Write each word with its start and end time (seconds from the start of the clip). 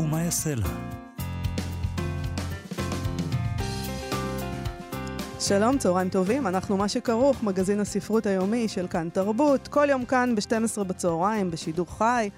ומה 0.00 0.22
יעשה 0.22 0.54
לה. 0.54 0.66
שלום, 5.40 5.78
צהריים 5.78 6.08
טובים, 6.08 6.46
אנחנו 6.46 6.76
מה 6.76 6.88
שכרוך, 6.88 7.42
מגזין 7.42 7.80
הספרות 7.80 8.26
היומי 8.26 8.68
של 8.68 8.86
כאן 8.88 9.08
תרבות, 9.12 9.68
כל 9.68 9.86
יום 9.90 10.04
כאן 10.04 10.34
ב-12 10.34 10.84
בצהריים, 10.84 11.50
בשידור 11.50 11.86
חי. 11.98 12.30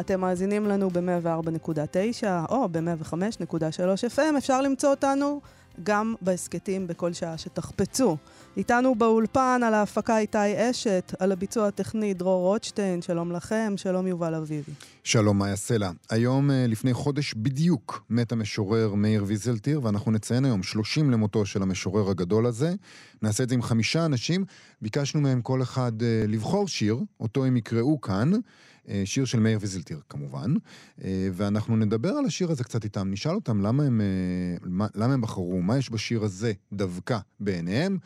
אתם 0.00 0.20
מאזינים 0.20 0.66
לנו 0.66 0.90
ב-104.9 0.90 2.24
או 2.48 2.68
ב-105.3 2.68 4.16
FM, 4.16 4.38
אפשר 4.38 4.60
למצוא 4.62 4.90
אותנו 4.90 5.40
גם 5.82 6.14
בהסכתים 6.20 6.86
בכל 6.86 7.12
שעה 7.12 7.38
שתחפצו. 7.38 8.16
איתנו 8.56 8.94
באולפן 8.94 9.60
על 9.64 9.74
ההפקה 9.74 10.18
איתי 10.18 10.70
אשת, 10.70 11.14
על 11.18 11.32
הביצוע 11.32 11.68
הטכני 11.68 12.14
דרור 12.14 12.42
רוטשטיין, 12.42 13.02
שלום 13.02 13.32
לכם, 13.32 13.72
שלום 13.76 14.06
יובל 14.06 14.34
אביבי. 14.34 14.72
שלום 15.04 15.38
מאיה 15.38 15.56
סלע. 15.56 15.90
היום 16.10 16.50
אה, 16.50 16.66
לפני 16.68 16.94
חודש 16.94 17.34
בדיוק 17.34 18.04
מת 18.10 18.32
המשורר 18.32 18.94
מאיר 18.94 19.24
ויזלטיר, 19.26 19.80
ואנחנו 19.82 20.12
נציין 20.12 20.44
היום 20.44 20.62
30 20.62 21.10
למותו 21.10 21.46
של 21.46 21.62
המשורר 21.62 22.10
הגדול 22.10 22.46
הזה. 22.46 22.74
נעשה 23.22 23.42
את 23.42 23.48
זה 23.48 23.54
עם 23.54 23.62
חמישה 23.62 24.04
אנשים. 24.04 24.44
ביקשנו 24.82 25.20
מהם 25.20 25.42
כל 25.42 25.62
אחד 25.62 26.02
אה, 26.02 26.24
לבחור 26.28 26.68
שיר, 26.68 26.98
אותו 27.20 27.44
הם 27.44 27.56
יקראו 27.56 28.00
כאן. 28.00 28.32
אה, 28.88 29.02
שיר 29.04 29.24
של 29.24 29.40
מאיר 29.40 29.58
ויזלטיר 29.60 30.00
כמובן, 30.08 30.54
ואנחנו 31.32 31.76
נדבר 31.76 32.08
על 32.08 32.24
השיר 32.24 32.50
הזה 32.50 32.64
קצת 32.64 32.84
איתם, 32.84 33.10
נשאל 33.10 33.34
אותם 33.34 33.60
למה 33.60 33.84
הם, 33.84 34.00
למה 34.94 35.14
הם 35.14 35.20
בחרו, 35.20 35.62
מה 35.62 35.78
יש 35.78 35.90
בשיר 35.90 36.24
הזה 36.24 36.52
דווקא 36.72 37.18
בעיניהם, 37.40 37.98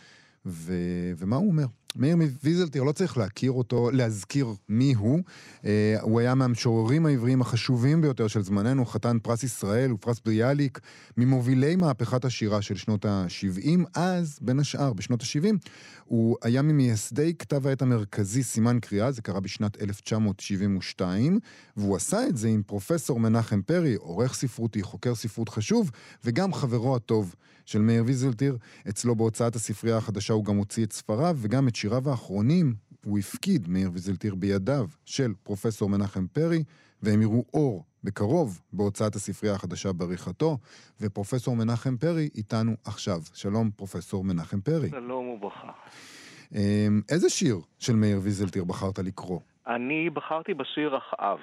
ו... 0.47 0.73
ומה 1.19 1.37
הוא 1.37 1.51
אומר. 1.51 1.67
מאיר 1.97 2.17
ויזלטיר, 2.45 2.83
לא 2.83 2.93
צריך 2.93 3.19
להכיר 3.19 3.53
אותו, 3.53 3.91
להזכיר 3.91 4.47
מי 4.69 4.95
הוא. 4.95 5.21
אה, 5.65 5.97
הוא 6.01 6.21
היה 6.21 6.35
מהמשוררים 6.35 7.07
העבריים 7.07 7.41
החשובים 7.41 8.01
ביותר 8.01 8.27
של 8.27 8.43
זמננו, 8.43 8.87
חתן 8.87 9.19
פרס 9.23 9.43
ישראל 9.43 9.93
ופרס 9.93 10.21
ביאליק, 10.25 10.81
ממובילי 11.17 11.77
מהפכת 11.77 12.25
השירה 12.25 12.63
של 12.63 12.77
שנות 12.77 13.05
ה-70. 13.05 13.81
אז, 13.95 14.39
בין 14.43 14.59
השאר, 14.59 14.93
בשנות 14.93 15.23
ה-70, 15.23 15.69
הוא 16.05 16.37
היה 16.43 16.63
ממייסדי 16.63 17.35
כתב 17.39 17.67
העת 17.67 17.83
המרכזי 17.83 18.43
סימן 18.43 18.79
קריאה, 18.81 19.13
זה 19.13 19.23
קרה 19.23 19.41
בשנת 19.41 19.83
1972, 19.83 21.39
והוא 21.77 21.97
עשה 21.97 22.27
את 22.29 22.37
זה 22.37 22.49
עם 22.49 22.63
פרופסור 22.67 23.21
מנחם 23.21 23.63
פרי, 23.63 23.95
עורך 23.95 24.35
ספרותי, 24.35 24.83
חוקר 24.83 25.15
ספרות 25.15 25.49
חשוב, 25.49 25.91
וגם 26.25 26.53
חברו 26.53 26.97
הטוב 26.97 27.35
של 27.69 27.79
מאיר 27.79 28.03
ויזלטיר. 28.07 28.57
אצלו 28.89 29.17
בהוצאת 29.17 29.55
הספרייה 29.55 29.97
החדשה 29.97 30.33
הוא 30.33 30.45
גם 30.45 30.57
הוציא 30.57 30.85
את 30.85 30.93
ספריו, 30.93 31.37
וגם 31.39 31.69
את 31.69 31.77
שיריו 31.77 32.11
האחרונים 32.11 32.75
הוא 33.05 33.19
הפקיד, 33.19 33.69
מאיר 33.69 33.91
ויזלטיר, 33.93 34.35
בידיו 34.35 34.87
של 35.05 35.33
פרופסור 35.43 35.89
מנחם 35.89 36.27
פרי, 36.27 36.65
והם 37.03 37.23
יראו 37.23 37.45
אור 37.55 37.85
בקרוב 38.05 38.61
בהוצאת 38.73 39.15
הספרייה 39.15 39.55
החדשה 39.55 39.93
בעריכתו, 39.93 40.59
ופרופסור 41.01 41.57
מנחם 41.57 41.97
פרי 41.97 42.29
איתנו 42.35 42.73
עכשיו. 42.85 43.21
שלום, 43.35 43.71
פרופסור 43.71 44.25
מנחם 44.25 44.61
פרי. 44.61 44.91
שלום 44.91 45.29
וברכה. 45.29 45.73
אמ, 46.55 47.01
איזה 47.09 47.31
שיר 47.31 47.57
של 47.79 47.97
מאיר 47.97 48.21
ויזלטיר 48.23 48.65
בחרת 48.65 48.99
לקרוא? 48.99 49.41
אני 49.67 50.11
בחרתי 50.11 50.55
בשיר 50.55 50.97
אחאב. 50.99 51.39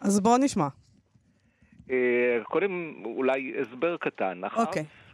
אז 0.00 0.20
בואו 0.20 0.38
נשמע. 0.38 0.68
אה, 1.90 2.38
קודם 2.42 2.94
אולי 3.04 3.54
הסבר 3.60 3.96
קטן. 3.96 4.40
אוקיי. 4.56 4.82
Okay. 4.82 5.04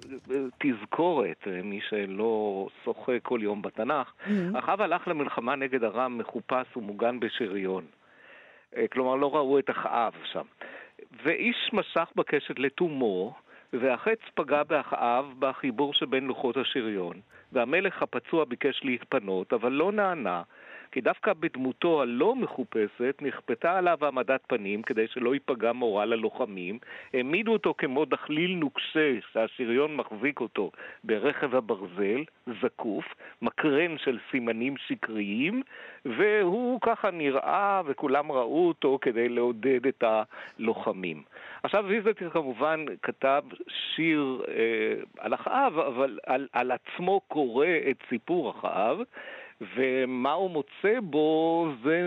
תזכורת, 0.58 1.47
מי 1.64 1.81
שלא 1.88 2.66
שוחה 2.84 3.12
כל 3.22 3.38
יום 3.42 3.62
בתנ"ך, 3.62 4.12
mm-hmm. 4.12 4.58
אחאב 4.58 4.80
הלך 4.80 5.09
למלחמה 5.09 5.56
נגד 5.56 5.84
ארם 5.84 6.19
מחופש 6.19 6.76
ומוגן 6.76 7.20
בשריון. 7.20 7.84
אה, 8.76 8.88
כלומר, 8.92 9.14
לא 9.14 9.34
ראו 9.34 9.59
את 9.59 9.70
אחאב 9.70 10.12
שם. 10.32 10.44
ואיש 11.25 11.70
משך 11.72 12.09
בקשת 12.16 12.59
לתומו, 12.59 13.34
והחץ 13.72 14.19
פגע 14.34 14.62
באחאב 14.62 15.34
בחיבור 15.38 15.94
שבין 15.94 16.26
לוחות 16.26 16.56
השריון, 16.56 17.20
והמלך 17.53 18.03
הפצוע 18.03 18.44
ביקש 18.44 18.80
להתפנות, 18.84 19.53
אבל 19.53 19.72
לא 19.72 19.92
נענה. 19.92 20.42
כי 20.93 21.01
דווקא 21.01 21.33
בדמותו 21.33 22.03
הלא 22.03 22.37
מחופשת 22.37 23.17
נכפתה 23.21 23.78
עליו 23.78 23.99
העמדת 24.03 24.41
פנים 24.47 24.83
כדי 24.83 25.06
שלא 25.09 25.34
ייפגע 25.34 25.73
מורל 25.73 26.12
הלוחמים. 26.12 26.78
העמידו 27.15 27.53
אותו 27.53 27.75
כמו 27.78 28.05
דחליל 28.05 28.56
נוקשה 28.56 29.15
שהשריון 29.33 29.97
מחזיק 29.97 30.41
אותו 30.41 30.71
ברכב 31.05 31.55
הברזל, 31.55 32.25
זקוף, 32.62 33.05
מקרן 33.43 33.99
של 33.99 34.19
סימנים 34.31 34.77
שקריים, 34.77 35.62
והוא 36.05 36.81
ככה 36.81 37.11
נראה 37.11 37.83
וכולם 37.87 38.33
ראו 38.33 38.69
אותו 38.69 38.99
כדי 39.01 39.28
לעודד 39.28 39.87
את 39.87 40.05
הלוחמים. 40.07 41.22
עכשיו 41.62 41.84
ויזלטיר 41.89 42.31
כמובן 42.31 42.84
כתב 43.03 43.43
שיר 43.69 44.43
אה, 44.49 44.55
על 45.19 45.34
אחאב, 45.34 45.78
אבל 45.78 46.19
על, 46.27 46.49
על 46.53 46.72
עצמו 46.72 47.21
קורא 47.28 47.67
את 47.91 47.97
סיפור 48.09 48.51
אחאב. 48.51 48.99
ומה 49.60 50.32
הוא 50.32 50.50
מוצא 50.50 51.00
בו 51.03 51.69
זה 51.84 52.06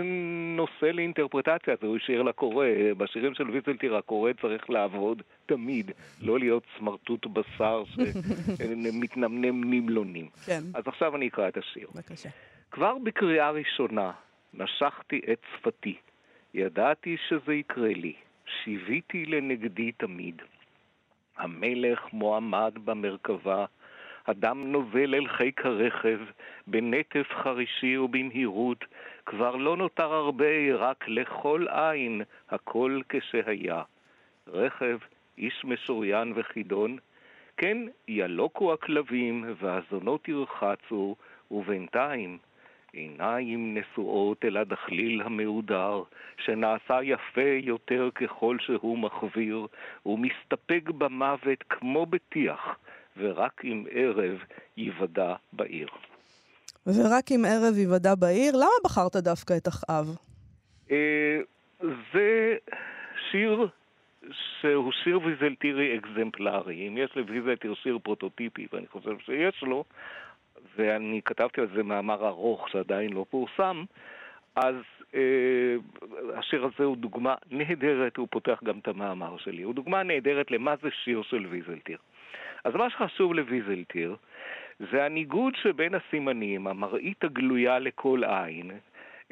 נושא 0.56 0.86
לאינטרפרטציה, 0.86 1.74
זה 1.80 1.86
הוא 1.86 1.98
שיר 1.98 2.22
לקורא. 2.22 2.66
בשירים 2.96 3.34
של 3.34 3.50
ויזלטיר 3.50 3.96
הקורא 3.96 4.32
צריך 4.40 4.70
לעבוד 4.70 5.22
תמיד, 5.46 5.90
לא 6.20 6.38
להיות 6.38 6.64
סמרטוט 6.78 7.26
בשר 7.26 7.84
שמתנמנם 8.58 9.74
נמלונים. 9.74 10.28
כן. 10.46 10.60
אז 10.74 10.82
עכשיו 10.86 11.16
אני 11.16 11.28
אקרא 11.28 11.48
את 11.48 11.56
השיר. 11.56 11.88
בבקשה. 11.94 12.28
כבר 12.70 12.98
בקריאה 12.98 13.50
ראשונה 13.50 14.10
נשכתי 14.54 15.20
את 15.32 15.38
שפתי, 15.54 15.96
ידעתי 16.54 17.16
שזה 17.28 17.54
יקרה 17.54 17.88
לי, 17.88 18.12
שיוויתי 18.46 19.26
לנגדי 19.26 19.92
תמיד. 19.92 20.42
המלך 21.36 22.00
מועמד 22.12 22.72
במרכבה, 22.84 23.64
הדם 24.26 24.72
נוזל 24.72 25.14
אל 25.14 25.28
חיק 25.28 25.66
הרכב, 25.66 26.18
בנטף 26.66 27.26
חרישי 27.42 27.96
ובמהירות, 27.98 28.84
כבר 29.26 29.56
לא 29.56 29.76
נותר 29.76 30.12
הרבה, 30.12 30.74
רק 30.74 31.04
לכל 31.08 31.66
עין, 31.68 32.22
הכל 32.50 33.00
כשהיה. 33.08 33.82
רכב, 34.48 34.98
איש 35.38 35.64
משוריין 35.64 36.32
וחידון, 36.36 36.96
כן, 37.56 37.78
ילוקו 38.08 38.72
הכלבים, 38.72 39.44
והזונות 39.60 40.28
ירחצו, 40.28 41.16
ובינתיים 41.50 42.38
עיניים 42.94 43.78
נשואות 43.78 44.44
אל 44.44 44.56
הדחליל 44.56 45.22
המהודר, 45.22 46.02
שנעשה 46.38 47.02
יפה 47.02 47.58
יותר 47.62 48.08
ככל 48.14 48.56
שהוא 48.60 48.98
מחוויר, 48.98 49.66
ומסתפק 50.06 50.90
במוות 50.98 51.62
כמו 51.68 52.06
בטיח, 52.06 52.76
ורק 53.16 53.64
אם 53.64 53.84
ערב 53.90 54.38
ייוודע 54.76 55.34
בעיר. 55.52 55.88
ורק 56.86 57.32
אם 57.32 57.44
ערב 57.48 57.78
ייוודע 57.78 58.14
בעיר, 58.14 58.56
למה 58.56 58.78
בחרת 58.84 59.16
דווקא 59.16 59.54
את 59.56 59.68
אחאב? 59.68 60.06
אה, 60.90 61.40
זה 62.12 62.56
שיר 63.30 63.68
שהוא 64.60 64.92
שיר 64.92 65.20
ויזלטירי 65.24 65.98
אקזמפלרי. 65.98 66.88
אם 66.88 66.98
יש 66.98 67.16
לויזלטיר 67.16 67.74
שיר 67.74 67.98
פרוטוטיפי, 68.02 68.66
ואני 68.72 68.86
חושב 68.86 69.18
שיש 69.18 69.62
לו, 69.62 69.84
ואני 70.76 71.20
כתבתי 71.24 71.60
על 71.60 71.68
זה 71.76 71.82
מאמר 71.82 72.28
ארוך 72.28 72.68
שעדיין 72.68 73.12
לא 73.12 73.24
פורסם, 73.30 73.84
אז 74.56 74.74
אה, 75.14 75.76
השיר 76.38 76.64
הזה 76.64 76.84
הוא 76.84 76.96
דוגמה 76.96 77.34
נהדרת, 77.50 78.16
הוא 78.16 78.28
פותח 78.30 78.60
גם 78.64 78.78
את 78.78 78.88
המאמר 78.88 79.36
שלי. 79.38 79.62
הוא 79.62 79.74
דוגמה 79.74 80.02
נהדרת 80.02 80.50
למה 80.50 80.74
זה 80.82 80.88
שיר 81.04 81.22
של 81.22 81.46
ויזלטיר. 81.50 81.98
אז 82.64 82.74
מה 82.74 82.90
שחשוב 82.90 83.34
לויזלטיר 83.34 84.16
זה 84.92 85.04
הניגוד 85.04 85.54
שבין 85.56 85.94
הסימנים, 85.94 86.66
המראית 86.66 87.24
הגלויה 87.24 87.78
לכל 87.78 88.22
עין, 88.24 88.70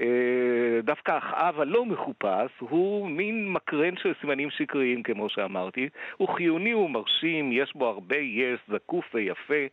אה, 0.00 0.81
דווקא 0.82 1.19
אחאב 1.19 1.60
הלא 1.60 1.87
מחופש 1.87 2.50
הוא 2.58 3.08
מין 3.08 3.52
מקרן 3.52 3.96
של 3.96 4.12
סימנים 4.20 4.50
שקריים, 4.50 5.02
כמו 5.02 5.28
שאמרתי. 5.28 5.88
הוא 6.16 6.28
חיוני, 6.28 6.70
הוא 6.70 6.90
מרשים, 6.90 7.52
יש 7.52 7.72
בו 7.75 7.87
הרבה 7.87 8.16
יש, 8.16 8.60
זקוף 8.69 9.14
ויפה, 9.14 9.64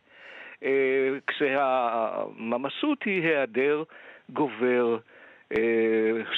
אה, 0.62 1.08
כשהממשות 1.26 3.02
היא 3.02 3.22
היעדר 3.22 3.82
גובר 4.30 4.98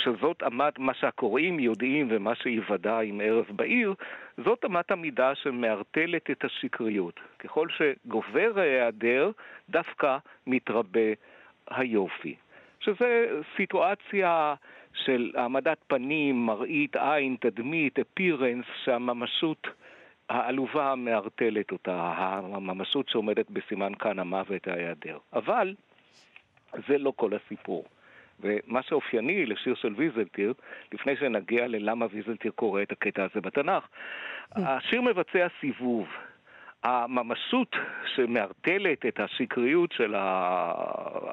שזאת 0.04 0.42
אמת, 0.46 0.78
מה 0.78 0.94
שהקוראים 0.94 1.60
יודעים 1.60 2.08
ומה 2.10 2.34
שיוודע 2.34 2.98
עם 3.00 3.20
ערב 3.24 3.44
בעיר, 3.50 3.94
זאת 4.44 4.64
אמת 4.64 4.90
המידה 4.90 5.34
שמערטלת 5.34 6.30
את 6.30 6.44
השקריות. 6.44 7.20
ככל 7.38 7.68
שגובר 7.68 8.52
ההיעדר, 8.56 9.30
דווקא 9.70 10.18
מתרבה 10.46 11.12
היופי. 11.70 12.34
שזה 12.80 13.40
סיטואציה 13.56 14.54
של 14.94 15.32
העמדת 15.34 15.78
פנים, 15.86 16.46
מראית 16.46 16.96
עין, 16.96 17.36
תדמית, 17.40 17.98
אפירנס, 17.98 18.64
שהממשות 18.84 19.66
העלובה 20.28 20.94
מערטלת 20.94 21.72
אותה, 21.72 22.12
הממשות 22.16 23.08
שעומדת 23.08 23.50
בסימן 23.50 23.94
כאן 23.94 24.18
המוות 24.18 24.68
ההיעדר. 24.68 25.18
אבל 25.32 25.74
זה 26.88 26.98
לא 26.98 27.12
כל 27.16 27.30
הסיפור. 27.34 27.84
ומה 28.42 28.82
שאופייני 28.82 29.46
לשיר 29.46 29.74
של 29.74 29.94
ויזלטיר, 29.96 30.54
לפני 30.92 31.16
שנגיע 31.16 31.68
ללמה 31.68 32.06
ויזלטיר 32.10 32.52
קורא 32.54 32.82
את 32.82 32.92
הקטע 32.92 33.24
הזה 33.24 33.40
בתנ"ך, 33.40 33.88
השיר 34.56 35.02
מבצע 35.02 35.46
סיבוב. 35.60 36.06
הממשות 36.84 37.76
שמערטלת 38.14 39.06
את 39.06 39.20
השקריות 39.20 39.92
של 39.92 40.14
ה-appearance 40.14 41.32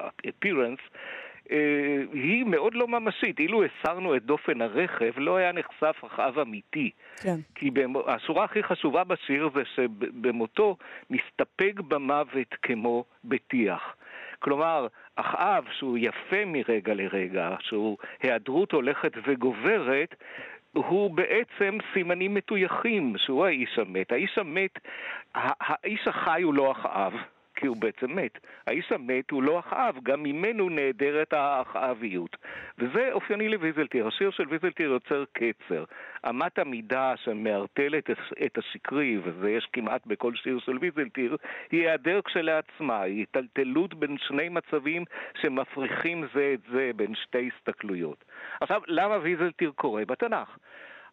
אה, 1.50 2.02
היא 2.12 2.44
מאוד 2.44 2.74
לא 2.74 2.88
ממשית. 2.88 3.38
אילו 3.38 3.62
הסרנו 3.64 4.16
את 4.16 4.22
דופן 4.24 4.62
הרכב, 4.62 5.12
לא 5.16 5.36
היה 5.36 5.52
נחשף 5.52 5.96
אחאב 6.06 6.38
אמיתי. 6.38 6.90
כן. 7.22 7.36
כי 7.54 7.70
השורה 8.06 8.44
הכי 8.44 8.62
חשובה 8.62 9.04
בשיר 9.04 9.50
זה 9.54 9.62
שבמותו 9.74 10.76
מסתפק 11.10 11.80
במוות 11.88 12.54
כמו 12.62 13.04
בטיח. 13.24 13.94
כלומר, 14.40 14.86
אחאב, 15.16 15.64
שהוא 15.72 15.98
יפה 15.98 16.44
מרגע 16.46 16.94
לרגע, 16.94 17.56
שהוא 17.60 17.98
היעדרות 18.22 18.72
הולכת 18.72 19.12
וגוברת, 19.26 20.14
הוא 20.72 21.10
בעצם 21.10 21.78
סימנים 21.92 22.34
מטויחים, 22.34 23.14
שהוא 23.18 23.46
האיש 23.46 23.78
המת. 23.78 24.12
האיש 24.12 24.38
המת, 24.38 24.78
האיש 25.34 26.08
החי 26.08 26.42
הוא 26.42 26.54
לא 26.54 26.72
אחאב. 26.72 27.12
כי 27.60 27.66
הוא 27.66 27.76
בעצם 27.76 28.16
מת. 28.16 28.38
האיש 28.66 28.92
המת 28.92 29.30
הוא 29.30 29.42
לא 29.42 29.58
אחאב, 29.58 29.98
גם 30.02 30.22
ממנו 30.22 30.68
נעדרת 30.68 31.32
האחאביות. 31.32 32.36
וזה 32.78 33.08
אופייני 33.12 33.48
לוויזלטיר. 33.48 34.06
השיר 34.06 34.30
של 34.30 34.44
ויזלטיר 34.48 34.90
יוצר 34.90 35.24
קצר. 35.32 35.84
אמת 36.30 36.58
המידה 36.58 37.14
שמערטלת 37.16 38.10
את 38.46 38.58
השקרי, 38.58 39.18
וזה 39.24 39.50
יש 39.50 39.68
כמעט 39.72 40.06
בכל 40.06 40.34
שיר 40.34 40.58
של 40.58 40.78
ויזלטיר, 40.80 41.36
היא 41.70 41.80
היעדר 41.80 42.20
כשלעצמה, 42.24 43.00
היא 43.02 43.26
טלטלות 43.30 43.94
בין 43.94 44.16
שני 44.18 44.48
מצבים 44.48 45.04
שמפריחים 45.40 46.24
זה 46.34 46.54
את 46.54 46.72
זה 46.72 46.90
בין 46.96 47.14
שתי 47.14 47.50
הסתכלויות. 47.56 48.24
עכשיו, 48.60 48.82
למה 48.86 49.18
ויזלטיר 49.22 49.72
קורא 49.76 50.02
בתנ"ך? 50.04 50.56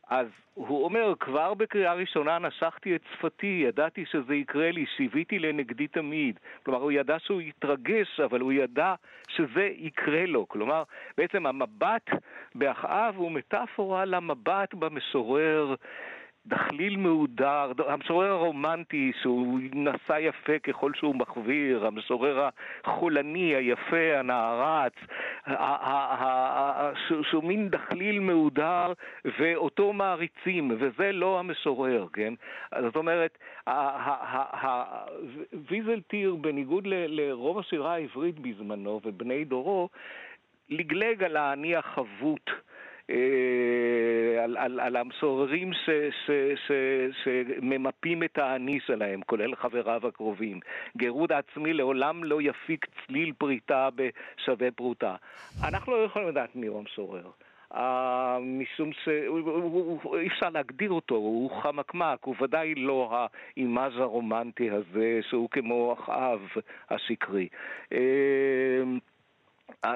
אז 0.09 0.27
הוא 0.53 0.83
אומר, 0.83 1.13
כבר 1.19 1.53
בקריאה 1.53 1.93
ראשונה 1.93 2.39
נשכתי 2.39 2.95
את 2.95 3.01
שפתי, 3.13 3.63
ידעתי 3.67 4.05
שזה 4.05 4.35
יקרה 4.35 4.71
לי, 4.71 4.85
שיוויתי 4.97 5.39
לנגדי 5.39 5.87
תמיד. 5.87 6.39
כלומר, 6.63 6.79
הוא 6.81 6.91
ידע 6.91 7.19
שהוא 7.19 7.41
יתרגש, 7.41 8.19
אבל 8.19 8.39
הוא 8.39 8.51
ידע 8.51 8.93
שזה 9.29 9.69
יקרה 9.75 10.25
לו. 10.25 10.47
כלומר, 10.47 10.83
בעצם 11.17 11.45
המבט 11.45 12.09
באחאב 12.55 13.15
הוא 13.17 13.31
מטאפורה 13.31 14.05
למבט 14.05 14.73
במשורר 14.73 15.75
דחליל 16.47 16.97
מהודר, 16.97 17.71
המשורר 17.87 18.31
הרומנטי 18.31 19.11
שהוא 19.21 19.59
נשא 19.73 20.17
יפה 20.19 20.59
ככל 20.59 20.91
שהוא 20.95 21.15
מחוויר, 21.15 21.85
המשורר 21.85 22.49
החולני, 22.83 23.55
היפה, 23.55 24.19
הנערץ, 24.19 24.93
שהוא 27.21 27.43
מין 27.43 27.69
דחליל 27.69 28.19
מהודר 28.19 28.93
ואותו 29.39 29.93
מעריצים, 29.93 30.71
וזה 30.79 31.11
לא 31.11 31.39
המשורר, 31.39 32.07
כן? 32.13 32.33
זאת 32.81 32.95
אומרת, 32.95 33.37
ויזלטיר, 35.69 36.35
בניגוד 36.35 36.83
לרוב 36.87 37.59
השירה 37.59 37.93
העברית 37.93 38.39
בזמנו 38.39 38.99
ובני 39.05 39.45
דורו, 39.45 39.89
לגלג 40.69 41.23
על 41.23 41.37
האני 41.37 41.75
החבוט. 41.75 42.49
אה, 43.09 44.43
על, 44.43 44.57
על, 44.57 44.79
על 44.79 44.95
המשוררים 44.95 45.73
ש, 45.73 45.89
ש, 46.25 46.31
ש, 46.67 46.71
שממפים 47.23 48.23
את 48.23 48.37
האני 48.37 48.79
שלהם, 48.85 49.21
כולל 49.21 49.55
חבריו 49.55 50.07
הקרובים. 50.07 50.59
גירוד 50.97 51.31
עצמי 51.31 51.73
לעולם 51.73 52.23
לא 52.23 52.41
יפיק 52.41 52.85
צליל 52.85 53.33
פריטה 53.37 53.89
בשווה 53.95 54.71
פרוטה. 54.71 55.15
אנחנו 55.67 55.91
לא 55.91 56.03
יכולים 56.03 56.27
לדעת 56.27 56.55
מי 56.55 56.67
הוא 56.67 56.79
המשורר. 56.79 57.29
Uh, 57.73 57.77
משום 58.41 58.91
שאי 59.03 60.27
אפשר 60.27 60.49
להגדיר 60.49 60.91
אותו, 60.91 61.15
הוא 61.15 61.51
חמקמק, 61.61 62.23
הוא 62.23 62.35
ודאי 62.41 62.75
לא 62.75 63.27
האימאז' 63.55 63.97
הרומנטי 63.97 64.71
הזה 64.71 65.19
שהוא 65.29 65.49
כמו 65.49 65.95
אחאב 65.99 66.39
השקרי. 66.89 67.47
Uh, 67.93 67.97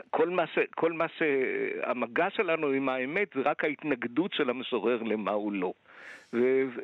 כל 0.09 0.29
מה, 0.29 0.47
ש, 0.47 0.59
כל 0.75 0.93
מה 0.93 1.05
שהמגע 1.17 2.29
שלנו 2.29 2.67
עם 2.67 2.89
האמת 2.89 3.27
זה 3.35 3.41
רק 3.41 3.63
ההתנגדות 3.63 4.33
של 4.33 4.49
המשורר 4.49 5.03
למה 5.03 5.31
הוא 5.31 5.53
לא. 5.53 5.73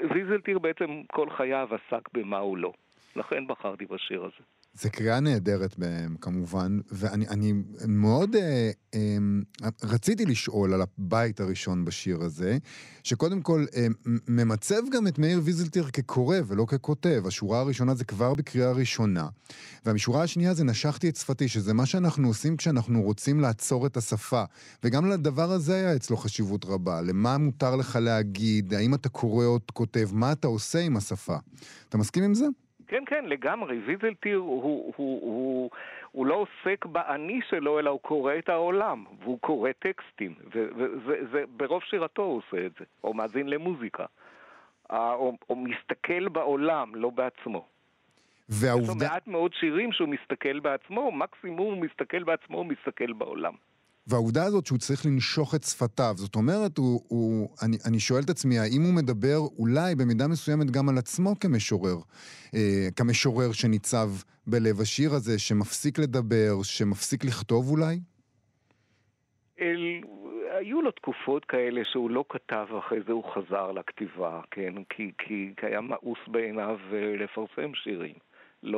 וויזלטיר 0.09 0.59
בעצם 0.59 1.01
כל 1.11 1.29
חייו 1.29 1.69
עסק 1.71 2.09
במה 2.13 2.37
הוא 2.37 2.57
לא. 2.57 2.73
לכן 3.15 3.47
בחרתי 3.47 3.85
בשיר 3.85 4.23
הזה. 4.23 4.43
זה 4.81 4.89
קריאה 4.89 5.19
נהדרת 5.19 5.75
כמובן, 6.21 6.79
ואני 6.91 7.53
מאוד 7.87 8.35
אה, 8.35 8.71
אה, 8.93 9.17
רציתי 9.83 10.25
לשאול 10.25 10.73
על 10.73 10.81
הבית 10.81 11.39
הראשון 11.39 11.85
בשיר 11.85 12.21
הזה, 12.21 12.57
שקודם 13.03 13.41
כל 13.41 13.65
אה, 13.75 13.87
ממצב 14.27 14.81
גם 14.91 15.07
את 15.07 15.19
מאיר 15.19 15.41
ויזלטיר 15.43 15.89
כקורא 15.93 16.37
ולא 16.47 16.65
ככותב. 16.67 17.23
השורה 17.25 17.59
הראשונה 17.59 17.95
זה 17.95 18.03
כבר 18.03 18.33
בקריאה 18.33 18.71
ראשונה, 18.71 19.27
והמשורה 19.85 20.23
השנייה 20.23 20.53
זה 20.53 20.63
נשכתי 20.63 21.09
את 21.09 21.15
שפתי, 21.15 21.47
שזה 21.47 21.73
מה 21.73 21.85
שאנחנו 21.85 22.27
עושים 22.27 22.57
כשאנחנו 22.57 23.01
רוצים 23.01 23.39
לעצור 23.39 23.85
את 23.85 23.97
השפה. 23.97 24.43
וגם 24.83 25.09
לדבר 25.09 25.51
הזה 25.51 25.75
היה 25.75 25.95
אצלו 25.95 26.17
חשיבות 26.17 26.65
רבה, 26.65 27.01
למה 27.01 27.37
מותר 27.37 27.75
לך 27.75 27.95
להגיד, 28.01 28.73
האם 28.73 28.93
אתה 28.93 29.09
קורא 29.09 29.45
או 29.45 29.59
כותב, 29.73 30.09
מה 30.11 30.31
אתה 30.31 30.47
עושה 30.47 30.79
עם 30.79 30.97
השפה. 30.97 31.37
אתה 31.89 31.97
מסכים 31.97 32.23
עם 32.23 32.33
זה? 32.33 32.45
כן, 32.87 33.03
כן, 33.05 33.25
לגמרי. 33.25 33.79
ויזלטיר 33.85 34.37
הוא, 34.37 34.63
הוא, 34.63 34.93
הוא, 34.97 35.21
הוא, 35.21 35.69
הוא 36.11 36.25
לא 36.25 36.35
עוסק 36.35 36.85
באני 36.85 37.39
שלו, 37.49 37.79
אלא 37.79 37.89
הוא 37.89 37.99
קורא 37.99 38.33
את 38.37 38.49
העולם, 38.49 39.05
והוא 39.23 39.39
קורא 39.39 39.71
טקסטים, 39.79 40.35
וברוב 41.31 41.83
שירתו 41.83 42.21
הוא 42.21 42.37
עושה 42.37 42.65
את 42.65 42.71
זה, 42.79 42.85
או 43.03 43.13
מאזין 43.13 43.49
למוזיקה, 43.49 44.05
או, 44.91 45.37
או 45.49 45.55
מסתכל 45.55 46.29
בעולם, 46.29 46.95
לא 46.95 47.09
בעצמו. 47.09 47.65
והעובדה... 48.49 48.93
יש 48.93 49.01
לו 49.01 49.07
מעט 49.09 49.27
מאוד 49.27 49.53
שירים 49.53 49.91
שהוא 49.91 50.09
מסתכל 50.09 50.59
בעצמו, 50.59 51.11
מקסימום 51.11 51.73
הוא 51.73 51.85
מסתכל 51.85 52.23
בעצמו, 52.23 52.57
הוא 52.57 52.65
מסתכל 52.65 53.13
בעולם. 53.13 53.53
והעובדה 54.07 54.43
הזאת 54.43 54.65
שהוא 54.65 54.77
צריך 54.77 55.05
לנשוך 55.05 55.55
את 55.55 55.63
שפתיו, 55.63 56.13
זאת 56.15 56.35
אומרת, 56.35 56.77
הוא, 56.77 57.01
הוא, 57.07 57.49
אני, 57.65 57.77
אני 57.87 57.99
שואל 57.99 58.21
את 58.23 58.29
עצמי, 58.29 58.59
האם 58.59 58.81
הוא 58.81 58.93
מדבר 58.93 59.37
אולי 59.59 59.95
במידה 59.95 60.27
מסוימת 60.27 60.71
גם 60.71 60.89
על 60.89 60.97
עצמו 60.97 61.39
כמשורר, 61.39 61.97
אה, 62.55 62.87
כמשורר 62.95 63.51
שניצב 63.51 64.09
בלב 64.47 64.81
השיר 64.81 65.13
הזה, 65.13 65.39
שמפסיק 65.39 65.99
לדבר, 65.99 66.63
שמפסיק 66.63 67.25
לכתוב 67.25 67.69
אולי? 67.69 67.99
אל, 69.61 70.01
היו 70.57 70.81
לו 70.81 70.91
תקופות 70.91 71.45
כאלה 71.45 71.81
שהוא 71.85 72.09
לא 72.09 72.25
כתב, 72.29 72.65
אחרי 72.79 72.99
זה 73.05 73.11
הוא 73.11 73.23
חזר 73.33 73.71
לכתיבה, 73.71 74.41
כן? 74.51 74.73
כי, 74.89 75.11
כי, 75.17 75.53
היה 75.61 75.81
מאוס 75.81 76.19
בעיניו 76.27 76.77
אה, 76.93 77.15
לפרסם 77.17 77.73
שירים. 77.73 78.15
לא... 78.63 78.77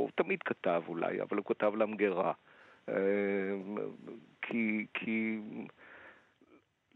הוא 0.00 0.10
תמיד 0.14 0.42
כתב 0.42 0.82
אולי, 0.88 1.22
אבל 1.22 1.36
הוא 1.36 1.44
כתב 1.46 1.72
למגירה. 1.76 2.32
כי, 4.42 4.86
כי 4.94 5.38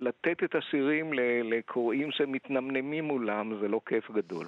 לתת 0.00 0.45
את 0.45 0.54
השירים 0.54 1.12
לקוראים 1.45 2.11
שמתנמנמים 2.11 3.04
מולם 3.04 3.52
זה 3.61 3.68
לא 3.68 3.80
כיף 3.87 4.11
גדול. 4.11 4.47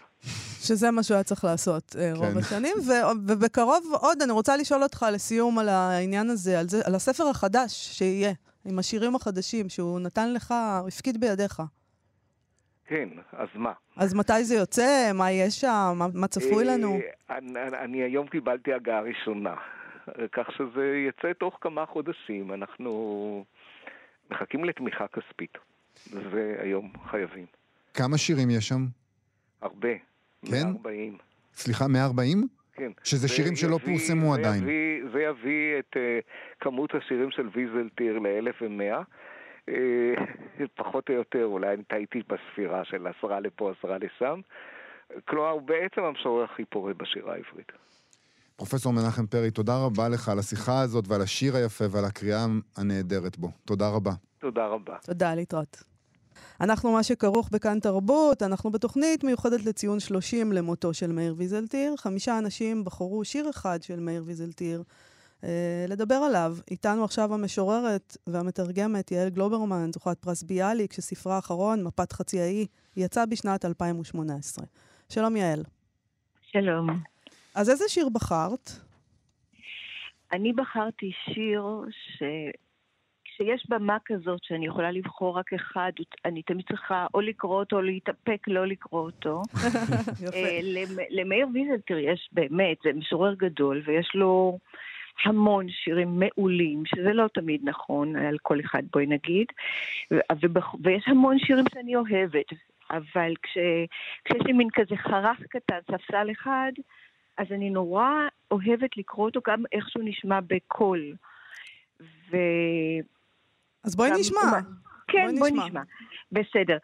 שזה 0.60 0.90
מה 0.90 1.02
שהוא 1.02 1.14
היה 1.14 1.24
צריך 1.24 1.44
לעשות 1.44 1.96
אה, 1.98 2.12
רוב 2.14 2.32
כן. 2.32 2.38
השנים, 2.38 2.76
ו- 2.88 3.18
ובקרוב 3.26 3.84
עוד, 4.00 4.22
אני 4.22 4.32
רוצה 4.32 4.56
לשאול 4.56 4.82
אותך 4.82 5.06
לסיום 5.12 5.58
על 5.58 5.68
העניין 5.68 6.30
הזה, 6.30 6.60
על, 6.60 6.68
זה, 6.68 6.80
על 6.86 6.94
הספר 6.94 7.24
החדש 7.28 7.72
שיהיה, 7.72 8.32
עם 8.64 8.78
השירים 8.78 9.14
החדשים, 9.14 9.68
שהוא 9.68 10.00
נתן 10.00 10.32
לך, 10.32 10.54
הפקיד 10.88 11.20
בידיך. 11.20 11.62
כן, 12.86 13.08
אז 13.32 13.48
מה? 13.54 13.72
אז 13.96 14.14
מתי 14.14 14.44
זה 14.44 14.54
יוצא? 14.54 15.12
מה 15.14 15.30
יש 15.30 15.60
שם? 15.60 15.94
מה, 15.94 16.06
מה 16.14 16.26
צפוי 16.26 16.64
לנו? 16.64 16.98
אה, 17.30 17.38
אני, 17.38 17.60
אני 17.84 18.02
היום 18.02 18.26
קיבלתי 18.26 18.72
הגעה 18.72 19.00
ראשונה. 19.00 19.54
כך 20.32 20.52
שזה 20.52 21.02
יצא 21.08 21.32
תוך 21.32 21.58
כמה 21.60 21.86
חודשים. 21.86 22.52
אנחנו 22.52 23.44
מחכים 24.30 24.64
לתמיכה 24.64 25.06
כספית, 25.08 25.58
והיום 26.12 26.92
חייבים. 27.10 27.46
כמה 27.94 28.18
שירים 28.18 28.50
יש 28.50 28.68
שם? 28.68 28.86
הרבה. 29.62 29.92
כן? 30.46 30.66
140. 30.66 31.18
סליחה, 31.54 31.88
140? 31.88 32.48
כן. 32.72 32.92
שזה 33.04 33.28
שירים 33.28 33.56
שלא 33.56 33.74
יביא, 33.74 33.86
פורסמו 33.86 34.34
זה 34.34 34.40
עדיין. 34.40 34.62
יביא, 34.62 35.02
זה 35.12 35.22
יביא 35.22 35.78
את 35.78 35.96
uh, 35.96 36.58
כמות 36.60 36.94
השירים 36.94 37.30
של 37.30 37.48
ויזלטיר 37.52 38.18
ל-1100. 38.18 39.04
Uh, 39.70 39.72
פחות 40.80 41.08
או 41.08 41.14
יותר, 41.14 41.44
אולי 41.44 41.74
אני 41.74 41.84
טעיתי 41.84 42.22
בספירה 42.28 42.84
של 42.84 43.06
עשרה 43.06 43.40
לפה, 43.40 43.72
עשרה 43.78 43.98
לשם. 43.98 44.40
כלומר, 45.24 45.50
הוא 45.50 45.62
בעצם 45.62 46.02
המשורר 46.02 46.44
הכי 46.44 46.64
פורה 46.64 46.94
בשירה 46.94 47.34
העברית. 47.34 47.72
פרופסור 48.60 48.92
מנחם 48.92 49.26
פרי, 49.26 49.50
תודה 49.50 49.76
רבה 49.76 50.08
לך 50.08 50.28
על 50.28 50.38
השיחה 50.38 50.80
הזאת 50.80 51.08
ועל 51.08 51.22
השיר 51.22 51.56
היפה 51.56 51.84
ועל 51.90 52.04
הקריאה 52.04 52.46
הנהדרת 52.76 53.38
בו. 53.38 53.50
תודה 53.64 53.88
רבה. 53.88 54.12
תודה 54.38 54.66
רבה. 54.66 54.96
תודה, 55.02 55.34
להתראות. 55.34 55.82
אנחנו 56.60 56.92
מה 56.92 57.02
שכרוך 57.02 57.48
בכאן 57.52 57.80
תרבות, 57.80 58.42
אנחנו 58.42 58.70
בתוכנית 58.70 59.24
מיוחדת 59.24 59.64
לציון 59.64 60.00
30 60.00 60.52
למותו 60.52 60.94
של 60.94 61.12
מאיר 61.12 61.34
ויזלטיר. 61.36 61.94
חמישה 61.96 62.38
אנשים 62.38 62.84
בחרו 62.84 63.24
שיר 63.24 63.50
אחד 63.50 63.82
של 63.82 64.00
מאיר 64.00 64.22
ויזלטיר 64.26 64.82
אה, 65.44 65.84
לדבר 65.88 66.14
עליו. 66.14 66.56
איתנו 66.70 67.04
עכשיו 67.04 67.34
המשוררת 67.34 68.16
והמתרגמת 68.26 69.10
יעל 69.10 69.28
גלוברמן, 69.28 69.92
זוכת 69.92 70.18
פרס 70.18 70.42
ביאליק, 70.42 70.92
שספרה 70.92 71.36
האחרון, 71.36 71.84
מפת 71.84 72.12
חצי 72.12 72.40
האי, 72.40 72.66
יצא 72.96 73.26
בשנת 73.26 73.64
2018. 73.64 74.64
שלום 75.08 75.36
יעל. 75.36 75.64
שלום. 76.40 77.09
אז 77.54 77.70
איזה 77.70 77.84
שיר 77.88 78.08
בחרת? 78.08 78.70
אני 80.32 80.52
בחרתי 80.52 81.12
שיר 81.24 81.62
ש... 81.90 82.22
כשיש 83.24 83.66
במה 83.68 83.96
כזאת 84.04 84.44
שאני 84.44 84.66
יכולה 84.66 84.90
לבחור 84.90 85.38
רק 85.38 85.52
אחד, 85.52 85.92
אני 86.24 86.42
תמיד 86.42 86.66
צריכה 86.68 87.06
או 87.14 87.20
לקרוא 87.20 87.58
אותו 87.58 87.76
או 87.76 87.82
להתאפק 87.82 88.48
לא 88.48 88.66
לקרוא 88.66 89.00
אותו. 89.00 89.42
אה, 90.34 90.60
למאיר 91.10 91.46
ויזלטר 91.54 91.98
יש 91.98 92.28
באמת, 92.32 92.76
זה 92.84 92.92
משורר 92.92 93.34
גדול 93.34 93.82
ויש 93.86 94.10
לו 94.14 94.58
המון 95.24 95.66
שירים 95.68 96.20
מעולים, 96.20 96.82
שזה 96.86 97.12
לא 97.12 97.26
תמיד 97.34 97.60
נכון 97.64 98.16
על 98.16 98.36
כל 98.42 98.60
אחד 98.60 98.82
בואי 98.92 99.06
נגיד, 99.06 99.46
ויש 100.84 101.04
המון 101.06 101.38
שירים 101.38 101.64
שאני 101.74 101.96
אוהבת, 101.96 102.46
אבל 102.90 103.34
כש, 103.42 103.58
כשיש 104.24 104.42
לי 104.46 104.52
מין 104.52 104.68
כזה 104.72 104.96
חרך 104.96 105.38
קטן, 105.50 105.78
ספסל 105.90 106.30
אחד, 106.32 106.72
אז 107.40 107.46
אני 107.52 107.70
נורא 107.70 108.10
אוהבת 108.50 108.96
לקרוא 108.96 109.26
אותו 109.26 109.40
גם 109.46 109.62
איך 109.72 109.90
שהוא 109.90 110.02
נשמע 110.06 110.38
בקול. 110.46 111.14
ו... 112.00 112.36
אז 113.84 113.96
בואי 113.96 114.10
נשמע. 114.20 114.40
כן, 115.08 115.26
בואי 115.38 115.50
נשמע. 115.50 115.66
נשמע. 115.66 115.82
בסדר. 116.32 116.76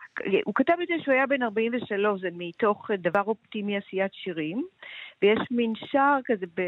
הוא 0.45 0.55
כתב 0.55 0.75
את 0.83 0.89
זה 0.89 0.95
שהוא 1.03 1.15
היה 1.15 1.27
בן 1.27 1.43
43, 1.43 2.21
זה 2.21 2.29
מתוך 2.33 2.91
דבר 2.99 3.23
אופטימי 3.27 3.77
עשיית 3.77 4.15
שירים, 4.15 4.67
ויש 5.23 5.39
מין 5.51 5.73
שער 5.77 6.19
כזה 6.25 6.47
ב... 6.55 6.63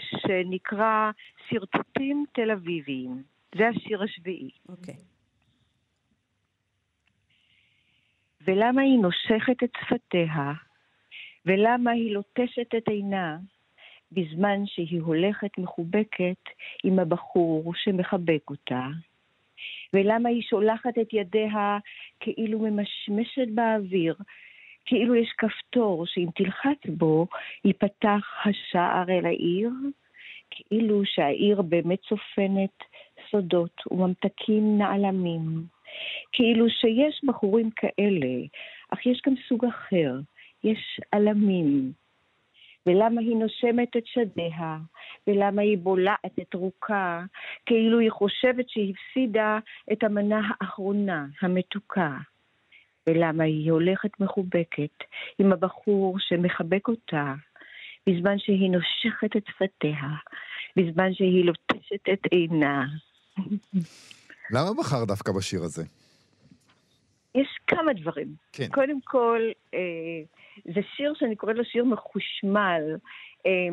שנקרא 0.00 1.10
שרטוטים 1.48 2.24
תל 2.32 2.50
אביביים. 2.50 3.22
זה 3.58 3.68
השיר 3.68 4.02
השביעי. 4.02 4.50
אוקיי. 4.68 4.94
Okay. 4.94 4.98
ולמה 8.40 8.82
היא 8.82 8.98
נושכת 8.98 9.62
את 9.64 9.70
שפתיה, 9.80 10.52
ולמה 11.46 11.90
היא 11.90 12.12
לוטשת 12.12 12.74
את 12.76 12.88
עינה, 12.88 13.38
בזמן 14.12 14.66
שהיא 14.66 15.00
הולכת 15.00 15.58
מחובקת 15.58 16.42
עם 16.84 16.98
הבחור 16.98 17.72
שמחבק 17.76 18.50
אותה. 18.50 18.86
ולמה 19.92 20.28
היא 20.28 20.42
שולחת 20.42 20.98
את 21.00 21.12
ידיה 21.12 21.78
כאילו 22.20 22.58
ממשמשת 22.58 23.48
באוויר, 23.54 24.14
כאילו 24.84 25.14
יש 25.14 25.32
כפתור 25.38 26.06
שאם 26.06 26.26
תלחץ 26.34 26.78
בו, 26.86 27.26
ייפתח 27.64 28.24
השער 28.44 29.04
אל 29.08 29.26
העיר, 29.26 29.70
כאילו 30.50 31.04
שהעיר 31.04 31.62
באמת 31.62 31.98
צופנת 32.08 32.84
סודות 33.30 33.80
וממתקים 33.90 34.78
נעלמים. 34.78 35.64
כאילו 36.32 36.70
שיש 36.70 37.20
בחורים 37.24 37.70
כאלה, 37.70 38.46
אך 38.90 39.06
יש 39.06 39.20
גם 39.26 39.34
סוג 39.48 39.64
אחר, 39.64 40.12
יש 40.66 41.00
עלמים. 41.12 41.92
ולמה 42.86 43.20
היא 43.20 43.36
נושמת 43.36 43.96
את 43.96 44.06
שדיה, 44.06 44.78
ולמה 45.26 45.62
היא 45.62 45.78
בולעת 45.78 46.38
את 46.40 46.54
רוקה, 46.54 47.24
כאילו 47.66 47.98
היא 47.98 48.10
חושבת 48.10 48.68
שהיא 48.68 48.94
הפסידה 48.94 49.58
את 49.92 50.02
המנה 50.02 50.40
האחרונה, 50.60 51.26
המתוקה. 51.42 52.16
ולמה 53.06 53.44
היא 53.44 53.72
הולכת 53.72 54.20
מחובקת 54.20 55.04
עם 55.38 55.52
הבחור 55.52 56.16
שמחבק 56.18 56.88
אותה, 56.88 57.34
בזמן 58.06 58.38
שהיא 58.38 58.70
נושכת 58.70 59.36
את 59.36 59.42
שפתיה, 59.48 60.08
בזמן 60.76 61.14
שהיא 61.14 61.44
לוטשת 61.44 62.08
את 62.12 62.26
עינה. 62.30 62.86
למה 64.50 64.70
בחר 64.78 65.04
דווקא 65.04 65.32
בשיר 65.32 65.62
הזה? 65.62 65.84
יש 67.36 67.48
כמה 67.66 67.92
דברים. 67.92 68.28
כן. 68.52 68.66
קודם 68.72 69.00
כל, 69.04 69.40
אה, 69.74 70.22
זה 70.64 70.80
שיר 70.96 71.12
שאני 71.14 71.36
קוראת 71.36 71.56
לו 71.56 71.64
שיר 71.64 71.84
מחושמל. 71.84 72.82
אה, 73.46 73.68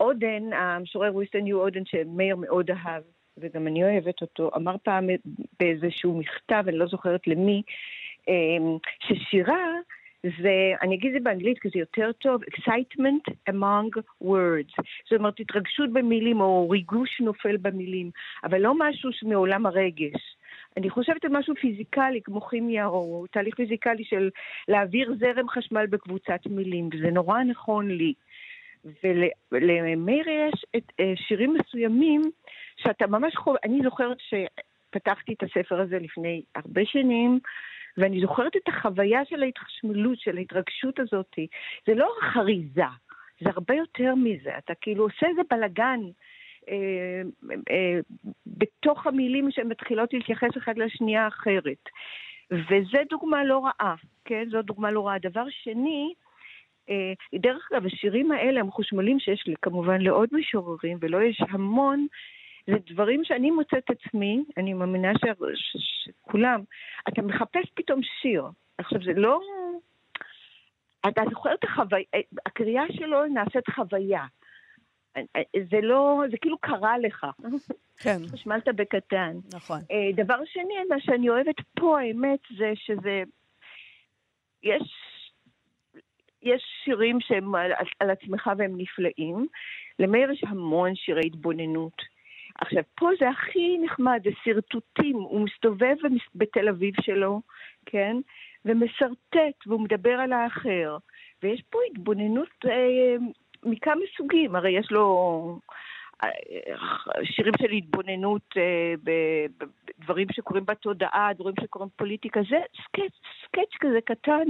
אודן, 0.00 0.52
המשורר 0.52 1.14
וויסטון 1.14 1.46
יו 1.46 1.60
אודן, 1.60 1.84
שמאיר 1.84 2.36
מאוד 2.36 2.70
אהב, 2.70 3.02
וגם 3.38 3.66
אני 3.66 3.84
אוהבת 3.84 4.22
אותו, 4.22 4.50
אמר 4.56 4.76
פעם 4.82 5.08
באיזשהו 5.60 6.18
מכתב, 6.18 6.64
אני 6.68 6.78
לא 6.78 6.86
זוכרת 6.86 7.26
למי, 7.26 7.62
אה, 8.28 8.34
ששירה 9.00 9.66
זה, 10.22 10.72
אני 10.82 10.94
אגיד 10.94 11.14
את 11.14 11.22
זה 11.22 11.24
באנגלית 11.24 11.58
כי 11.58 11.68
זה 11.68 11.78
יותר 11.78 12.12
טוב, 12.12 12.42
excitement 12.42 13.32
among 13.50 14.00
words. 14.24 14.74
זאת 15.10 15.18
אומרת, 15.18 15.40
התרגשות 15.40 15.92
במילים 15.92 16.40
או 16.40 16.70
ריגוש 16.70 17.20
נופל 17.20 17.56
במילים, 17.56 18.10
אבל 18.44 18.60
לא 18.60 18.74
משהו 18.78 19.10
מעולם 19.22 19.66
הרגש. 19.66 20.36
אני 20.78 20.90
חושבת 20.90 21.24
על 21.24 21.30
משהו 21.30 21.54
פיזיקלי, 21.54 22.20
כמו 22.22 22.40
כימיה, 22.40 22.86
או 22.86 23.24
תהליך 23.30 23.54
פיזיקלי 23.54 24.04
של 24.04 24.30
להעביר 24.68 25.14
זרם 25.18 25.48
חשמל 25.48 25.86
בקבוצת 25.86 26.40
מילים, 26.46 26.88
וזה 26.92 27.10
נורא 27.10 27.42
נכון 27.42 27.90
לי. 27.90 28.14
ולמאיר 29.52 30.28
יש 30.28 30.64
את 30.76 30.92
אה, 31.00 31.12
שירים 31.16 31.54
מסוימים 31.54 32.22
שאתה 32.76 33.06
ממש 33.06 33.36
חוב... 33.36 33.56
אני 33.64 33.80
זוכרת 33.82 34.16
שפתחתי 34.20 35.32
את 35.32 35.42
הספר 35.42 35.80
הזה 35.80 35.98
לפני 35.98 36.42
הרבה 36.54 36.84
שנים, 36.84 37.38
ואני 37.96 38.20
זוכרת 38.20 38.56
את 38.56 38.68
החוויה 38.68 39.24
של 39.24 39.42
ההתחשמלות, 39.42 40.18
של 40.18 40.36
ההתרגשות 40.36 41.00
הזאת. 41.00 41.38
זה 41.86 41.94
לא 41.94 42.10
חריזה, 42.32 42.82
זה 43.40 43.50
הרבה 43.50 43.74
יותר 43.74 44.14
מזה. 44.14 44.58
אתה 44.58 44.74
כאילו 44.80 45.04
עושה 45.04 45.26
איזה 45.26 45.42
בלאגן. 45.50 46.00
אה, 46.68 47.22
אה, 47.70 48.00
בתוך 48.46 49.06
המילים 49.06 49.50
שהן 49.50 49.68
מתחילות 49.68 50.12
להתייחס 50.12 50.56
אחד 50.58 50.78
לשנייה 50.78 51.28
אחרת. 51.28 51.88
וזה 52.50 53.02
דוגמה 53.10 53.44
לא 53.44 53.64
רעה, 53.64 53.94
כן? 54.24 54.48
זו 54.50 54.62
דוגמה 54.62 54.90
לא 54.90 55.06
רעה. 55.06 55.18
דבר 55.18 55.44
שני, 55.50 56.14
אה, 56.90 57.12
דרך 57.34 57.68
אגב, 57.72 57.86
השירים 57.86 58.32
האלה 58.32 58.60
הם 58.60 58.70
חושמלים 58.70 59.20
שיש 59.20 59.46
לי 59.46 59.54
כמובן 59.62 60.00
לעוד 60.00 60.28
משוררים, 60.32 60.98
ולא 61.00 61.22
יש 61.22 61.40
המון, 61.50 62.06
זה 62.66 62.76
דברים 62.90 63.24
שאני 63.24 63.50
מוצאת 63.50 63.90
עצמי, 63.90 64.44
אני 64.56 64.72
מאמינה 64.72 65.12
שכולם, 65.54 66.60
אתה 67.08 67.22
מחפש 67.22 67.70
פתאום 67.74 68.00
שיר. 68.20 68.44
עכשיו, 68.78 69.02
זה 69.04 69.12
לא... 69.12 69.40
אתה 71.08 71.22
זוכר 71.30 71.54
את 71.54 71.64
החוויה, 71.64 72.04
הקריאה 72.46 72.84
שלו 72.92 73.26
נעשית 73.26 73.70
חוויה. 73.74 74.24
זה 75.70 75.80
לא, 75.82 76.22
זה 76.30 76.36
כאילו 76.36 76.58
קרה 76.58 76.98
לך. 76.98 77.26
כן. 78.02 78.18
חשמלת 78.32 78.68
בקטן. 78.68 79.36
נכון. 79.54 79.78
אה, 79.90 80.24
דבר 80.24 80.44
שני, 80.44 80.74
מה 80.88 81.00
שאני 81.00 81.28
אוהבת 81.28 81.60
פה, 81.74 82.00
האמת, 82.00 82.40
זה 82.58 82.72
שזה... 82.74 83.22
יש... 84.62 84.82
יש 86.42 86.62
שירים 86.84 87.20
שהם 87.20 87.54
על, 87.54 87.72
על 88.00 88.10
עצמך 88.10 88.50
והם 88.58 88.74
נפלאים. 88.76 89.46
למאיר 89.98 90.30
יש 90.30 90.44
המון 90.46 90.94
שירי 90.94 91.26
התבוננות. 91.26 92.02
עכשיו, 92.60 92.82
פה 92.94 93.08
זה 93.20 93.28
הכי 93.28 93.78
נחמד, 93.78 94.20
זה 94.24 94.30
שרטוטים. 94.44 95.16
הוא 95.16 95.40
מסתובב 95.40 95.96
בתל 96.34 96.68
אביב 96.68 96.94
שלו, 97.00 97.40
כן? 97.86 98.16
ומשרטט, 98.64 99.66
והוא 99.66 99.80
מדבר 99.80 100.10
על 100.12 100.32
האחר. 100.32 100.96
ויש 101.42 101.62
פה 101.70 101.78
התבוננות 101.90 102.64
אה, 102.64 103.16
מכמה 103.64 104.00
סוגים, 104.16 104.56
הרי 104.56 104.70
יש 104.70 104.90
לו 104.90 105.58
אה, 106.24 106.28
שירים 107.24 107.52
של 107.62 107.70
התבוננות 107.70 108.54
אה, 108.56 108.94
בדברים 109.98 110.26
שקורים 110.32 110.64
בתודעה, 110.66 111.30
דברים 111.34 111.54
שקורים 111.60 111.88
בפוליטיקה, 111.94 112.40
זה 112.50 112.58
סקץ', 112.82 113.18
סקץ' 113.42 113.76
כזה 113.80 113.98
קטן 114.04 114.46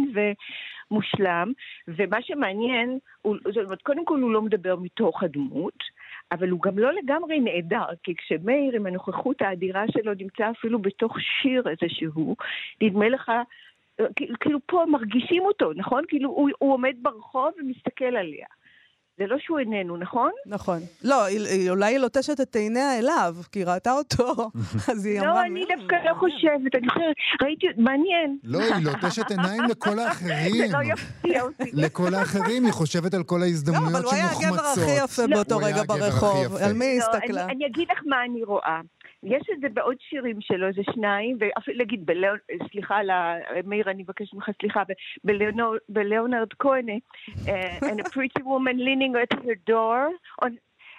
ומושלם, 0.91 1.53
ומה 1.89 2.23
שמעניין, 2.23 2.99
הוא, 3.23 3.37
זאת 3.45 3.65
אומרת, 3.65 3.83
קודם 3.83 4.05
כל 4.05 4.21
הוא 4.21 4.31
לא 4.31 4.43
מדבר 4.43 4.77
מתוך 4.77 5.23
הדמות, 5.23 5.79
אבל 6.33 6.49
הוא 6.49 6.63
גם 6.63 6.79
לא 6.79 6.93
לגמרי 6.93 7.41
נעדר, 7.41 7.87
כי 8.03 8.15
כשמאיר 8.17 8.77
עם 8.77 8.87
הנוכחות 8.87 9.43
האדירה 9.43 9.85
שלו 9.91 10.13
נמצא 10.15 10.51
אפילו 10.51 10.79
בתוך 10.79 11.17
שיר 11.21 11.63
איזשהו, 11.69 12.37
נדמה 12.83 13.09
לך 13.09 13.33
כאילו 14.41 14.59
פה 14.67 14.85
מרגישים 14.89 15.43
אותו, 15.43 15.73
נכון? 15.73 16.05
כאילו 16.09 16.31
הוא, 16.31 16.51
הוא 16.59 16.73
עומד 16.73 16.95
ברחוב 17.03 17.51
ומסתכל 17.59 18.17
עליה. 18.17 18.47
זה 19.19 19.27
לא 19.27 19.37
שהוא 19.39 19.59
איננו, 19.59 19.97
נכון? 19.97 20.31
נכון. 20.47 20.79
לא, 21.05 21.25
היא, 21.25 21.71
אולי 21.71 21.87
היא 21.87 21.99
לוטשת 21.99 22.41
את 22.41 22.57
עיניה 22.57 22.99
אליו, 22.99 23.35
כי 23.53 23.59
היא 23.59 23.67
ראתה 23.67 23.93
אותו, 23.93 24.35
אז 24.93 25.07
היא 25.07 25.21
אמרה... 25.21 25.35
לא, 25.35 25.43
אני 25.43 25.65
דווקא 25.77 25.95
לא 25.95 26.15
חושבת, 26.15 26.75
אני 26.75 26.89
חושבת, 26.89 27.17
ראיתי, 27.43 27.67
מעניין. 27.77 28.39
לא, 28.45 28.59
היא 28.59 28.85
לוטשת 28.85 29.31
עיניים 29.31 29.63
לכל 29.63 29.99
האחרים. 29.99 30.67
זה 30.69 30.77
לא 30.77 30.83
יפתיע 30.83 31.43
אותי. 31.43 31.71
לכל 31.73 32.15
האחרים, 32.15 32.65
היא 32.65 32.73
חושבת 32.73 33.15
על 33.15 33.23
כל 33.25 33.37
לא, 33.37 33.45
ההזדמנויות 33.45 33.95
אבל 33.95 34.05
הוא 34.05 34.13
היה 34.13 34.31
הגבר 34.31 34.43
שמוחמצות. 34.43 34.79
הכי 34.79 35.05
יפה 35.05 35.23
לא. 35.27 35.37
באותו 35.37 35.59
רגע 35.59 35.83
ברחוב. 35.83 36.57
על 36.57 36.73
מי 36.73 36.85
היא 36.85 37.01
לא, 37.01 37.05
הסתכלה? 37.05 37.45
אני 37.45 37.67
אגיד 37.67 37.89
לך 37.91 37.99
מה 38.07 38.17
אני 38.25 38.45
רואה. 38.45 38.81
יש 39.23 39.43
את 39.53 39.61
זה 39.61 39.69
בעוד 39.69 39.97
שירים 40.01 40.41
שלו, 40.41 40.73
זה 40.73 40.83
שניים, 40.95 41.37
ואפילו 41.41 41.79
להגיד, 41.79 42.07
בלאו, 42.07 42.31
סליחה, 42.71 42.97
על 42.97 43.11
ה- 43.11 43.35
מאיר, 43.67 43.91
אני 43.91 44.03
מבקשת 44.03 44.35
ממך 44.35 44.51
סליחה, 44.61 44.83
ב- 44.89 44.93
בלאונו- 45.25 45.79
בלאונרד 45.89 46.53
כהן, 46.59 46.89
אה, 47.49 47.79
and 47.79 48.01
a 48.01 48.05
pretty 48.05 48.43
woman 48.43 48.77
leaning 48.79 49.15
at 49.35 49.39
her 49.39 49.71
door, 49.71 50.09
on, 50.45 50.51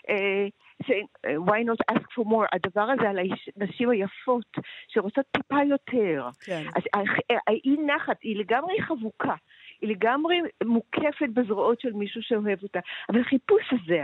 אה, 0.10 0.48
saying, 0.84 1.08
אה, 1.26 1.36
why 1.36 1.64
not 1.66 1.96
ask 1.96 2.02
for 2.04 2.26
more, 2.26 2.48
הדבר 2.52 2.82
הזה 2.82 3.10
על 3.10 3.20
הנשים 3.58 3.90
היפות, 3.90 4.58
שרוצות 4.88 5.26
טיפה 5.32 5.58
יותר. 5.70 6.28
כן. 6.46 6.64
אז 6.76 6.84
הח- 6.94 7.38
האי 7.48 7.76
נחת 7.86 8.18
היא 8.22 8.38
לגמרי 8.40 8.82
חבוקה. 8.82 9.36
היא 9.82 9.90
לגמרי 9.90 10.42
מוקפת 10.64 11.30
בזרועות 11.34 11.82
של 11.82 11.94
מישהו 11.94 12.22
שאוהב 12.24 12.64
אותה. 12.64 12.80
אבל 13.10 13.20
החיפוש 13.22 13.74
הזה, 13.74 14.04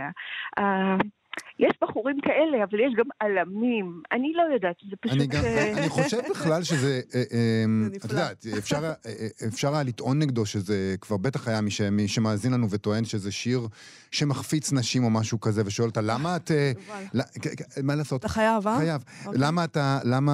יש 1.58 1.72
בחורים 1.82 2.20
כאלה, 2.20 2.64
אבל 2.64 2.80
יש 2.80 2.94
גם 2.96 3.04
עלמים. 3.20 4.02
אני 4.12 4.32
לא 4.34 4.54
יודעת, 4.54 4.76
זה 4.90 4.96
פשוט... 5.00 5.18
אני 5.18 5.26
גם, 5.26 5.44
אה, 5.44 5.78
אני 5.78 5.88
חושב 5.88 6.18
בכלל 6.30 6.62
שזה, 6.62 7.00
אה, 7.14 7.22
אה, 7.32 7.64
את. 7.96 8.10
יודעת, 8.10 8.46
אפשר, 8.58 8.92
אפשר 9.48 9.74
היה 9.74 9.82
לטעון 9.82 10.18
נגדו 10.18 10.46
שזה, 10.46 10.94
כבר 11.00 11.16
בטח 11.16 11.48
היה 11.48 11.60
מי, 11.60 11.70
ש, 11.70 11.80
מי 11.80 12.08
שמאזין 12.08 12.52
לנו 12.52 12.70
וטוען 12.70 13.04
שזה 13.04 13.32
שיר 13.32 13.60
שמחפיץ 14.10 14.72
נשים 14.72 15.04
או 15.04 15.10
משהו 15.10 15.40
כזה, 15.40 15.62
ושואל 15.66 15.88
אותה, 15.88 16.00
למה 16.00 16.36
את... 16.36 16.50
מה 17.86 17.94
לעשות? 17.94 18.20
אתה 18.20 18.28
חייב, 18.28 18.68
אה? 18.68 18.78
חייב. 18.78 19.04
אוקיי. 19.26 19.40
למה 19.40 19.64
אתה, 19.64 19.98
למה, 20.04 20.32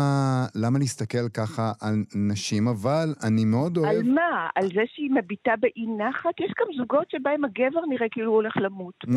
למה 0.54 0.78
להסתכל 0.78 1.28
ככה 1.28 1.72
על 1.80 1.94
נשים? 2.14 2.68
אבל 2.68 3.14
אני 3.22 3.44
מאוד 3.44 3.76
אוהב... 3.76 3.88
על 3.88 4.02
מה? 4.02 4.48
על 4.54 4.66
זה 4.66 4.82
שהיא 4.94 5.10
מביטה 5.10 5.52
באי 5.60 5.86
נחת? 5.98 6.40
יש 6.40 6.52
גם 6.60 6.66
זוגות 6.76 7.10
שבהם 7.10 7.44
הגבר 7.44 7.80
נראה 7.88 8.06
כאילו 8.10 8.28
הוא 8.28 8.36
הולך 8.36 8.56
למות. 8.56 8.94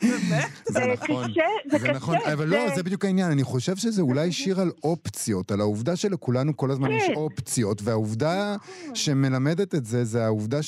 זה 0.00 0.36
זה 0.68 0.80
נכון. 0.92 1.30
קשה, 1.30 1.42
זה 1.70 1.78
קשה. 1.78 1.92
נכון, 1.92 2.16
אבל 2.32 2.48
לא, 2.48 2.74
זה 2.76 2.82
בדיוק 2.82 3.04
העניין. 3.04 3.30
אני 3.30 3.44
חושב 3.44 3.76
שזה 3.76 4.02
אולי 4.02 4.32
שיר 4.32 4.60
על 4.60 4.70
אופציות, 4.84 5.52
על 5.52 5.60
העובדה 5.60 5.96
שלכולנו 5.96 6.56
כל 6.56 6.70
הזמן 6.70 6.90
יש 6.92 7.06
כן. 7.06 7.14
אופציות, 7.14 7.82
והעובדה 7.84 8.56
שמלמדת 8.94 9.74
את 9.74 9.86
זה, 9.86 10.04
זה 10.04 10.24
העובדה 10.24 10.60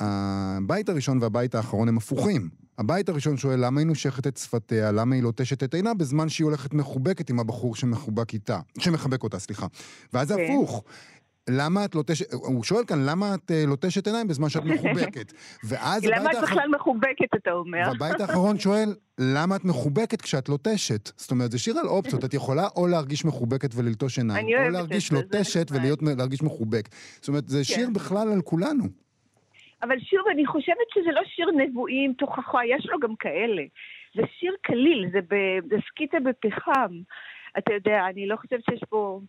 שהבית 0.00 0.88
הראשון 0.88 1.18
והבית 1.22 1.54
האחרון 1.54 1.88
הם 1.88 1.96
הפוכים. 1.96 2.48
הבית 2.78 3.08
הראשון 3.08 3.36
שואל 3.36 3.64
למה 3.64 3.80
היא 3.80 3.86
נושכת 3.86 4.26
את 4.26 4.36
שפתיה, 4.36 4.92
למה 4.92 5.14
היא 5.14 5.22
לוטשת 5.22 5.62
את 5.62 5.74
עינה, 5.74 5.94
בזמן 5.94 6.28
שהיא 6.28 6.44
הולכת 6.44 6.74
מחובקת 6.74 7.30
עם 7.30 7.40
הבחור 7.40 7.76
שמחובק 7.76 8.34
איתה, 8.34 8.60
שמחבק 8.78 9.22
אותה, 9.22 9.38
סליחה. 9.38 9.66
ואז 10.12 10.28
זה 10.28 10.34
כן. 10.34 10.52
הפוך. 10.52 10.84
למה 11.50 11.84
את 11.84 11.94
לוטשת, 11.94 12.32
הוא 12.32 12.64
שואל 12.64 12.84
כאן, 12.84 12.98
למה 13.08 13.34
את 13.34 13.50
אה, 13.50 13.64
לוטשת 13.66 14.06
עיניים 14.06 14.28
בזמן 14.28 14.48
שאת 14.48 14.64
מחובקת? 14.64 15.32
ואז 15.68 16.04
למה 16.04 16.30
את. 16.32 16.42
בכלל 16.42 16.68
מחובקת, 16.68 17.34
אתה 17.34 17.52
אומר? 17.52 17.82
והבית 17.86 18.20
האחרון 18.20 18.58
שואל, 18.58 18.88
למה 19.18 19.56
את 19.56 19.64
מחובקת 19.64 20.22
כשאת 20.22 20.48
לוטשת? 20.48 21.10
זאת 21.16 21.30
אומרת, 21.30 21.50
זה 21.50 21.58
שיר 21.58 21.78
על 21.78 21.86
אופציות, 21.86 22.24
את 22.24 22.34
יכולה 22.34 22.66
או 22.76 22.86
להרגיש 22.86 23.24
מחובקת 23.24 23.70
וללטוש 23.74 24.18
עיניים, 24.18 24.46
או 24.58 24.70
להרגיש 24.70 25.12
לוטשת. 25.12 25.66
ולהרגיש 25.70 26.42
מחובק. 26.42 26.88
זאת 26.92 27.28
אומרת, 27.28 27.48
זה 27.48 27.64
שיר 27.64 27.88
בכלל 27.94 28.32
על 28.32 28.42
כולנו. 28.42 28.84
אבל 29.82 30.00
שוב, 30.00 30.20
אני 30.34 30.46
חושבת 30.46 30.88
שזה 30.94 31.12
לא 31.12 31.22
שיר 31.24 31.46
נבואים, 31.56 32.12
תוכחה, 32.12 32.58
יש 32.76 32.86
לו 32.86 32.98
גם 33.00 33.16
כאלה. 33.18 33.62
זה 34.14 34.22
שיר 34.38 34.54
קליל, 34.62 35.08
זה, 35.12 35.20
ב, 35.20 35.34
זה 35.68 35.76
סקיטה 35.88 36.16
בפחם. 36.20 36.92
אתה 37.58 37.74
יודע, 37.74 38.06
אני 38.10 38.26
לא 38.26 38.36
חושבת 38.36 38.64
שיש 38.70 38.80
פה... 38.88 39.20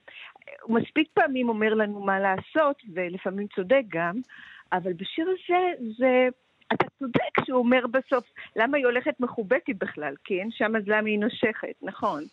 הוא 0.62 0.80
מספיק 0.80 1.08
פעמים 1.14 1.50
אומר 1.50 1.74
לנו 1.74 2.00
מה 2.00 2.20
לעשות, 2.20 2.82
ולפעמים 2.94 3.48
צודק 3.56 3.82
גם, 3.88 4.16
אבל 4.74 4.94
בשיר 4.94 5.28
הזה, 5.30 5.94
זה... 5.98 6.28
אתה 6.74 6.86
צודק 7.00 7.46
שהוא 7.46 7.60
אומר 7.60 7.88
בסוף, 7.88 8.24
למה 8.56 8.78
היא 8.78 8.86
הולכת 8.86 9.20
מחובקת 9.20 9.76
בכלל, 9.78 10.14
כן? 10.24 10.48
שם 10.52 10.76
אז 10.76 10.84
למה 10.88 11.08
היא 11.10 11.20
נושכת, 11.20 11.76
נכון. 11.82 12.24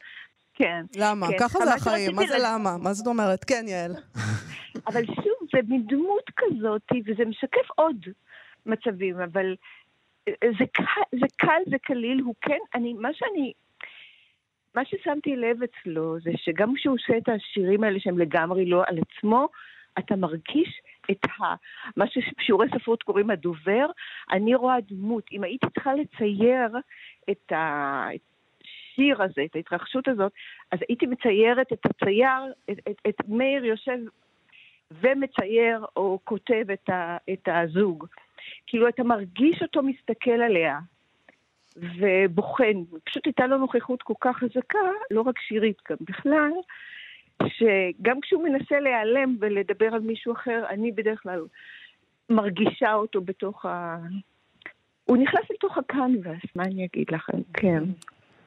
כן. 0.54 0.84
למה? 0.96 1.26
כן. 1.28 1.38
ככה 1.38 1.58
זה 1.58 1.74
החיים, 1.74 2.16
מה 2.16 2.26
זה 2.26 2.38
לה- 2.38 2.54
למה? 2.54 2.76
מה 2.82 2.92
זאת 2.92 3.06
אומרת? 3.06 3.44
כן, 3.44 3.64
יעל. 3.68 3.92
אבל 4.88 5.04
שוב, 5.06 5.48
זה 5.52 5.58
מין 5.68 5.86
דמות 5.86 6.30
כזאת, 6.36 6.82
וזה 7.06 7.24
משקף 7.24 7.70
עוד 7.74 7.96
מצבים, 8.66 9.20
אבל 9.20 9.54
זה 10.28 10.64
קל, 10.72 10.84
זה 11.20 11.26
קל, 11.36 11.62
זה 11.70 11.76
קליל, 11.82 12.20
הוא 12.20 12.34
כן, 12.40 12.58
אני, 12.74 12.92
מה 12.92 13.08
שאני, 13.12 13.52
מה 14.74 14.84
ששמתי 14.84 15.36
לב 15.36 15.56
אצלו, 15.62 16.20
זה 16.20 16.30
שגם 16.36 16.74
כשהוא 16.74 16.94
עושה 16.94 17.18
את 17.18 17.28
השירים 17.28 17.84
האלה 17.84 18.00
שהם 18.00 18.18
לגמרי 18.18 18.66
לא 18.66 18.82
על 18.86 18.98
עצמו, 18.98 19.48
אתה 19.98 20.16
מרגיש 20.16 20.80
את 21.10 21.24
ה... 21.24 21.54
מה 21.96 22.06
שבשיעורי 22.06 22.66
ספרות 22.74 23.02
קוראים 23.02 23.30
הדובר, 23.30 23.86
אני 24.30 24.54
רואה 24.54 24.76
דמות. 24.88 25.24
אם 25.32 25.44
הייתי 25.44 25.66
צריכה 25.74 25.94
לצייר 25.94 26.76
את 27.30 27.52
ה... 27.52 28.08
השיר 28.92 29.22
הזה, 29.22 29.44
את 29.44 29.56
ההתרחשות 29.56 30.08
הזאת, 30.08 30.32
אז 30.70 30.78
הייתי 30.88 31.06
מציירת 31.06 31.72
את 31.72 31.86
הצייר, 31.86 32.52
את, 32.70 32.78
את, 32.90 32.96
את 33.08 33.28
מאיר 33.28 33.64
יושב 33.64 33.98
ומצייר 34.90 35.86
או 35.96 36.18
כותב 36.24 36.64
את, 36.72 36.88
ה, 36.88 37.16
את 37.32 37.48
הזוג. 37.48 38.06
כאילו, 38.66 38.88
אתה 38.88 39.04
מרגיש 39.04 39.62
אותו 39.62 39.82
מסתכל 39.82 40.30
עליה 40.30 40.78
ובוחן. 41.76 42.82
פשוט 43.04 43.26
הייתה 43.26 43.46
לו 43.46 43.58
נוכחות 43.58 44.02
כל 44.02 44.14
כך 44.20 44.36
חזקה, 44.36 44.78
לא 45.10 45.20
רק 45.20 45.38
שירית, 45.38 45.76
גם 45.90 45.96
בכלל, 46.00 46.50
שגם 47.46 48.20
כשהוא 48.20 48.44
מנסה 48.44 48.80
להיעלם 48.80 49.36
ולדבר 49.40 49.94
על 49.94 50.00
מישהו 50.00 50.32
אחר, 50.32 50.64
אני 50.68 50.92
בדרך 50.92 51.22
כלל 51.22 51.40
מרגישה 52.30 52.94
אותו 52.94 53.20
בתוך 53.20 53.66
ה... 53.66 53.96
הוא 55.04 55.16
נכנס 55.16 55.50
לתוך 55.50 55.78
הקנבס, 55.78 56.56
מה 56.56 56.62
אני 56.62 56.84
אגיד 56.84 57.06
לכם? 57.10 57.38
כן. 57.54 57.82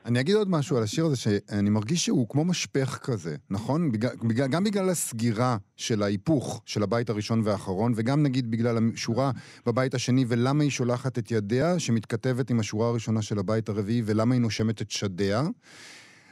אני 0.06 0.20
אגיד 0.20 0.36
עוד 0.36 0.50
משהו 0.50 0.78
על 0.78 0.84
השיר 0.84 1.06
הזה, 1.06 1.16
שאני 1.16 1.70
מרגיש 1.70 2.06
שהוא 2.06 2.30
כמו 2.30 2.46
משפך 2.46 3.00
כזה, 3.02 3.36
נכון? 3.50 3.92
בגלל, 3.92 4.48
גם 4.48 4.64
בגלל 4.64 4.90
הסגירה 4.90 5.58
של 5.76 6.04
ההיפוך 6.04 6.62
של 6.66 6.84
הבית 6.84 7.10
הראשון 7.10 7.42
והאחרון, 7.44 7.94
וגם 7.96 8.24
נגיד 8.24 8.52
בגלל 8.52 8.92
השורה 8.94 9.32
בבית 9.66 9.94
השני, 9.94 10.26
ולמה 10.28 10.64
היא 10.64 10.72
שולחת 10.72 11.20
את 11.20 11.32
ידיה, 11.32 11.80
שמתכתבת 11.80 12.50
עם 12.50 12.60
השורה 12.60 12.88
הראשונה 12.88 13.22
של 13.22 13.40
הבית 13.40 13.70
הרביעי, 13.70 14.02
ולמה 14.06 14.36
היא 14.36 14.42
נושמת 14.42 14.82
את 14.82 14.92
שדיה. 14.92 15.48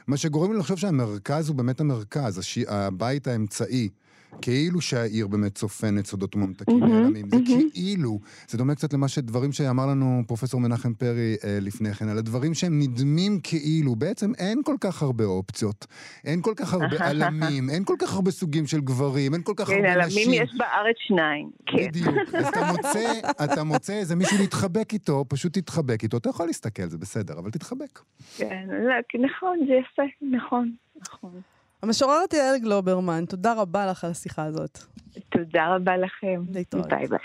מה 0.06 0.16
שגורם 0.16 0.52
לי 0.52 0.58
לחשוב 0.58 0.78
שהמרכז 0.78 1.48
הוא 1.48 1.56
באמת 1.56 1.80
המרכז, 1.80 2.38
הש... 2.38 2.58
הבית 2.58 3.26
האמצעי. 3.26 3.88
כאילו 4.42 4.80
שהעיר 4.80 5.26
באמת 5.26 5.54
צופנת 5.54 6.06
סודות 6.06 6.36
וממתקים 6.36 6.80
מהמם, 6.80 6.92
נעלמים. 6.92 7.28
זה 7.30 7.36
מהמם. 7.36 7.70
כאילו, 7.72 8.20
זה 8.48 8.58
דומה 8.58 8.74
קצת 8.74 8.92
למה 8.92 9.08
שדברים 9.08 9.52
שאמר 9.52 9.86
לנו 9.86 10.22
פרופסור 10.26 10.60
מנחם 10.60 10.94
פרי 10.94 11.36
אה, 11.44 11.58
לפני 11.60 11.94
כן, 11.94 12.08
על 12.08 12.18
הדברים 12.18 12.54
שהם 12.54 12.78
נדמים 12.78 13.40
כאילו, 13.42 13.96
בעצם 13.96 14.32
אין 14.38 14.62
כל 14.64 14.76
כך 14.80 15.02
הרבה 15.02 15.24
אופציות, 15.24 15.86
אין 16.24 16.42
כל 16.42 16.52
כך 16.56 16.74
הרבה 16.74 16.96
עלמים, 17.10 17.70
אין 17.70 17.84
כל 17.84 17.96
כך 17.98 18.14
הרבה 18.14 18.30
סוגים 18.30 18.66
של 18.66 18.80
גברים, 18.80 19.34
אין 19.34 19.42
כל 19.42 19.52
כך 19.56 19.66
כן, 19.66 19.84
הרבה 19.84 20.06
נשים. 20.06 20.22
עלמים 20.22 20.42
יש 20.42 20.54
בארץ 20.56 20.96
שניים. 20.98 21.50
כן. 21.66 21.88
בדיוק. 21.88 22.16
אז 22.34 22.48
אתה 22.48 22.60
מוצא, 22.72 23.12
אתה 23.44 23.64
מוצא 23.64 23.92
איזה 23.92 24.16
מישהו 24.16 24.38
להתחבק 24.38 24.92
איתו, 24.92 25.24
פשוט 25.28 25.58
תתחבק 25.58 26.02
איתו. 26.02 26.16
אתה 26.16 26.28
יכול 26.28 26.46
להסתכל, 26.46 26.86
זה 26.86 26.98
בסדר, 26.98 27.38
אבל 27.38 27.50
תתחבק. 27.50 28.00
כן, 28.36 28.66
לא, 28.68 29.24
נכון, 29.26 29.58
זה 29.66 29.74
יפה, 29.74 30.02
נכון, 30.36 30.72
נכון. 31.00 31.53
המשוררת 31.84 32.32
יעל 32.32 32.58
גלוברמן, 32.58 33.24
תודה 33.24 33.52
רבה 33.52 33.86
לך 33.86 34.04
על 34.04 34.10
השיחה 34.10 34.44
הזאת. 34.44 34.78
תודה 35.30 35.74
רבה 35.74 35.96
לכם. 35.96 36.42
להתראות. 36.52 36.86
ביי 36.88 37.06
ביי. 37.06 37.18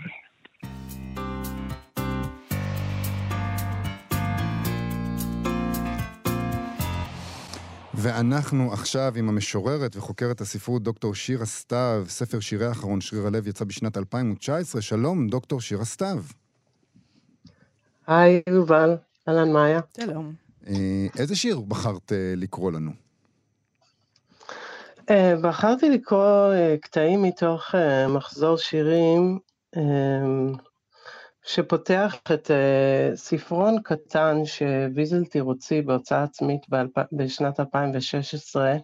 ואנחנו 7.93 8.73
עכשיו 8.73 9.13
עם 9.15 9.29
המשוררת 9.29 9.95
וחוקרת 9.95 10.41
הספרות 10.41 10.83
דוקטור 10.83 11.15
שירה 11.15 11.45
סתיו, 11.45 12.05
ספר 12.07 12.39
שירי 12.39 12.65
האחרון, 12.65 13.01
שריר 13.01 13.27
הלב, 13.27 13.47
יצא 13.47 13.65
בשנת 13.65 13.97
2019. 13.97 14.81
שלום, 14.81 15.27
דוקטור 15.27 15.61
שירה 15.61 15.85
סתיו. 15.85 16.23
היי, 18.07 18.41
יובל. 18.49 18.95
אהלן, 19.27 19.51
מאיה. 19.53 19.79
שלום. 19.97 20.33
אה, 20.67 21.07
איזה 21.17 21.35
שיר 21.35 21.59
בחרת 21.59 22.11
אה, 22.11 22.33
לקרוא 22.35 22.71
לנו? 22.71 23.08
אה, 25.09 25.33
בחרתי 25.41 25.89
לקרוא 25.89 26.53
אה, 26.53 26.75
קטעים 26.81 27.23
מתוך 27.23 27.75
אה, 27.75 28.07
מחזור 28.07 28.57
שירים 28.57 29.39
שפותח 31.43 32.15
את 32.33 32.51
ספרון 33.15 33.81
קטן 33.83 34.45
שוויזלטיר 34.45 35.43
הוציא 35.43 35.81
בהוצאה 35.81 36.23
עצמית. 36.23 36.61
בשנת 37.11 37.59
2016, 37.59 38.75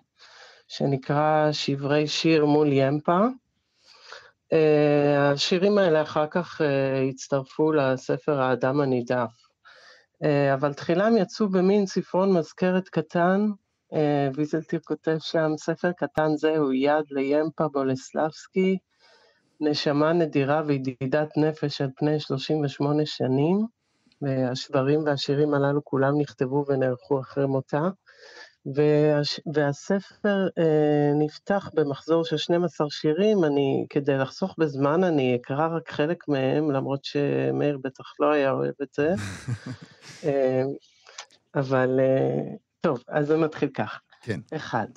שנקרא 0.68 1.52
שברי 1.52 2.08
שיר 2.08 2.46
מול 2.46 2.68
ימפה. 2.72 3.20
השירים 5.18 5.78
האלה 5.78 6.02
אחר 6.02 6.28
כך 6.28 6.62
הצטרפו 7.10 7.72
לספר 7.72 8.42
האדם 8.42 8.82
הנידף. 8.82 9.32
אבל 10.54 10.74
תחילה 10.74 11.08
הם 11.08 11.18
יצאו 11.18 11.50
במין 11.50 11.86
ספרון 11.86 12.34
מזכרת 12.34 12.90
קטן, 12.90 13.46
ויזלטיר 14.36 14.80
כותב 14.86 15.18
שם, 15.20 15.52
ספר 15.58 15.92
קטן 15.92 16.36
זה 16.36 16.58
הוא 16.58 16.74
יד 16.74 17.06
לימפה 17.12 17.68
בולסלבסקי, 17.68 18.78
נשמה 19.62 20.14
נדירה 20.14 20.62
וידידת 20.66 21.38
נפש 21.38 21.82
על 21.82 21.90
פני 21.96 22.20
38 22.20 23.06
שנים, 23.06 23.66
והשברים 24.22 25.04
והשירים 25.06 25.54
הללו 25.54 25.84
כולם 25.84 26.20
נכתבו 26.20 26.66
ונערכו 26.68 27.20
אחרי 27.20 27.46
מותה. 27.46 27.90
והש... 28.76 29.40
והספר 29.54 30.48
אה, 30.58 31.12
נפתח 31.20 31.70
במחזור 31.74 32.24
של 32.24 32.38
12 32.38 32.90
שירים, 32.90 33.44
אני, 33.44 33.86
כדי 33.90 34.18
לחסוך 34.18 34.56
בזמן, 34.58 35.04
אני 35.04 35.36
אקרא 35.36 35.76
רק 35.76 35.92
חלק 35.92 36.28
מהם, 36.28 36.72
למרות 36.72 37.06
שמאיר 37.06 37.78
בטח 37.84 38.14
לא 38.20 38.32
היה 38.32 38.52
אוהב 38.52 38.74
את 38.82 38.94
זה. 38.94 39.14
אה, 40.26 40.64
אבל 41.56 42.00
אה, 42.00 42.56
טוב, 42.86 43.04
אז 43.08 43.28
זה 43.28 43.38
מתחיל 43.38 43.70
כך. 43.70 44.02
כן. 44.22 44.40
אחד, 44.56 44.88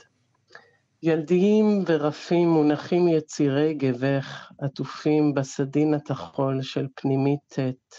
ילדיים 1.03 1.85
ורפים 1.87 2.49
מונחים 2.49 3.09
יצירי 3.09 3.75
גבך, 3.75 4.51
עטופים 4.59 5.35
בסדין 5.35 5.95
הטחול 5.95 6.63
של 6.63 6.87
פנימית 6.95 7.41
ט', 7.59 7.95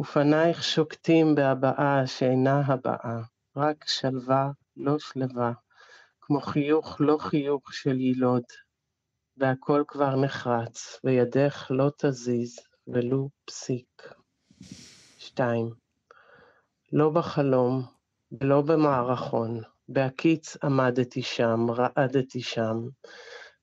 ופנייך 0.00 0.62
שוקטים 0.62 1.34
בהבעה 1.34 2.06
שאינה 2.06 2.62
הבעה, 2.66 3.22
רק 3.56 3.84
שלווה 3.88 4.50
לא 4.76 4.98
שלווה, 4.98 5.52
כמו 6.20 6.40
חיוך 6.40 6.96
לא 7.00 7.16
חיוך 7.20 7.72
של 7.72 8.00
יילוד, 8.00 8.44
והכל 9.36 9.84
כבר 9.88 10.16
נחרץ, 10.16 11.00
וידך 11.04 11.66
לא 11.70 11.90
תזיז 11.98 12.58
ולו 12.86 13.28
פסיק. 13.44 14.12
שתיים, 15.18 15.70
לא 16.92 17.10
בחלום 17.10 17.99
ולא 18.32 18.62
במערכון, 18.62 19.60
בהקיץ 19.88 20.56
עמדתי 20.64 21.22
שם, 21.22 21.66
רעדתי 21.70 22.42
שם, 22.42 22.76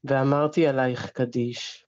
ואמרתי 0.03 0.67
עלייך 0.67 1.09
קדיש. 1.09 1.85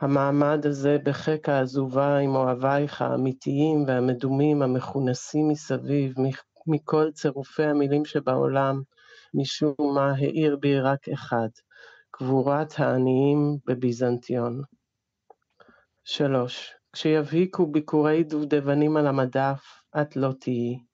המעמד 0.00 0.66
הזה 0.66 0.96
בחיק 1.04 1.48
העזובה 1.48 2.18
עם 2.18 2.34
אוהבייך 2.34 3.02
האמיתיים 3.02 3.84
והמדומים 3.86 4.62
המכונסים 4.62 5.48
מסביב, 5.48 6.14
מכל 6.66 7.10
צירופי 7.14 7.64
המילים 7.64 8.04
שבעולם, 8.04 8.82
משום 9.34 9.74
מה 9.94 10.12
האיר 10.18 10.56
בי 10.56 10.80
רק 10.80 11.08
אחד, 11.08 11.48
קבורת 12.10 12.72
העניים 12.78 13.58
בביזנטיון. 13.66 14.62
שלוש, 16.04 16.74
כשיבהיקו 16.92 17.66
ביקורי 17.66 18.24
דובדבנים 18.24 18.96
על 18.96 19.06
המדף, 19.06 19.82
את 20.00 20.16
לא 20.16 20.32
תהיי. 20.40 20.85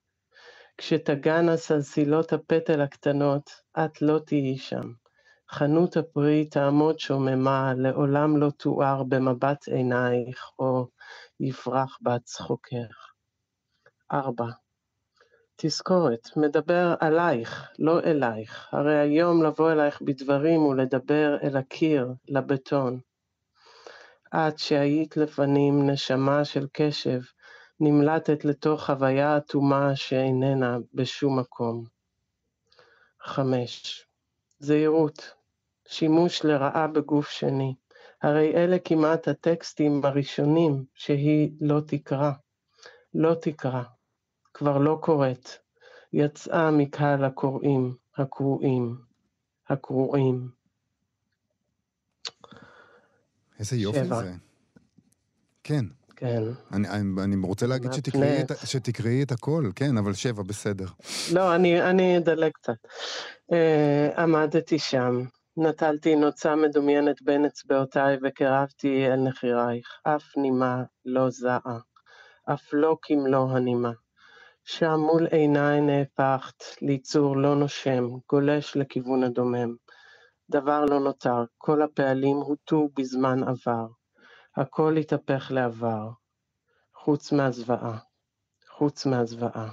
כשתגענה 0.78 1.56
סלסילות 1.56 2.32
הפטל 2.32 2.80
הקטנות, 2.80 3.50
את 3.78 4.02
לא 4.02 4.18
תהיי 4.18 4.58
שם. 4.58 4.92
חנות 5.50 5.96
הפרי 5.96 6.48
תעמוד 6.48 6.98
שוממה, 6.98 7.72
לעולם 7.76 8.36
לא 8.36 8.50
תואר 8.50 9.02
במבט 9.02 9.68
עינייך, 9.68 10.50
או 10.58 10.86
יפרח 11.40 11.98
בת 12.02 12.24
צחוקך. 12.24 13.12
ארבע, 14.12 14.46
תזכורת, 15.56 16.28
מדבר 16.36 16.94
עלייך, 17.00 17.70
לא 17.78 18.00
אלייך. 18.00 18.68
הרי 18.72 18.98
היום 18.98 19.42
לבוא 19.42 19.72
אלייך 19.72 20.02
בדברים 20.02 20.60
ולדבר 20.60 21.36
אל 21.42 21.56
הקיר, 21.56 22.08
לבטון. 22.28 23.00
את 24.34 24.58
שהיית 24.58 25.16
לפנים 25.16 25.90
נשמה 25.90 26.44
של 26.44 26.66
קשב, 26.72 27.20
נמלטת 27.84 28.44
לתוך 28.44 28.84
חוויה 28.84 29.36
אטומה 29.36 29.96
שאיננה 29.96 30.78
בשום 30.94 31.38
מקום. 31.38 31.84
חמש, 33.20 34.06
זהירות, 34.58 35.34
שימוש 35.88 36.44
לרעה 36.44 36.86
בגוף 36.86 37.30
שני. 37.30 37.74
הרי 38.22 38.54
אלה 38.54 38.78
כמעט 38.78 39.28
הטקסטים 39.28 40.00
הראשונים 40.04 40.84
שהיא 40.94 41.52
לא 41.60 41.80
תקרא. 41.86 42.32
לא 43.14 43.34
תקרא. 43.40 43.82
כבר 44.54 44.78
לא 44.78 44.98
קוראת, 45.02 45.48
יצאה 46.12 46.70
מקהל 46.70 47.24
הקוראים, 47.24 47.96
הקרואים, 48.16 49.00
הקרואים. 49.68 50.50
איזה 53.58 53.76
יופי 53.76 54.04
שבע. 54.04 54.20
זה. 54.22 54.32
כן. 55.64 55.84
כן. 56.22 56.42
אני, 56.72 56.88
אני, 56.88 57.22
אני 57.24 57.36
רוצה 57.46 57.66
להגיד 57.66 57.92
שתקראי 57.92 58.40
את, 58.40 58.50
שתקראי 58.64 59.22
את 59.22 59.32
הכל, 59.32 59.70
כן, 59.76 59.98
אבל 59.98 60.14
שבע, 60.14 60.42
בסדר. 60.42 60.86
לא, 61.32 61.54
אני, 61.54 61.82
אני 61.82 62.18
אדלג 62.18 62.50
קצת. 62.52 62.76
Uh, 63.52 64.20
עמדתי 64.20 64.78
שם, 64.78 65.22
נטלתי 65.56 66.16
נוצה 66.16 66.56
מדומיינת 66.56 67.22
בין 67.22 67.44
אצבעותיי 67.44 68.16
וקרבתי 68.22 69.06
אל 69.06 69.16
נחירייך, 69.16 69.86
אף 70.04 70.22
נימה 70.36 70.82
לא 71.04 71.30
זעה, 71.30 71.78
אף 72.52 72.62
לא 72.72 72.96
כמלוא 73.02 73.50
הנימה. 73.50 73.92
שם 74.64 75.00
מול 75.00 75.26
עיניי 75.26 75.80
נהפכת 75.80 76.64
ליצור 76.82 77.36
לא 77.36 77.54
נושם, 77.54 78.08
גולש 78.30 78.76
לכיוון 78.76 79.22
הדומם. 79.22 79.74
דבר 80.50 80.84
לא 80.84 81.00
נותר, 81.00 81.44
כל 81.58 81.82
הפעלים 81.82 82.36
הוטו 82.36 82.88
בזמן 82.96 83.42
עבר. 83.42 84.01
הכל 84.56 84.96
התהפך 84.96 85.50
לעבר, 85.54 86.10
חוץ 86.94 87.32
מהזוועה, 87.32 87.98
חוץ 88.68 89.06
מהזוועה. 89.06 89.72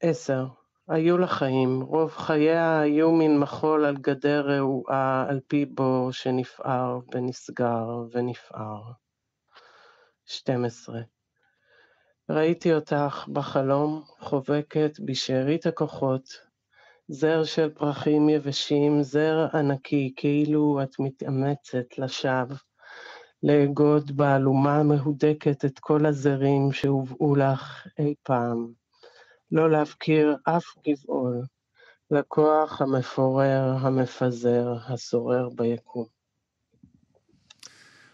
עשר, 0.00 0.46
היו 0.88 1.18
לה 1.18 1.26
חיים, 1.26 1.80
רוב 1.80 2.10
חייה 2.10 2.80
היו 2.80 3.12
מן 3.12 3.36
מחול 3.36 3.84
על 3.84 3.96
גדר 3.96 4.46
רעועה 4.46 5.26
על 5.28 5.40
פי 5.46 5.64
בור 5.64 6.12
שנפער 6.12 6.98
ונסגר 7.14 7.86
ונפער. 8.10 8.82
12. 10.24 11.00
ראיתי 12.30 12.74
אותך 12.74 13.26
בחלום 13.32 14.04
חובקת 14.06 15.00
בשארית 15.04 15.66
הכוחות, 15.66 16.51
זר 17.12 17.44
של 17.44 17.70
פרחים 17.70 18.28
יבשים, 18.28 19.02
זר 19.02 19.46
ענקי, 19.54 20.12
כאילו 20.16 20.80
את 20.82 20.98
מתאמצת 20.98 21.98
לשווא, 21.98 22.56
לאגוד 23.42 24.16
באלומה 24.16 24.82
מהודקת 24.82 25.64
את 25.64 25.78
כל 25.78 26.06
הזרים 26.06 26.72
שהובאו 26.72 27.36
לך 27.36 27.86
אי 27.98 28.14
פעם, 28.22 28.72
לא 29.52 29.70
להפקיר 29.70 30.36
אף 30.44 30.64
גבעול, 30.88 31.42
לכוח 32.10 32.82
המפורר, 32.82 33.74
המפזר, 33.80 34.74
השורר 34.88 35.48
ביקום. 35.48 36.06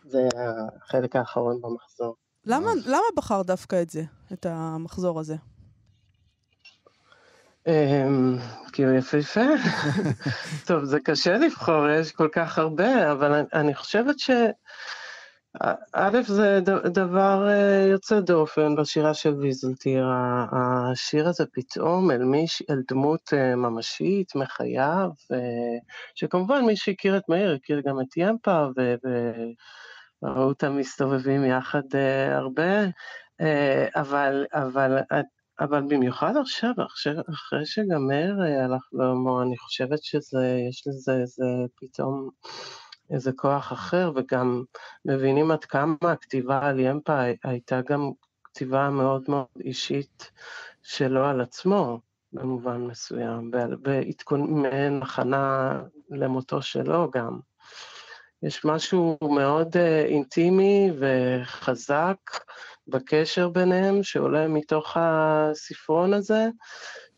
זה 0.05 0.29
החלק 0.37 1.17
האחרון 1.17 1.61
במחזור. 1.61 2.17
למה, 2.45 2.71
למה 2.87 3.07
בחר 3.17 3.43
דווקא 3.43 3.83
את 3.83 3.91
זה, 3.91 4.03
את 4.33 4.47
המחזור 4.47 5.21
הזה? 5.21 5.37
כי 8.79 8.85
הוא 8.85 8.93
יפהפה. 8.93 9.41
טוב, 10.67 10.85
זה 10.85 11.01
קשה 11.01 11.39
לבחור, 11.39 11.89
יש 11.89 12.13
כל 12.13 12.29
כך 12.33 12.59
הרבה, 12.59 13.13
אבל 13.13 13.45
אני 13.55 13.75
חושבת 13.75 14.19
ש... 14.19 14.31
א', 15.93 16.19
זה 16.27 16.61
דבר 16.85 17.49
אה, 17.49 17.87
יוצא 17.91 18.21
דופן 18.21 18.77
בשירה 18.77 19.15
של 19.15 19.35
ויזלטיר, 19.35 20.07
השיר 20.53 21.29
הזה 21.29 21.45
פתאום 21.53 22.11
אל, 22.11 22.25
מיש, 22.25 22.63
אל 22.71 22.83
דמות 22.89 23.33
אה, 23.33 23.57
ממשית 23.57 24.35
מחייו, 24.35 25.11
שכמובן 26.15 26.65
מי 26.65 26.77
שהכיר 26.77 27.17
את 27.17 27.29
מאיר 27.29 27.55
הכיר 27.55 27.81
גם 27.81 28.01
את 28.01 28.17
ימפה, 28.17 28.67
ו... 28.77 28.95
ראו 30.23 30.43
אותם 30.43 30.77
מסתובבים 30.77 31.45
יחד 31.45 31.83
הרבה, 32.35 32.85
אבל, 33.97 34.47
אבל, 34.53 34.99
אבל 35.61 35.83
במיוחד 35.89 36.37
עכשיו, 36.37 36.73
אחרי, 37.31 37.67
שגם 37.67 38.07
מאיר 38.07 38.37
הלך 38.65 38.83
לעולמו, 38.93 39.43
אני 39.43 39.57
חושבת 39.57 40.03
שיש 40.03 40.87
לזה 40.87 41.13
איזה 41.13 41.45
פתאום 41.75 42.31
איזה 43.11 43.33
כוח 43.33 43.73
אחר, 43.73 44.13
וגם 44.17 44.65
מבינים 45.05 45.51
עד 45.51 45.65
כמה 45.65 45.97
הכתיבה 46.03 46.67
על 46.67 46.81
ימפה 46.81 47.21
הייתה 47.45 47.81
גם 47.89 48.11
כתיבה 48.45 48.91
מאוד 48.91 49.25
מאוד 49.29 49.47
אישית 49.65 50.31
שלו 50.83 51.25
על 51.25 51.41
עצמו, 51.41 52.01
במובן 52.33 52.81
מסוים, 52.81 53.51
בעדכון 53.83 54.63
מעין 54.63 55.03
הכנה 55.03 55.81
למותו 56.11 56.63
שלו 56.63 57.11
גם. 57.11 57.39
יש 58.43 58.65
משהו 58.65 59.19
מאוד 59.23 59.77
uh, 59.77 59.79
אינטימי 60.09 60.91
וחזק 60.99 62.17
בקשר 62.89 63.49
ביניהם, 63.49 64.03
שעולה 64.03 64.49
מתוך 64.49 64.97
הספרון 65.01 66.15
הזה, 66.15 66.49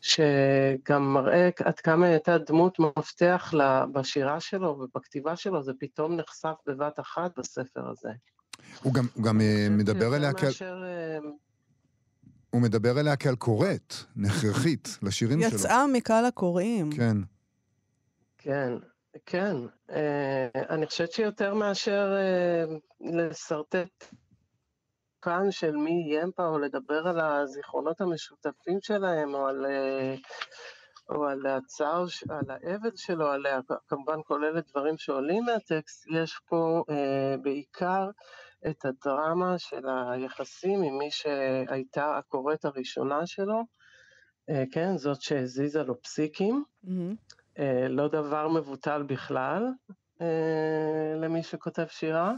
שגם 0.01 1.13
מראה 1.13 1.49
עד 1.63 1.79
כמה 1.79 2.05
היא 2.05 2.11
הייתה 2.11 2.37
דמות 2.37 2.79
מפתח 2.79 3.53
בשירה 3.93 4.39
שלו 4.39 4.67
ובכתיבה 4.67 5.35
שלו, 5.35 5.63
זה 5.63 5.71
פתאום 5.79 6.15
נחשף 6.15 6.53
בבת 6.67 6.99
אחת 6.99 7.31
בספר 7.39 7.89
הזה. 7.89 8.09
הוא 8.83 8.93
גם, 8.93 9.05
הוא 9.13 9.23
גם 9.23 9.41
אה, 9.41 9.67
מדבר 9.69 10.15
אליה 10.15 10.33
כעל... 10.33 10.45
מאשר... 10.45 10.83
אה, 10.85 11.29
הוא 12.49 12.61
מדבר 12.61 12.99
אליה 12.99 13.15
כעל 13.15 13.35
קוראת, 13.35 13.93
נחרחית, 14.15 14.97
לשירים 15.01 15.39
יצאה 15.39 15.49
שלו. 15.49 15.59
יצאה 15.59 15.87
מקהל 15.93 16.25
הקוראים. 16.25 16.91
כן. 16.91 17.17
כן, 18.37 18.73
כן. 19.25 19.55
אה, 19.89 20.47
אני 20.69 20.87
חושבת 20.87 21.11
שיותר 21.11 21.53
מאשר 21.53 22.15
לשרטט 23.01 24.05
כאן 25.21 25.51
של 25.51 25.75
מי 25.75 26.03
איים 26.09 26.31
פה, 26.31 26.47
או 26.47 26.59
לדבר 26.59 27.07
על 27.07 27.19
הזיכרונות 27.19 28.01
המשותפים 28.01 28.77
שלהם, 28.81 29.33
או 29.33 29.47
על, 29.47 29.65
או 31.09 31.25
על 31.25 31.45
הצער, 31.45 32.05
על 32.29 32.45
האבל 32.49 32.95
שלו, 32.95 33.27
עליה, 33.27 33.59
כמובן 33.87 34.17
כוללת 34.25 34.67
דברים 34.71 34.97
שעולים 34.97 35.43
מהטקסט, 35.43 36.05
יש 36.11 36.39
פה 36.49 36.83
אה, 36.89 37.35
בעיקר 37.41 38.09
את 38.69 38.85
הדרמה 38.85 39.59
של 39.59 39.85
היחסים 40.11 40.83
עם 40.83 40.97
מי 40.97 41.11
שהייתה 41.11 42.17
הקוראת 42.17 42.65
הראשונה 42.65 43.27
שלו, 43.27 43.63
אה, 44.49 44.63
כן, 44.71 44.97
זאת 44.97 45.21
שהזיזה 45.21 45.83
לו 45.83 46.01
פסיקים, 46.01 46.63
mm-hmm. 46.85 47.40
אה, 47.59 47.87
לא 47.89 48.07
דבר 48.07 48.47
מבוטל 48.47 49.03
בכלל 49.03 49.67
אה, 50.21 51.15
למי 51.15 51.43
שכותב 51.43 51.85
שירה. 51.89 52.33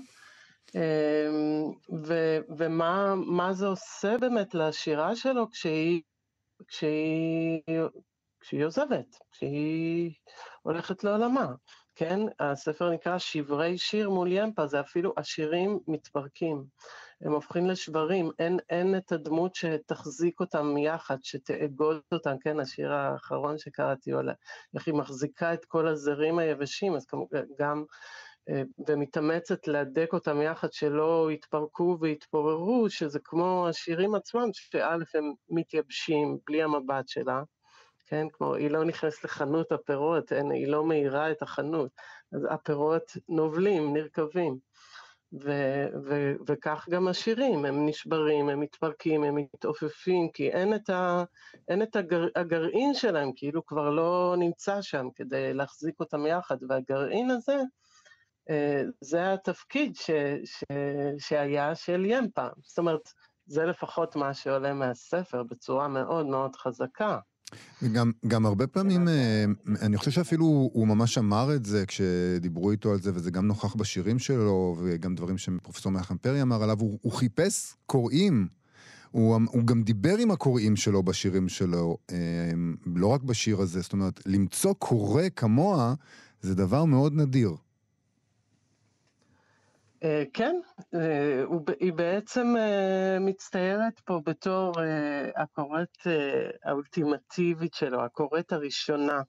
ו, 2.05 2.37
ומה 2.57 3.53
זה 3.53 3.67
עושה 3.67 4.17
באמת 4.17 4.55
לשירה 4.55 5.15
שלו 5.15 5.49
כשהיא, 5.49 6.01
כשהיא, 6.67 7.61
כשהיא 8.39 8.65
עוזבת, 8.65 9.17
כשהיא 9.31 10.11
הולכת 10.61 11.03
לעולמה. 11.03 11.47
כן? 11.95 12.19
הספר 12.39 12.89
נקרא 12.89 13.17
שברי 13.17 13.77
שיר 13.77 14.09
מול 14.09 14.31
ימפה, 14.31 14.67
זה 14.67 14.79
אפילו 14.79 15.13
השירים 15.17 15.79
מתפרקים. 15.87 16.63
הם 17.21 17.31
הופכים 17.31 17.67
לשברים, 17.67 18.31
אין, 18.39 18.59
אין 18.69 18.97
את 18.97 19.11
הדמות 19.11 19.55
שתחזיק 19.55 20.39
אותם 20.39 20.77
יחד, 20.77 21.17
שתאגוד 21.23 22.01
אותם, 22.11 22.35
כן, 22.41 22.59
השיר 22.59 22.93
האחרון 22.93 23.57
שקראתי, 23.57 24.13
או 24.13 24.19
איך 24.75 24.87
היא 24.87 24.95
מחזיקה 24.95 25.53
את 25.53 25.65
כל 25.65 25.87
הזרים 25.87 26.39
היבשים, 26.39 26.95
אז 26.95 27.05
גם, 27.59 27.83
אה, 28.49 28.61
ומתאמצת 28.87 29.67
להדק 29.67 30.09
אותם 30.13 30.41
יחד, 30.41 30.73
שלא 30.73 31.29
יתפרקו 31.31 31.97
ויתפוררו, 32.01 32.89
שזה 32.89 33.19
כמו 33.23 33.67
השירים 33.69 34.15
עצמם, 34.15 34.49
שא' 34.53 34.97
הם 35.13 35.33
מתייבשים 35.49 36.37
בלי 36.47 36.63
המבט 36.63 37.07
שלה, 37.07 37.43
כן? 38.07 38.27
כמו, 38.33 38.55
היא 38.55 38.71
לא 38.71 38.83
נכנסת 38.83 39.23
לחנות 39.23 39.71
הפירות, 39.71 40.33
אין, 40.33 40.51
היא 40.51 40.67
לא 40.67 40.85
מאירה 40.85 41.31
את 41.31 41.41
החנות, 41.41 41.91
אז 42.33 42.47
הפירות 42.49 43.11
נובלים, 43.29 43.93
נרקבים. 43.93 44.57
ו- 45.41 45.87
ו- 46.05 46.33
וכך 46.47 46.87
גם 46.89 47.07
השירים, 47.07 47.65
הם 47.65 47.85
נשברים, 47.85 48.49
הם 48.49 48.59
מתפרקים, 48.59 49.23
הם 49.23 49.35
מתעופפים, 49.35 50.29
כי 50.33 50.49
אין 50.49 50.75
את, 50.75 50.89
ה- 50.89 51.23
אין 51.67 51.81
את 51.81 51.95
הגר- 51.95 52.29
הגרעין 52.35 52.93
שלהם, 52.93 53.31
כאילו 53.35 53.65
כבר 53.65 53.89
לא 53.89 54.35
נמצא 54.39 54.81
שם 54.81 55.07
כדי 55.15 55.53
להחזיק 55.53 55.99
אותם 55.99 56.25
יחד, 56.25 56.57
והגרעין 56.69 57.31
הזה, 57.31 57.57
אה, 58.49 58.81
זה 59.01 59.33
התפקיד 59.33 59.95
ש- 59.95 60.11
ש- 60.45 60.63
שהיה 61.17 61.75
של 61.75 62.05
ימפה. 62.05 62.47
זאת 62.61 62.77
אומרת, 62.77 63.09
זה 63.45 63.65
לפחות 63.65 64.15
מה 64.15 64.33
שעולה 64.33 64.73
מהספר 64.73 65.43
בצורה 65.43 65.87
מאוד 65.87 66.25
מאוד 66.25 66.55
חזקה. 66.55 67.19
גם, 67.91 68.11
גם 68.27 68.45
הרבה 68.45 68.67
פעמים, 68.67 69.07
אה, 69.07 69.45
אני 69.81 69.97
חושב 69.97 70.11
שאפילו 70.11 70.45
הוא 70.73 70.87
ממש 70.87 71.17
אמר 71.17 71.55
את 71.55 71.65
זה 71.65 71.85
כשדיברו 71.85 72.71
איתו 72.71 72.91
על 72.91 73.01
זה, 73.01 73.11
וזה 73.13 73.31
גם 73.31 73.47
נוכח 73.47 73.75
בשירים 73.75 74.19
שלו, 74.19 74.77
וגם 74.83 75.15
דברים 75.15 75.37
שפרופסור 75.37 75.91
מנחם 75.91 76.17
פרי 76.17 76.41
אמר 76.41 76.63
עליו, 76.63 76.79
הוא, 76.79 76.99
הוא 77.01 77.11
חיפש 77.11 77.75
קוראים. 77.85 78.47
הוא, 79.11 79.39
הוא 79.47 79.63
גם 79.63 79.83
דיבר 79.83 80.17
עם 80.17 80.31
הקוראים 80.31 80.75
שלו 80.75 81.03
בשירים 81.03 81.49
שלו, 81.49 81.97
אה, 82.11 82.17
לא 82.95 83.07
רק 83.07 83.23
בשיר 83.23 83.61
הזה, 83.61 83.81
זאת 83.81 83.93
אומרת, 83.93 84.19
למצוא 84.25 84.73
קורא 84.73 85.23
כמוה 85.35 85.93
זה 86.41 86.55
דבר 86.55 86.85
מאוד 86.85 87.13
נדיר. 87.13 87.55
אה, 90.03 90.23
כן, 90.33 90.55
אה, 90.95 91.43
היא 91.79 91.93
בעצם 91.93 92.55
אה, 92.57 93.17
מצטיירת 93.19 93.99
פה 93.99 94.21
בתור 94.25 94.73
הקוראת 95.35 95.97
האולטימטיבית 96.63 97.73
שלו, 97.73 98.01
הקוראת 98.01 98.53
הראשונה. 98.53 99.21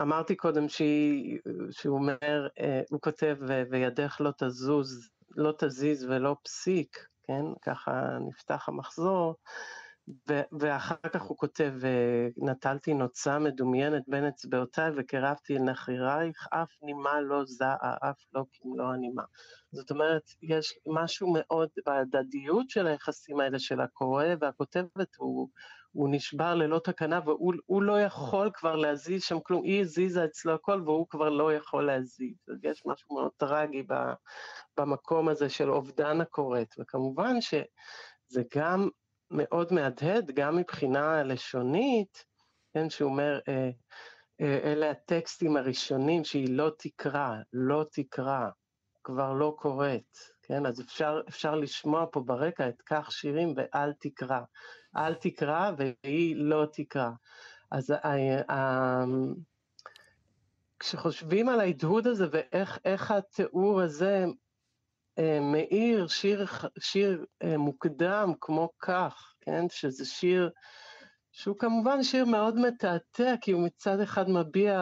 אמרתי 0.00 0.36
קודם 0.36 0.68
שהיא, 0.68 1.38
שהוא 1.70 1.98
אומר, 1.98 2.48
הוא 2.90 3.00
כותב, 3.00 3.36
וידך 3.70 4.16
לא 4.20 4.30
תזוז, 4.38 5.10
לא 5.36 5.52
תזיז 5.58 6.04
ולא 6.04 6.36
פסיק, 6.42 7.06
כן? 7.26 7.44
ככה 7.62 8.18
נפתח 8.20 8.68
המחזור. 8.68 9.34
ואחר 10.60 10.94
כך 11.12 11.22
הוא 11.22 11.36
כותב, 11.36 11.72
נטלתי 12.36 12.94
נוצה 12.94 13.38
מדומיינת 13.38 14.02
בין 14.08 14.24
אצבעותיי 14.24 14.90
וקרבתי 14.96 15.56
אל 15.56 15.62
נחירייך, 15.62 16.46
אף 16.50 16.68
נימה 16.82 17.20
לא 17.20 17.44
זעה, 17.44 17.94
אף 18.10 18.16
לא 18.32 18.44
כמלוא 18.52 18.86
הנימה. 18.86 19.22
זאת 19.72 19.90
אומרת, 19.90 20.22
יש 20.42 20.78
משהו 20.86 21.32
מאוד 21.32 21.68
בהדדיות 21.86 22.70
של 22.70 22.86
היחסים 22.86 23.40
האלה 23.40 23.58
של 23.58 23.80
הקורא 23.80 24.24
והכותבת, 24.40 25.16
הוא, 25.16 25.48
הוא 25.92 26.08
נשבר 26.10 26.54
ללא 26.54 26.80
תקנה 26.84 27.20
והוא 27.24 27.82
לא 27.82 28.00
יכול 28.00 28.50
כבר 28.54 28.76
להזיז 28.76 29.22
שם 29.22 29.40
כלום, 29.40 29.64
היא 29.64 29.80
הזיזה 29.80 30.24
אצלו 30.24 30.54
הכל 30.54 30.82
והוא 30.84 31.06
כבר 31.10 31.28
לא 31.28 31.52
יכול 31.52 31.86
להזיז. 31.86 32.36
אז 32.48 32.64
יש 32.64 32.82
משהו 32.86 33.16
מאוד 33.16 33.30
טרגי 33.36 33.86
במקום 34.76 35.28
הזה 35.28 35.48
של 35.48 35.70
אובדן 35.70 36.20
הכורת, 36.20 36.74
וכמובן 36.78 37.40
שזה 37.40 38.42
גם 38.56 38.88
מאוד 39.34 39.72
מהדהד, 39.72 40.30
גם 40.30 40.56
מבחינה 40.56 41.22
לשונית, 41.22 42.24
כן, 42.74 42.90
שהוא 42.90 43.10
אומר, 43.10 43.38
אה, 43.48 43.70
אה, 44.40 44.58
אלה 44.64 44.90
הטקסטים 44.90 45.56
הראשונים 45.56 46.24
שהיא 46.24 46.48
לא 46.56 46.70
תקרא, 46.78 47.34
לא 47.52 47.84
תקרא, 47.92 48.48
כבר 49.04 49.32
לא 49.32 49.54
קוראת, 49.58 50.18
כן, 50.42 50.66
אז 50.66 50.80
אפשר, 50.80 51.20
אפשר 51.28 51.54
לשמוע 51.54 52.06
פה 52.12 52.20
ברקע 52.20 52.68
את 52.68 52.82
כך 52.86 53.12
שירים 53.12 53.54
ואל 53.56 53.92
תקרא. 53.92 54.40
אל 54.96 55.14
תקרא 55.14 55.70
והיא 55.78 56.36
לא 56.36 56.66
תקרא. 56.72 57.10
אז 57.70 57.90
אה, 57.90 58.40
אה, 58.50 59.04
כשחושבים 60.78 61.48
על 61.48 61.60
ההדהוד 61.60 62.06
הזה 62.06 62.26
ואיך 62.30 63.10
התיאור 63.10 63.80
הזה 63.80 64.24
מאיר 65.40 66.06
שיר, 66.06 66.46
שיר 66.80 67.24
אה, 67.42 67.58
מוקדם 67.58 68.32
כמו 68.40 68.68
כך, 68.78 69.34
כן? 69.40 69.66
שזה 69.68 70.06
שיר 70.06 70.50
שהוא 71.36 71.56
כמובן 71.58 72.02
שיר 72.02 72.24
מאוד 72.24 72.56
מתעתע, 72.56 73.34
כי 73.40 73.52
הוא 73.52 73.62
מצד 73.62 74.00
אחד 74.00 74.30
מביע 74.30 74.76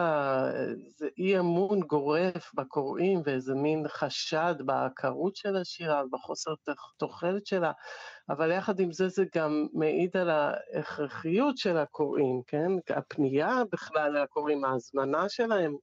איזה 0.53 1.07
אי 1.17 1.39
אמון 1.39 1.79
גורף 1.79 2.51
בקוראים 2.53 3.21
ואיזה 3.25 3.53
מין 3.53 3.87
חשד 3.87 4.55
בעקרות 4.65 5.35
של 5.35 5.55
השירה, 5.57 6.01
בחוסר 6.11 6.53
תוחלת 6.97 7.45
שלה, 7.45 7.71
אבל 8.29 8.51
יחד 8.51 8.79
עם 8.79 8.91
זה 8.91 9.07
זה 9.07 9.23
גם 9.35 9.67
מעיד 9.73 10.17
על 10.17 10.29
ההכרחיות 10.29 11.57
של 11.57 11.77
הקוראים, 11.77 12.41
כן? 12.47 12.71
הפנייה 12.89 13.61
בכלל 13.71 14.23
לקוראים, 14.23 14.65
ההזמנה 14.65 15.29
שלהם, 15.29 15.75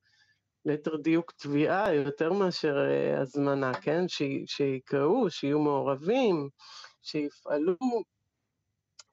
ליתר 0.65 0.97
דיוק 0.97 1.33
תביעה 1.33 1.95
יותר 1.95 2.33
מאשר 2.33 2.77
uh, 2.77 3.21
הזמנה, 3.21 3.75
כן? 3.75 4.09
ש, 4.09 4.23
שיקראו, 4.47 5.31
שיהיו 5.31 5.59
מעורבים, 5.59 6.49
שיפעלו. 7.03 7.77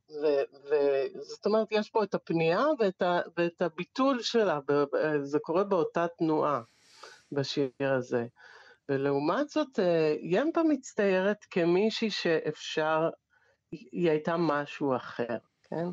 וזאת 0.09 1.45
אומרת, 1.45 1.67
יש 1.71 1.89
פה 1.89 2.03
את 2.03 2.13
הפנייה 2.13 2.65
ואת, 2.79 3.01
ה, 3.01 3.19
ואת 3.37 3.61
הביטול 3.61 4.21
שלה, 4.21 4.59
זה 5.23 5.39
קורה 5.39 5.63
באותה 5.63 6.05
תנועה 6.17 6.61
בשיר 7.31 7.69
הזה. 7.79 8.25
ולעומת 8.89 9.49
זאת, 9.49 9.79
אה, 9.79 10.15
ימפה 10.21 10.63
מצטיירת 10.63 11.45
כמישהי 11.49 12.09
שאפשר, 12.09 13.09
היא 13.71 14.09
הייתה 14.09 14.35
משהו 14.37 14.95
אחר, 14.95 15.37
כן? 15.63 15.85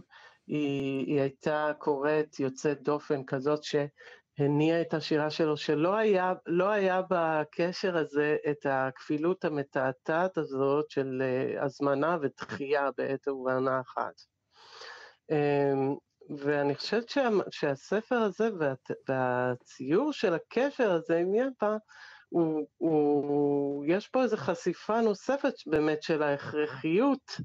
היא, 0.46 1.06
היא 1.06 1.20
הייתה 1.20 1.72
קוראת 1.78 2.40
יוצאת 2.40 2.82
דופן 2.82 3.24
כזאת 3.24 3.64
ש... 3.64 3.74
הניע 4.38 4.80
את 4.80 4.94
השירה 4.94 5.30
שלו, 5.30 5.56
שלא 5.56 5.96
היה, 5.96 6.32
לא 6.46 6.70
היה 6.70 7.00
בקשר 7.10 7.96
הזה 7.96 8.36
את 8.50 8.66
הכפילות 8.70 9.44
המתעתעת 9.44 10.38
הזאת 10.38 10.90
של 10.90 11.22
אה, 11.22 11.64
הזמנה 11.64 12.16
ותחייה 12.22 12.90
בעת 12.96 13.28
ובעונה 13.28 13.80
אחת. 13.80 14.14
אמ, 15.30 15.94
ואני 16.38 16.74
חושבת 16.74 17.08
שה, 17.08 17.28
שהספר 17.50 18.16
הזה 18.16 18.48
וה, 18.58 18.74
והציור 19.08 20.12
של 20.12 20.34
הקשר 20.34 20.92
הזה 20.92 21.16
עם 21.16 21.34
יפה, 21.34 21.76
הוא, 22.28 22.66
הוא, 22.76 23.84
יש 23.88 24.08
פה 24.08 24.22
איזו 24.22 24.36
חשיפה 24.36 25.00
נוספת 25.00 25.54
באמת 25.66 26.02
של 26.02 26.22
ההכרחיות 26.22 27.40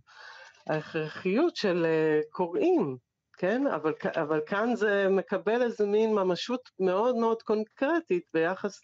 ההכרחיות 0.67 1.55
של 1.55 1.85
קוראים, 2.29 2.97
כן? 3.39 3.67
אבל, 3.67 3.93
אבל 4.15 4.41
כאן 4.45 4.75
זה 4.75 5.07
מקבל 5.09 5.63
איזה 5.63 5.85
מין 5.85 6.13
ממשות 6.13 6.69
מאוד 6.79 7.15
מאוד 7.15 7.41
קונקרטית 7.41 8.23
ביחס 8.33 8.81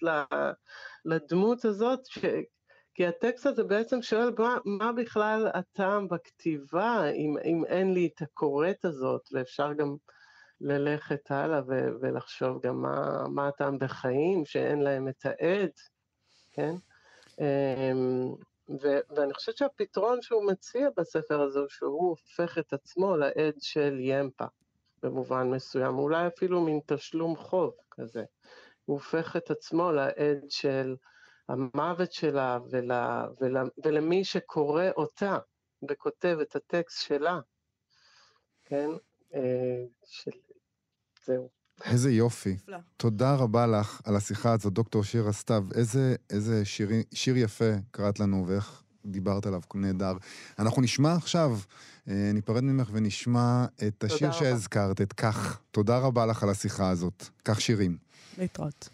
לדמות 1.05 1.65
הזאת, 1.65 1.99
ש, 2.05 2.25
כי 2.93 3.07
הטקסט 3.07 3.45
הזה 3.45 3.63
בעצם 3.63 4.01
שואל 4.01 4.31
מה, 4.37 4.57
מה 4.65 4.91
בכלל 4.91 5.47
הטעם 5.53 6.07
בכתיבה, 6.07 7.09
אם, 7.09 7.35
אם 7.45 7.65
אין 7.67 7.93
לי 7.93 8.09
את 8.15 8.21
הכורת 8.21 8.85
הזאת, 8.85 9.21
ואפשר 9.31 9.73
גם 9.73 9.95
ללכת 10.61 11.31
הלאה 11.31 11.61
ו, 11.67 11.87
ולחשוב 12.01 12.61
גם 12.61 12.81
מה, 12.81 13.23
מה 13.29 13.47
הטעם 13.47 13.79
בחיים, 13.79 14.45
שאין 14.45 14.81
להם 14.81 15.07
את 15.07 15.25
העד, 15.25 15.71
כן? 16.53 16.75
ו- 18.69 19.15
ואני 19.15 19.33
חושבת 19.33 19.57
שהפתרון 19.57 20.21
שהוא 20.21 20.45
מציע 20.45 20.89
בספר 20.97 21.41
הזה 21.41 21.59
הוא 21.59 21.69
שהוא 21.69 22.09
הופך 22.09 22.57
את 22.57 22.73
עצמו 22.73 23.17
לעד 23.17 23.55
של 23.59 23.97
ימפה 23.99 24.45
במובן 25.03 25.49
מסוים, 25.49 25.97
אולי 25.97 26.27
אפילו 26.27 26.61
מין 26.61 26.79
תשלום 26.85 27.35
חוב 27.35 27.73
כזה. 27.91 28.23
הוא 28.85 28.93
הופך 28.93 29.35
את 29.35 29.51
עצמו 29.51 29.91
לעד 29.91 30.45
של 30.49 30.95
המוות 31.49 32.11
שלה 32.11 32.59
ול, 32.69 32.91
ול, 33.41 33.57
ולמי 33.83 34.23
שקורא 34.23 34.83
אותה 34.97 35.37
וכותב 35.89 36.37
את 36.41 36.55
הטקסט 36.55 37.07
שלה, 37.07 37.39
כן? 38.65 38.89
אה, 39.33 39.85
של... 40.05 40.31
זהו. 41.25 41.54
איזה 41.83 42.11
יופי. 42.11 42.55
תודה 42.97 43.35
רבה 43.35 43.67
לך 43.67 44.01
על 44.03 44.15
השיחה 44.15 44.53
הזאת, 44.53 44.73
דוקטור 44.73 45.03
שירה 45.03 45.31
סתיו. 45.31 45.65
איזה, 45.73 46.15
איזה 46.29 46.65
שיר, 46.65 46.89
שיר 47.13 47.37
יפה 47.37 47.71
קראת 47.91 48.19
לנו 48.19 48.45
ואיך 48.47 48.83
דיברת 49.05 49.45
עליו, 49.45 49.61
נהדר. 49.75 50.13
אנחנו 50.59 50.81
נשמע 50.81 51.13
עכשיו, 51.13 51.59
אה, 52.07 52.31
ניפרד 52.33 52.63
ממך 52.63 52.89
ונשמע 52.93 53.65
את 53.87 54.03
השיר 54.03 54.31
שהזכרת, 54.31 55.01
את 55.01 55.13
כך. 55.13 55.59
תודה 55.71 55.97
רבה 55.97 56.25
לך 56.25 56.43
על 56.43 56.49
השיחה 56.49 56.89
הזאת. 56.89 57.25
כך 57.45 57.61
שירים. 57.61 57.97
להתראות. 58.37 58.89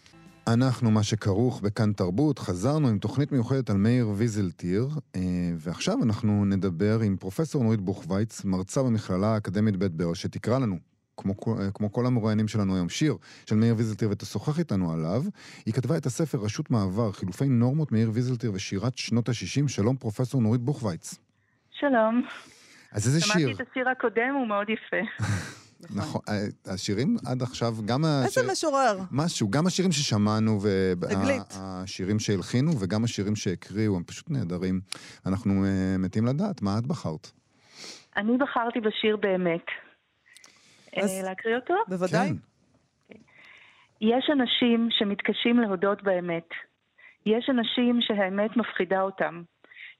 אנחנו, 0.47 0.91
מה 0.91 1.03
שכרוך 1.03 1.61
בכאן 1.61 1.93
תרבות, 1.93 2.39
חזרנו 2.39 2.87
עם 2.87 2.99
תוכנית 2.99 3.31
מיוחדת 3.31 3.69
על 3.69 3.77
מאיר 3.77 4.09
ויזלטיר, 4.15 4.89
אה, 5.15 5.21
ועכשיו 5.57 6.03
אנחנו 6.03 6.45
נדבר 6.45 6.99
עם 6.99 7.17
פרופסור 7.17 7.63
נורית 7.63 7.81
בוכווייץ, 7.81 8.45
מרצה 8.45 8.83
במכללה 8.83 9.27
האקדמית 9.27 9.77
בית 9.77 9.91
באר, 9.91 10.13
שתקרא 10.13 10.59
לנו 10.59 10.77
כמו, 11.21 11.33
אה, 11.59 11.71
כמו 11.73 11.91
כל 11.91 12.05
המרואיינים 12.05 12.47
שלנו 12.47 12.75
היום, 12.75 12.89
שיר 12.89 13.17
של 13.45 13.55
מאיר 13.55 13.75
ויזלטיר 13.77 14.09
ותשוחח 14.11 14.59
איתנו 14.59 14.93
עליו. 14.93 15.23
היא 15.65 15.73
כתבה 15.73 15.97
את 15.97 16.05
הספר 16.05 16.37
רשות 16.37 16.71
מעבר, 16.71 17.11
חילופי 17.11 17.45
נורמות 17.45 17.91
מאיר 17.91 18.11
ויזלטיר 18.13 18.51
ושירת 18.53 18.97
שנות 18.97 19.29
ה-60. 19.29 19.67
שלום, 19.67 19.97
פרופסור 19.97 20.41
נורית 20.41 20.61
בוכווייץ. 20.61 21.15
שלום. 21.71 22.23
אז 22.91 23.07
איזה 23.07 23.21
שיר? 23.21 23.33
שמעתי 23.33 23.63
את 23.63 23.67
השיר 23.71 23.89
הקודם, 23.89 24.33
הוא 24.33 24.47
מאוד 24.47 24.67
יפה. 24.69 25.25
נכון, 25.95 26.21
אה, 26.29 26.73
השירים 26.73 27.17
עד 27.25 27.41
עכשיו, 27.41 27.73
גם... 27.85 28.05
איזה 28.25 28.51
משורר. 28.51 28.97
משהו, 29.11 29.49
גם 29.49 29.67
השירים 29.67 29.91
ששמענו, 29.91 30.59
והשירים 30.61 32.19
שהלחינו, 32.19 32.71
וגם 32.79 33.03
השירים 33.03 33.35
שהקריאו, 33.35 33.95
הם 33.95 34.03
פשוט 34.03 34.29
נהדרים. 34.29 34.81
אנחנו 35.25 35.51
uh, 35.51 35.97
מתים 35.97 36.25
לדעת, 36.25 36.61
מה 36.61 36.77
את 36.77 36.87
בחרת? 36.87 37.31
אני 38.17 38.37
בחרתי 38.37 38.79
בשיר 38.79 39.17
באמת. 39.17 39.65
אז... 40.97 41.23
להקריא 41.23 41.55
אותו? 41.55 41.73
בוודאי. 41.87 42.29
כן. 42.29 43.19
יש 44.01 44.29
אנשים 44.31 44.87
שמתקשים 44.91 45.59
להודות 45.59 46.03
באמת. 46.03 46.49
יש 47.25 47.49
אנשים 47.49 47.99
שהאמת 48.01 48.57
מפחידה 48.57 49.01
אותם. 49.01 49.43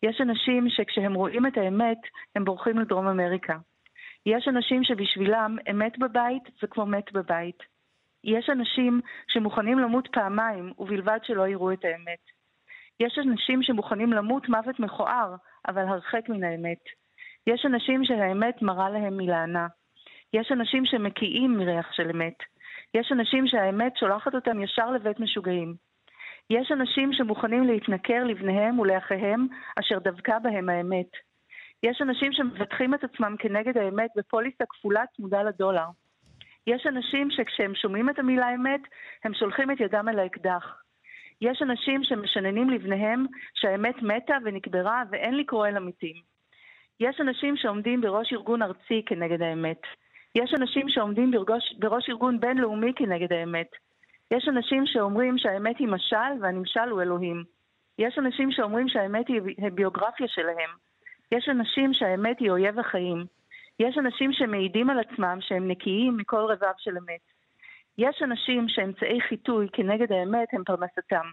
יש 0.04 0.22
אנשים 0.22 0.70
שכשהם 0.70 1.14
רואים 1.14 1.48
את 1.48 1.58
האמת, 1.58 1.98
הם 2.36 2.46
בורחים 2.46 2.80
לדרום 2.80 3.08
אמריקה. 3.08 3.58
יש 4.26 4.48
אנשים 4.48 4.84
שבשבילם 4.84 5.58
אמת 5.72 6.00
בבית 6.00 6.44
זה 6.62 6.68
כמו 6.68 6.86
מת 6.86 7.12
בבית. 7.12 7.58
יש 8.24 8.50
אנשים 8.50 9.02
שמוכנים 9.28 9.80
למות 9.80 10.08
פעמיים, 10.12 10.74
ובלבד 10.80 11.20
שלא 11.24 11.48
יראו 11.48 11.74
את 11.74 11.86
האמת. 11.86 12.20
יש 13.00 13.20
אנשים 13.20 13.64
שמוכנים 13.64 14.14
למות 14.14 14.50
מוות 14.50 14.80
מכוער, 14.80 15.36
אבל 15.68 15.82
הרחק 15.82 16.30
מן 16.30 16.44
האמת. 16.44 16.84
יש 17.48 17.66
אנשים 17.66 18.06
שהאמת 18.06 18.62
מראה 18.62 18.90
להם 18.90 19.18
מלענה. 19.18 19.68
יש 20.34 20.52
אנשים 20.52 20.86
שמקיאים 20.86 21.58
מריח 21.58 21.92
של 21.94 22.10
אמת. 22.10 22.36
יש 22.94 23.12
אנשים 23.12 23.48
שהאמת 23.48 23.98
שולחת 23.98 24.36
אותם 24.36 24.62
ישר 24.62 24.92
לבית 24.92 25.20
משוגעים. 25.20 25.76
יש 26.50 26.72
אנשים 26.72 27.14
שמוכנים 27.14 27.64
להתנכר 27.64 28.24
לבניהם 28.24 28.80
ולאחיהם 28.80 29.48
אשר 29.80 30.00
דבקה 30.00 30.40
בהם 30.40 30.70
האמת. 30.70 31.12
יש 31.84 32.02
אנשים 32.02 32.34
שמבטחים 32.34 32.94
את 32.94 33.04
עצמם 33.04 33.36
כנגד 33.40 33.78
האמת 33.78 34.10
בפוליסה 34.16 34.64
כפולה 34.70 35.04
צמודה 35.16 35.44
לדולר. 35.44 35.86
יש 36.68 36.88
אנשים 36.88 37.32
שכשהם 37.32 37.76
שומעים 37.76 38.10
את 38.10 38.20
המילה 38.20 38.56
אמת, 38.56 38.82
הם 39.24 39.34
שולחים 39.34 39.72
את 39.72 39.80
ידם 39.80 40.10
אל 40.10 40.20
האקדח. 40.20 40.82
יש 41.42 41.62
אנשים 41.62 42.04
שמשננים 42.04 42.70
לבניהם 42.70 43.26
שהאמת 43.54 44.02
מתה 44.02 44.38
ונקברה 44.44 45.04
ואין 45.12 45.38
לקרוא 45.38 45.68
אל 45.68 45.78
אמיתים. 45.78 46.16
יש 47.00 47.22
אנשים 47.22 47.58
שעומדים 47.58 48.02
בראש 48.02 48.34
ארגון 48.34 48.62
ארצי 48.62 49.04
כנגד 49.06 49.42
האמת. 49.42 49.82
יש 50.36 50.54
אנשים 50.54 50.90
שעומדים 50.90 51.32
בראש, 51.32 51.74
בראש 51.80 52.10
ארגון 52.10 52.40
בינלאומי 52.40 52.94
כנגד 52.96 53.34
האמת. 53.34 53.68
יש 54.32 54.48
אנשים 54.48 54.86
שאומרים 54.86 55.38
שהאמת 55.38 55.78
היא 55.80 55.88
משל 55.88 56.32
והנמשל 56.42 56.90
הוא 56.90 57.02
אלוהים. 57.02 57.44
יש 58.00 58.18
אנשים 58.18 58.52
שאומרים 58.52 58.90
שהאמת 58.90 59.28
היא 59.28 59.42
הביוגרפיה 59.68 60.28
שלהם. 60.28 60.70
יש 61.32 61.50
אנשים 61.50 61.94
שהאמת 61.94 62.40
היא 62.40 62.52
אויב 62.52 62.80
החיים. 62.80 63.26
יש 63.80 63.98
אנשים 63.98 64.34
שמעידים 64.34 64.90
על 64.90 65.00
עצמם 65.00 65.38
שהם 65.42 65.68
נקיים 65.68 66.18
מכל 66.18 66.46
רבב 66.50 66.74
של 66.78 66.98
אמת. 66.98 67.22
יש 67.98 68.22
אנשים 68.24 68.70
שאמצעי 68.70 69.22
חיטוי 69.22 69.68
כנגד 69.74 70.12
האמת 70.12 70.48
הם 70.54 70.64
פרנסתם. 70.64 71.26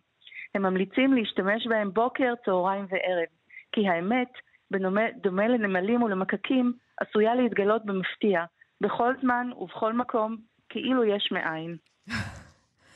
הם 0.54 0.62
ממליצים 0.62 1.12
להשתמש 1.12 1.66
בהם 1.66 1.90
בוקר, 1.92 2.34
צהריים 2.44 2.86
וערב. 2.88 3.28
כי 3.72 3.88
האמת, 3.88 4.28
בדומה 4.70 5.48
לנמלים 5.48 6.02
ולמקקים, 6.02 6.72
עשויה 7.00 7.34
להתגלות 7.34 7.84
במפתיע, 7.84 8.44
בכל 8.80 9.14
זמן 9.22 9.50
ובכל 9.58 9.92
מקום, 9.92 10.36
כאילו 10.68 11.04
יש 11.04 11.28
מאין. 11.32 11.76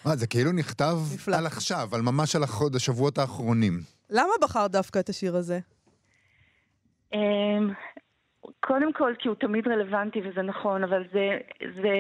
אה, 0.07 0.17
זה 0.17 0.27
כאילו 0.27 0.53
נכתב 0.53 0.95
נפלא. 1.15 1.37
על 1.37 1.47
עכשיו, 1.47 1.89
על 1.95 2.01
ממש 2.01 2.37
על 2.37 2.43
החוד, 2.43 2.75
השבועות 2.75 3.19
האחרונים. 3.19 3.73
למה 4.11 4.33
בחר 4.43 4.67
דווקא 4.67 4.99
את 4.99 5.09
השיר 5.09 5.37
הזה? 5.37 5.59
אמ, 7.13 7.71
קודם 8.61 8.93
כל, 8.93 9.13
כי 9.19 9.29
הוא 9.29 9.37
תמיד 9.37 9.69
רלוונטי 9.69 10.21
וזה 10.25 10.43
נכון, 10.43 10.85
אבל 10.85 11.03
זה, 11.13 11.39
זה 11.83 11.95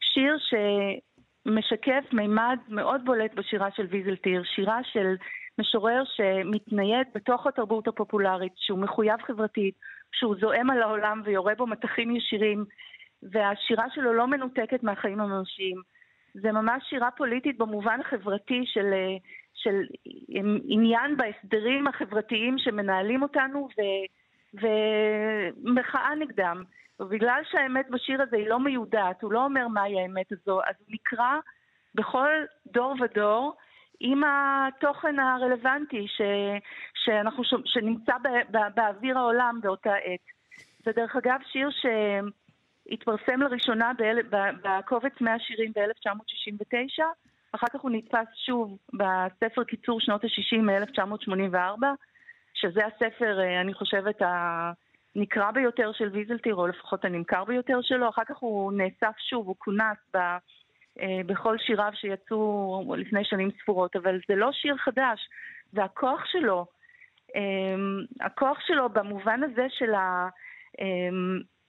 שיר 0.00 0.36
שמשקף 0.50 2.12
מימד 2.12 2.58
מאוד 2.68 3.00
בולט 3.04 3.34
בשירה 3.34 3.68
של 3.76 3.86
ויזלטיר, 3.90 4.42
שירה 4.54 4.78
של 4.92 5.14
משורר 5.58 6.02
שמתנייד 6.16 7.06
בתוך 7.14 7.46
התרבות 7.46 7.88
הפופולרית, 7.88 8.52
שהוא 8.56 8.78
מחויב 8.78 9.22
חברתית, 9.26 9.74
שהוא 10.12 10.36
זועם 10.40 10.70
על 10.70 10.82
העולם 10.82 11.22
ויורה 11.24 11.54
בו 11.54 11.66
מתחים 11.66 12.16
ישירים, 12.16 12.64
והשירה 13.22 13.84
שלו 13.94 14.12
לא 14.12 14.26
מנותקת 14.26 14.82
מהחיים 14.82 15.20
הממשיים. 15.20 15.82
זה 16.34 16.52
ממש 16.52 16.82
שירה 16.88 17.10
פוליטית 17.10 17.58
במובן 17.58 18.00
החברתי 18.00 18.62
של, 18.66 18.94
של 19.54 19.82
עניין 20.64 21.16
בהסדרים 21.16 21.86
החברתיים 21.86 22.58
שמנהלים 22.58 23.22
אותנו 23.22 23.68
ו, 23.78 23.80
ומחאה 24.54 26.14
נגדם. 26.14 26.62
ובגלל 27.00 27.42
שהאמת 27.50 27.90
בשיר 27.90 28.22
הזה 28.22 28.36
היא 28.36 28.48
לא 28.48 28.60
מיודעת, 28.60 29.22
הוא 29.22 29.32
לא 29.32 29.44
אומר 29.44 29.68
מהי 29.68 30.00
האמת 30.00 30.32
הזו, 30.32 30.60
אז 30.60 30.74
הוא 30.78 30.86
נקרא 30.88 31.38
בכל 31.94 32.28
דור 32.66 32.94
ודור 33.00 33.56
עם 34.00 34.22
התוכן 34.24 35.18
הרלוונטי 35.18 36.06
ש, 36.08 36.20
שאנחנו, 36.94 37.42
שנמצא 37.64 38.14
באוויר 38.74 39.18
העולם 39.18 39.58
באותה 39.62 39.94
עת. 39.94 40.20
זה 40.84 40.92
דרך 40.92 41.16
אגב 41.16 41.40
שיר 41.52 41.70
ש... 41.70 41.86
התפרסם 42.90 43.40
לראשונה 43.40 43.92
בקובץ 44.62 45.20
100 45.20 45.38
שירים 45.38 45.72
ב-1969, 45.72 47.02
אחר 47.52 47.66
כך 47.72 47.80
הוא 47.80 47.90
נתפס 47.90 48.28
שוב 48.46 48.78
בספר 48.92 49.64
קיצור 49.64 50.00
שנות 50.00 50.24
ה-60 50.24 50.62
מ-1984, 50.62 51.84
שזה 52.54 52.80
הספר, 52.86 53.40
אה, 53.40 53.60
אני 53.60 53.74
חושבת, 53.74 54.22
הנקרא 55.16 55.50
ביותר 55.50 55.92
של 55.92 56.08
ויזלטיר, 56.12 56.54
או 56.54 56.66
לפחות 56.66 57.04
הנמכר 57.04 57.44
ביותר 57.44 57.78
שלו, 57.82 58.08
אחר 58.08 58.24
כך 58.24 58.36
הוא 58.36 58.72
נאסף 58.72 59.18
שוב, 59.18 59.46
הוא 59.46 59.56
כונס 59.58 59.98
ב... 60.14 60.18
אה, 61.00 61.20
בכל 61.26 61.58
שיריו 61.58 61.90
שיצאו 61.94 62.94
לפני 62.96 63.24
שנים 63.24 63.50
ספורות, 63.62 63.96
אבל 63.96 64.20
זה 64.28 64.34
לא 64.34 64.52
שיר 64.52 64.76
חדש, 64.76 65.28
והכוח 65.72 66.24
שלו, 66.26 66.66
אה, 67.36 67.74
הכוח 68.26 68.58
שלו 68.66 68.88
במובן 68.88 69.42
הזה 69.42 69.66
של 69.68 69.94
ה... 69.94 70.28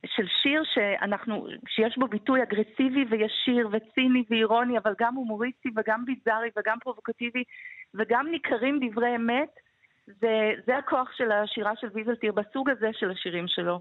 של 0.06 0.26
שיר 0.42 0.64
שאנחנו, 0.74 1.48
שיש 1.68 1.98
בו 1.98 2.08
ביטוי 2.08 2.44
אגרסיבי 2.44 3.06
וישיר 3.10 3.70
וציני 3.72 4.24
ואירוני, 4.30 4.78
אבל 4.78 4.94
גם 5.00 5.16
הומוריסטי 5.16 5.70
וגם 5.76 6.06
ביזארי 6.06 6.50
וגם 6.58 6.78
פרובוקטיבי 6.84 7.44
וגם 7.94 8.28
ניכרים 8.32 8.80
דברי 8.84 9.16
אמת, 9.16 9.50
זה, 10.08 10.52
זה 10.66 10.78
הכוח 10.78 11.10
של 11.18 11.32
השירה 11.32 11.72
של 11.82 11.88
ויזלטיר 11.94 12.32
בסוג 12.32 12.70
הזה 12.70 12.90
של 12.94 13.12
השירים 13.12 13.46
שלו. 13.48 13.80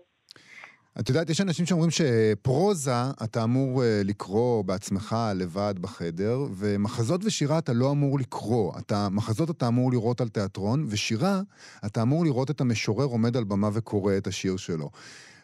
את 1.00 1.08
יודעת, 1.08 1.30
יש 1.30 1.40
אנשים 1.40 1.66
שאומרים 1.66 1.90
שפרוזה 1.90 2.90
אתה 3.24 3.44
אמור 3.44 3.82
אה, 3.82 4.00
לקרוא 4.04 4.64
בעצמך 4.64 5.16
לבד 5.34 5.74
בחדר, 5.80 6.38
ומחזות 6.58 7.24
ושירה 7.24 7.58
אתה 7.58 7.72
לא 7.72 7.90
אמור 7.90 8.18
לקרוא. 8.18 8.72
אתה, 8.78 9.08
מחזות 9.10 9.50
אתה 9.50 9.68
אמור 9.68 9.92
לראות 9.92 10.20
על 10.20 10.28
תיאטרון, 10.28 10.86
ושירה 10.90 11.40
אתה 11.86 12.02
אמור 12.02 12.24
לראות 12.24 12.50
את 12.50 12.60
המשורר 12.60 13.04
עומד 13.04 13.36
על 13.36 13.44
במה 13.44 13.68
וקורא 13.74 14.16
את 14.16 14.26
השיר 14.26 14.56
שלו. 14.56 14.90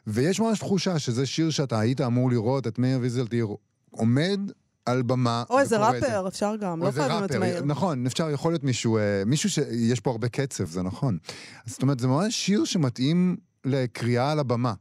ויש 0.07 0.41
ממש 0.41 0.59
תחושה 0.59 0.99
שזה 0.99 1.27
שיר 1.27 1.51
שאתה 1.51 1.81
היית 1.81 2.01
אמור 2.01 2.31
לראות 2.31 2.67
את 2.67 2.79
מאיר 2.79 2.99
ויזלטיר 3.01 3.47
עומד 3.91 4.41
על 4.87 5.03
במה. 5.03 5.43
או 5.51 5.59
איזה 5.59 5.77
ראפר, 5.77 6.29
אפשר 6.29 6.57
גם, 6.61 6.83
לא 6.83 6.91
חייבים 6.91 7.25
את 7.25 7.35
מאיר. 7.35 7.65
נכון, 7.65 8.07
אפשר, 8.07 8.31
יכול 8.31 8.53
להיות 8.53 8.65
מישהו, 8.65 8.99
אה, 8.99 9.23
מישהו 9.27 9.51
שיש 9.51 10.01
פה 10.01 10.11
הרבה 10.11 10.29
קצב, 10.29 10.65
זה 10.65 10.83
נכון. 10.83 11.19
זאת 11.65 11.83
אומרת, 11.83 11.99
זה 11.99 12.09
ממש 12.09 12.35
שיר 12.35 12.65
שמתאים 12.65 13.37
לקריאה 13.65 14.33
על 14.33 14.39
הבמה. 14.39 14.73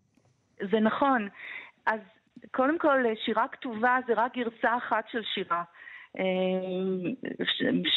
זה 0.72 0.80
נכון. 0.80 1.28
אז 1.86 2.00
קודם 2.52 2.80
כל, 2.80 3.04
שירה 3.26 3.46
כתובה 3.52 3.98
זה 4.08 4.14
רק 4.16 4.32
גרסה 4.38 4.78
אחת 4.78 5.04
של 5.12 5.22
שירה. 5.34 5.64
אה, 6.20 6.24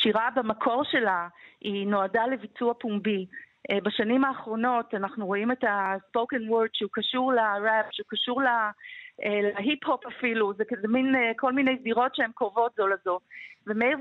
שירה 0.02 0.28
במקור 0.36 0.82
שלה 0.90 1.28
היא 1.60 1.86
נועדה 1.86 2.26
לביצוע 2.26 2.74
פומבי. 2.80 3.26
אה, 3.70 3.78
בשנים 3.84 4.24
האחרונות 4.24 4.94
אנחנו 4.94 5.26
רואים 5.26 5.52
את 5.52 5.64
ה-spoken 5.64 6.50
word 6.50 6.70
שהוא 6.72 6.90
קשור 6.92 7.32
לראפ, 7.32 7.86
שהוא 7.90 8.06
קשור 8.08 8.42
אה, 8.42 8.70
להיפ-הופ 9.42 10.06
אפילו, 10.06 10.54
זה 10.54 10.64
כזה 10.64 10.88
מין 10.88 11.14
אה, 11.14 11.32
כל 11.36 11.52
מיני 11.52 11.76
זירות 11.82 12.14
שהן 12.14 12.30
קרובות 12.34 12.72
זו 12.76 12.86
לזו. 12.86 13.18
ומאיר 13.66 13.98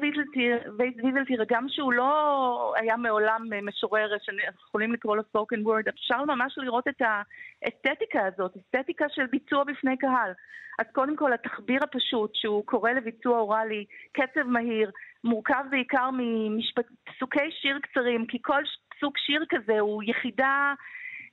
ויזלטיר, 0.77 1.43
גם 1.49 1.65
שהוא 1.69 1.93
לא 1.93 2.73
היה 2.77 2.97
מעולם 2.97 3.41
משורר 3.61 4.09
שאנחנו 4.21 4.61
יכולים 4.67 4.93
לקרוא 4.93 5.15
לו 5.15 5.21
spoken 5.21 5.65
word, 5.65 5.89
אפשר 5.89 6.25
ממש 6.25 6.57
לראות 6.57 6.87
את 6.87 7.01
האסתטיקה 7.01 8.25
הזאת, 8.25 8.57
אסתטיקה 8.57 9.05
של 9.09 9.25
ביצוע 9.25 9.63
בפני 9.63 9.97
קהל. 9.97 10.31
אז 10.79 10.85
קודם 10.93 11.15
כל 11.15 11.33
התחביר 11.33 11.83
הפשוט 11.83 12.35
שהוא 12.35 12.65
קורא 12.65 12.91
לביצוע 12.91 13.39
אוראלי, 13.39 13.85
קצב 14.11 14.43
מהיר, 14.43 14.91
מורכב 15.23 15.63
בעיקר 15.69 16.09
מפסוקי 16.49 17.51
שיר 17.51 17.79
קצרים, 17.79 18.25
כי 18.25 18.37
כל 18.41 18.61
סוג 18.99 19.17
שיר 19.17 19.45
כזה 19.49 19.79
הוא 19.79 20.03
יחידה, 20.03 20.73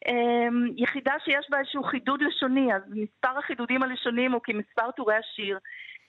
אמ, 0.09 0.67
יחידה 0.77 1.15
שיש 1.25 1.47
בה 1.51 1.59
איזשהו 1.59 1.83
חידוד 1.83 2.23
לשוני, 2.23 2.75
אז 2.75 2.83
מספר 2.91 3.39
החידודים 3.39 3.83
הלשוניים 3.83 4.33
הוא 4.33 4.41
כמספר 4.45 4.91
טורי 4.91 5.15
השיר. 5.15 5.59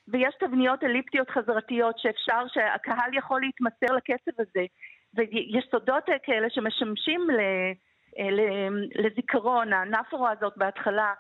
ויש 0.08 0.36
תבניות 0.40 0.84
אליפטיות 0.84 1.30
חזרתיות 1.30 2.00
שאפשר, 2.00 2.48
שהקהל 2.48 3.14
יכול 3.14 3.42
להתמסר 3.42 3.96
לקצב 3.96 4.42
הזה. 4.42 4.66
ויסודות 5.14 6.04
כאלה 6.24 6.50
שמשמשים 6.50 7.28
לזיכרון, 8.96 9.74
האנפורה 9.74 10.32
הזאת 10.32 10.54
בהתחלה, 10.58 11.14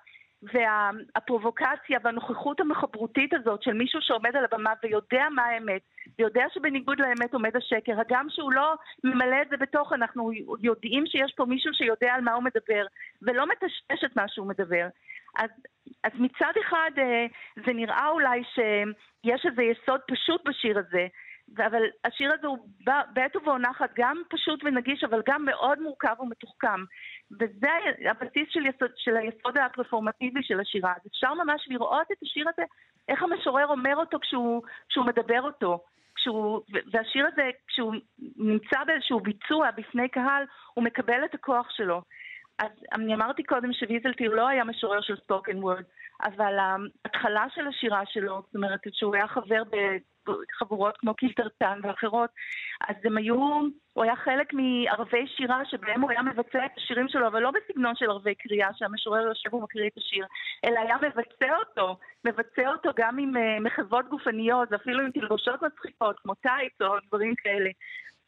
והפרובוקציה 0.53 1.99
והנוכחות 2.03 2.59
המחברותית 2.59 3.33
הזאת 3.33 3.63
של 3.63 3.73
מישהו 3.73 4.01
שעומד 4.01 4.35
על 4.35 4.45
הבמה 4.45 4.73
ויודע 4.83 5.29
מה 5.35 5.43
האמת, 5.43 5.81
ויודע 6.19 6.45
שבניגוד 6.53 6.99
לאמת 6.99 7.33
עומד 7.33 7.55
השקר, 7.55 7.99
הגם 7.99 8.27
שהוא 8.29 8.53
לא 8.53 8.75
ממלא 9.03 9.41
את 9.41 9.49
זה 9.49 9.57
בתוך, 9.57 9.93
אנחנו 9.93 10.31
יודעים 10.61 11.05
שיש 11.05 11.33
פה 11.37 11.45
מישהו 11.45 11.73
שיודע 11.73 12.13
על 12.13 12.21
מה 12.21 12.33
הוא 12.33 12.43
מדבר, 12.43 12.85
ולא 13.21 13.45
מטשטש 13.47 14.03
את 14.05 14.15
מה 14.15 14.27
שהוא 14.27 14.47
מדבר. 14.47 14.87
אז, 15.37 15.49
אז 16.03 16.11
מצד 16.19 16.53
אחד 16.61 16.91
אה, 16.97 17.25
זה 17.65 17.73
נראה 17.73 18.09
אולי 18.09 18.41
שיש 18.43 19.45
איזה 19.45 19.63
יסוד 19.63 20.01
פשוט 20.07 20.41
בשיר 20.49 20.79
הזה, 20.79 21.07
אבל 21.57 21.83
השיר 22.05 22.33
הזה 22.33 22.47
הוא 22.47 22.57
בעת 23.13 23.35
ובעונה 23.35 23.71
אחת 23.71 23.89
גם 23.95 24.21
פשוט 24.29 24.63
ונגיש, 24.63 25.03
אבל 25.03 25.21
גם 25.27 25.45
מאוד 25.45 25.79
מורכב 25.79 26.15
ומתוחכם. 26.19 26.83
וזה 27.31 27.71
הבסיס 28.09 28.47
של, 28.49 28.65
יסוד, 28.65 28.91
של 28.95 29.17
היסוד 29.17 29.57
הפרפורמטיבי 29.57 30.43
של 30.43 30.59
השירה. 30.59 30.91
אז 30.91 31.07
אפשר 31.07 31.33
ממש 31.33 31.67
לראות 31.69 32.11
את 32.11 32.17
השיר 32.23 32.49
הזה, 32.49 32.63
איך 33.07 33.23
המשורר 33.23 33.67
אומר 33.67 33.95
אותו 33.95 34.19
כשהוא, 34.19 34.63
כשהוא 34.89 35.05
מדבר 35.05 35.41
אותו. 35.41 35.83
כשהוא, 36.15 36.61
והשיר 36.91 37.27
הזה, 37.27 37.49
כשהוא 37.67 37.93
נמצא 38.37 38.83
באיזשהו 38.87 39.19
ביצוע 39.19 39.71
בפני 39.71 40.09
קהל, 40.09 40.43
הוא 40.73 40.83
מקבל 40.83 41.25
את 41.25 41.33
הכוח 41.33 41.69
שלו. 41.69 42.01
אז 42.59 42.71
אני 42.93 43.13
אמרתי 43.13 43.43
קודם 43.43 43.73
שוויזלטיר 43.73 44.35
לא 44.35 44.47
היה 44.47 44.63
משורר 44.63 45.01
של 45.01 45.15
ספוקן 45.15 45.57
וורד, 45.57 45.83
אבל 46.24 46.57
ההתחלה 46.59 47.45
של 47.55 47.68
השירה 47.68 48.01
שלו, 48.05 48.41
זאת 48.45 48.55
אומרת 48.55 48.80
שהוא 48.91 49.16
היה 49.16 49.28
חבר 49.28 49.63
בחבורות 50.28 50.97
כמו 50.97 51.13
קילטרטן 51.13 51.80
ואחרות, 51.84 52.30
אז 52.88 52.95
הם 53.03 53.18
היו, 53.18 53.36
הוא 53.93 54.03
היה 54.03 54.16
חלק 54.16 54.53
מערבי 54.53 55.28
שירה 55.28 55.66
שבהם 55.66 56.01
הוא 56.01 56.11
היה 56.11 56.22
מבצע 56.22 56.66
את 56.66 56.72
השירים 56.78 57.07
שלו, 57.09 57.28
אבל 57.28 57.41
לא 57.41 57.51
בסגנון 57.51 57.95
של 57.95 58.09
ערבי 58.09 58.36
קריאה 58.36 58.70
שהמשורר 58.74 59.22
יושב 59.22 59.53
ומקריא 59.53 59.88
את 59.88 59.97
השיר, 59.97 60.26
אלא 60.66 60.80
היה 60.80 60.95
מבצע 60.97 61.57
אותו, 61.59 61.97
מבצע 62.26 62.68
אותו 62.68 62.89
גם 62.97 63.20
עם 63.20 63.36
uh, 63.36 63.39
מחוות 63.63 64.09
גופניות 64.09 64.68
ואפילו 64.72 65.03
עם 65.03 65.11
תלבושות 65.11 65.61
מצחיקות 65.61 66.20
כמו 66.20 66.34
טייץ 66.34 66.74
או 66.82 66.95
דברים 67.07 67.36
כאלה. 67.36 67.70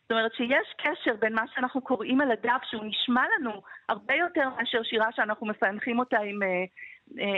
זאת 0.01 0.11
אומרת 0.11 0.33
שיש 0.33 0.73
קשר 0.77 1.15
בין 1.19 1.33
מה 1.33 1.43
שאנחנו 1.55 1.81
קוראים 1.81 2.21
על 2.21 2.31
הדף, 2.31 2.61
שהוא 2.69 2.85
נשמע 2.85 3.23
לנו 3.39 3.61
הרבה 3.89 4.15
יותר 4.15 4.49
מאשר 4.49 4.83
שירה 4.83 5.07
שאנחנו 5.15 5.47
מפענחים 5.47 5.99
אותה 5.99 6.17
עם 6.17 6.43
אה, 6.43 6.47
אה, 6.47 6.65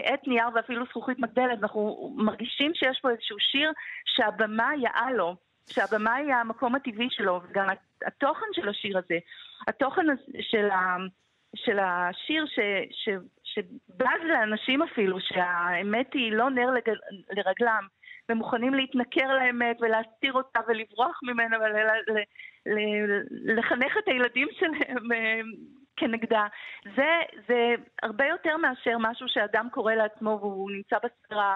עט 0.03 0.27
נייר 0.27 0.47
ואפילו 0.55 0.85
זכוכית 0.85 1.19
מגדלת, 1.19 1.59
אנחנו 1.61 2.13
מרגישים 2.17 2.71
שיש 2.73 2.99
פה 3.01 3.09
איזשהו 3.09 3.39
שיר 3.39 3.71
שהבמה 4.05 4.71
יאה 4.81 5.11
לו, 5.11 5.35
שהבמה 5.69 6.15
היא 6.15 6.33
המקום 6.33 6.75
הטבעי 6.75 7.07
שלו, 7.09 7.41
וגם 7.43 7.67
התוכן 8.05 8.45
של 8.53 8.69
השיר 8.69 8.97
הזה, 8.97 9.17
התוכן 9.67 10.05
של, 10.41 10.69
ה, 10.69 10.97
של 11.55 11.79
השיר 11.79 12.45
ש, 12.45 12.59
ש, 12.91 13.09
שבז 13.43 14.21
לאנשים 14.23 14.81
אפילו, 14.81 15.17
שהאמת 15.19 16.13
היא 16.13 16.31
לא 16.31 16.49
נר 16.49 16.71
לג, 16.71 16.89
לרגלם, 17.31 17.87
ומוכנים 18.29 18.73
להתנכר 18.73 19.33
לאמת 19.39 19.77
ולהסתיר 19.81 20.33
אותה 20.33 20.59
ולברוח 20.67 21.19
ממנה 21.23 21.57
ולחנך 22.65 23.97
את 23.97 24.07
הילדים 24.07 24.47
שלהם 24.59 25.11
אה, 25.11 25.41
כנגדה. 25.99 26.47
זה, 26.95 27.11
זה 27.47 27.75
הרבה 28.03 28.25
יותר 28.25 28.57
מאשר 28.57 28.97
משהו 28.99 29.25
שאדם 29.29 29.67
קורא 29.71 29.93
לעצמו 29.93 30.37
והוא 30.41 30.71
נמצא 30.71 30.95
בסדרה 31.03 31.55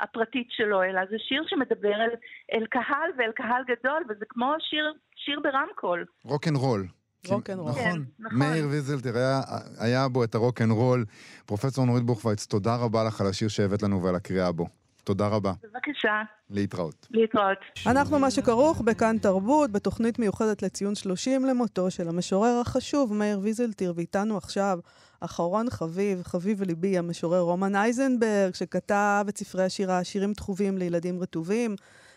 הפרטית 0.00 0.48
שלו, 0.50 0.82
אלא 0.82 1.00
זה 1.10 1.16
שיר 1.18 1.42
שמדבר 1.46 1.94
אל, 1.94 2.10
אל 2.52 2.66
קהל 2.66 3.10
ואל 3.18 3.32
קהל 3.32 3.62
גדול, 3.68 4.02
וזה 4.08 4.24
כמו 4.28 4.54
שיר, 4.58 4.92
שיר 5.16 5.40
ברמקול. 5.40 6.04
רוקנרול. 6.24 6.86
רוקנרול. 7.28 7.70
נכון. 7.70 7.82
כן, 7.82 8.00
נכון. 8.18 8.38
מאיר 8.38 8.66
ויזלטר, 8.70 9.16
היה, 9.16 9.40
היה 9.80 10.08
בו 10.08 10.24
את 10.24 10.34
הרוקנרול. 10.34 11.04
פרופסור 11.46 11.84
נורית 11.84 12.04
בוכווייץ, 12.04 12.46
תודה 12.46 12.76
רבה 12.76 13.04
לך 13.04 13.20
על 13.20 13.26
השיר 13.26 13.48
שהבאת 13.48 13.82
לנו 13.82 14.02
ועל 14.02 14.14
הקריאה 14.14 14.52
בו. 14.52 14.66
תודה 15.06 15.28
רבה. 15.28 15.52
בבקשה. 15.62 16.22
להתראות. 16.50 17.06
להתראות. 17.10 17.58
אנחנו 17.86 18.18
מה 18.18 18.30
שכרוך 18.30 18.80
בכאן 18.80 19.18
תרבות, 19.18 19.70
בתוכנית 19.72 20.18
מיוחדת 20.18 20.62
לציון 20.62 20.94
30 20.94 21.44
למותו 21.44 21.90
של 21.90 22.08
המשורר 22.08 22.60
החשוב 22.60 23.12
מאיר 23.14 23.38
ויזלטיר, 23.42 23.92
ואיתנו 23.96 24.36
עכשיו 24.36 24.78
אחרון 25.20 25.70
חביב, 25.70 26.22
חביב 26.22 26.62
ליבי, 26.62 26.98
המשורר 26.98 27.40
רומן 27.40 27.76
אייזנברג, 27.76 28.54
שכתב 28.54 29.24
את 29.28 29.38
ספרי 29.38 29.64
השירה, 29.64 30.04
שירים 30.04 30.34
תחובים 30.34 30.78
לילדים 30.78 31.20
רטובים, 31.20 31.76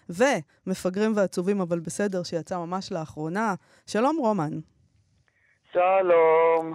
ומפגרים 0.09 1.13
ועצובים 1.15 1.61
אבל 1.61 1.79
בסדר, 1.79 2.23
שיצא 2.23 2.57
ממש 2.57 2.91
לאחרונה. 2.91 3.53
שלום 3.87 4.17
רומן. 4.17 4.59
שלום. 5.73 6.73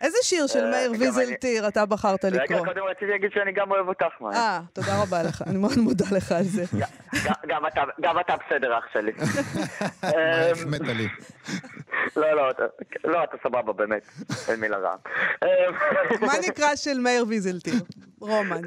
איזה 0.00 0.16
שיר 0.22 0.46
של 0.46 0.64
אה, 0.64 0.70
מאיר 0.70 0.90
ויזלטיר 0.90 1.68
אתה 1.68 1.86
בחרת 1.86 2.24
לקרוא? 2.24 2.58
רגע, 2.60 2.66
קודם 2.72 2.82
רציתי 2.90 3.06
להגיד 3.06 3.30
שאני 3.34 3.52
גם 3.52 3.70
אוהב 3.70 3.88
אותך, 3.88 4.04
מה? 4.20 4.30
אה, 4.34 4.60
תודה 4.72 5.02
רבה 5.02 5.22
לך, 5.22 5.42
אני 5.46 5.58
מאוד 5.58 5.78
מודה 5.78 6.04
לך 6.16 6.32
על 6.32 6.42
זה. 6.44 6.64
גם 7.46 7.66
אתה- 7.66 7.82
גם 8.00 8.20
אתה 8.20 8.34
בסדר, 8.36 8.78
אח 8.78 8.84
שלי. 8.92 9.12
מה 10.02 10.08
החמאת 10.52 10.80
לי? 10.80 11.08
לא, 12.16 12.32
לא, 12.36 12.50
לא, 13.04 13.24
אתה 13.24 13.36
סבבה, 13.42 13.72
באמת. 13.72 14.02
אין 14.48 14.60
מילה 14.60 14.76
רעה. 14.78 14.96
מה 16.20 16.32
נקרא 16.48 16.76
של 16.76 16.98
מאיר 16.98 17.24
ויזלטיר? 17.28 17.74
רומן. 18.20 18.60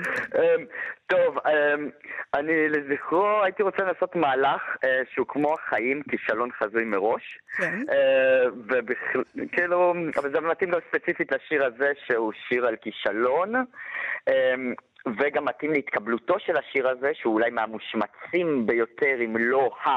טוב, 1.10 1.38
אמ, 1.38 1.90
אני 2.34 2.70
לזכרו 2.70 3.44
הייתי 3.44 3.64
רוצה 3.64 3.84
לעשות 3.84 4.16
מהלך 4.16 4.62
אה, 4.84 5.02
שהוא 5.14 5.28
כמו 5.28 5.54
החיים, 5.54 6.02
כישלון 6.10 6.50
חזוי 6.52 6.84
מראש. 6.84 7.40
כן. 7.58 7.80
וכאילו, 9.38 9.94
אבל 10.18 10.32
זה 10.32 10.40
מתאים 10.40 10.70
גם 10.72 10.80
ספציפית 10.90 11.32
לשיר 11.32 11.66
הזה 11.66 11.92
שהוא 12.06 12.32
שיר 12.48 12.68
על 12.68 12.76
כישלון. 12.76 13.56
אמ, 14.30 14.74
וגם 15.20 15.46
מתאים 15.46 15.72
להתקבלותו 15.74 16.40
של 16.40 16.58
השיר 16.58 16.88
הזה, 16.88 17.12
שהוא 17.14 17.34
אולי 17.34 17.50
מהמושמצים 17.50 18.66
ביותר, 18.66 19.16
אם 19.26 19.38
לא 19.38 19.70
ה... 19.86 19.90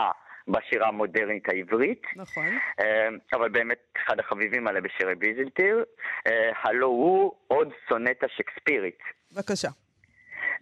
בשירה 0.48 0.88
המודרנית 0.88 1.48
העברית. 1.48 2.02
נכון. 2.16 2.58
אה, 2.80 3.08
אבל 3.32 3.48
באמת 3.48 3.78
אחד 4.06 4.20
החביבים 4.20 4.66
עלי 4.66 4.80
בשירי 4.80 5.14
ביזלטיר. 5.14 5.84
אה, 6.26 6.50
הלו 6.62 6.86
הוא 6.86 7.32
עוד 7.48 7.68
סונטה 7.88 8.26
שקספירית. 8.36 8.98
בבקשה. 9.32 9.68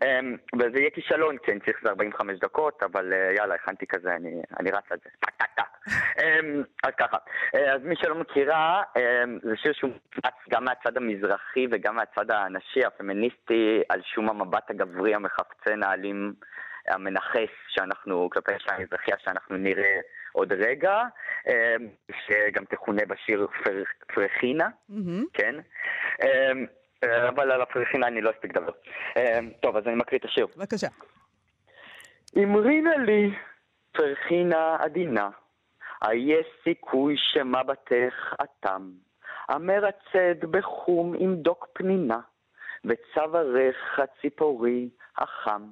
אה, 0.03 0.21
וזה 0.59 0.79
יהיה 0.79 0.91
כישלון, 0.91 1.39
כי 1.39 1.53
אני 1.53 1.61
צריך 1.61 1.79
איזה 1.79 1.89
45 1.89 2.39
דקות, 2.39 2.83
אבל 2.83 3.13
אה, 3.13 3.33
יאללה, 3.37 3.55
הכנתי 3.55 3.87
כזה, 3.87 4.15
אני, 4.15 4.43
אני 4.61 4.71
רץ 4.71 4.85
על 4.91 4.99
זה. 5.05 5.11
טק, 5.21 5.31
טק, 5.39 5.51
טק. 5.57 5.63
אמ, 6.21 6.63
אז 6.83 6.91
ככה, 6.99 7.17
אה, 7.55 7.75
אז 7.75 7.83
מי 7.83 7.97
שלא 7.97 8.15
מכירה, 8.15 8.83
אמ, 8.97 9.39
זה 9.43 9.57
שיר 9.57 9.73
שהוא 9.73 9.91
מופץ 9.91 10.35
גם 10.51 10.65
מהצד 10.65 10.97
המזרחי 10.97 11.67
וגם 11.71 11.97
מהצד 11.97 12.31
הנשי, 12.31 12.85
הפמיניסטי, 12.85 13.83
על 13.89 14.01
שום 14.15 14.31
המבט 14.31 14.71
הגברי 14.71 15.15
המחפצן 15.15 15.83
האלים 15.83 16.33
המנכס 16.89 17.51
שאנחנו, 17.69 18.31
כלפי 18.31 18.53
האישה 18.53 18.75
המזרחיה 18.75 19.17
שאנחנו 19.19 19.57
נראה 19.57 20.01
עוד 20.33 20.53
רגע, 20.53 21.03
אמ, 21.49 21.89
שגם 22.27 22.65
תכונה 22.65 23.03
בשיר 23.09 23.47
פר, 23.65 23.83
פרחינה, 24.15 24.69
מהמם. 24.89 25.25
כן? 25.33 25.55
אה, 27.05 27.29
אבל 27.29 27.51
על 27.51 27.63
הפרחינה 27.63 28.07
אני 28.07 28.21
לא 28.21 28.31
אספיק 28.31 28.57
לדבר. 28.57 28.73
אמ, 29.17 29.51
טוב, 29.61 29.77
אז 29.77 29.87
אני 29.87 29.95
מקריא 29.95 30.19
את 30.19 30.25
השיר. 30.25 30.47
בבקשה. 30.57 30.89
אמרינה 32.39 32.97
לי, 32.97 33.35
פרחינה 33.93 34.77
עדינה, 34.81 35.31
היש 36.03 36.47
סיכוי 36.65 37.15
שמבטך 37.17 38.35
אטם, 38.43 38.91
המרצד 39.49 40.41
בחום 40.51 41.15
עם 41.19 41.37
דוק 41.37 41.67
פנינה, 41.73 42.21
וצווארך 42.85 43.99
הציפורי 43.99 44.89
החם. 45.19 45.63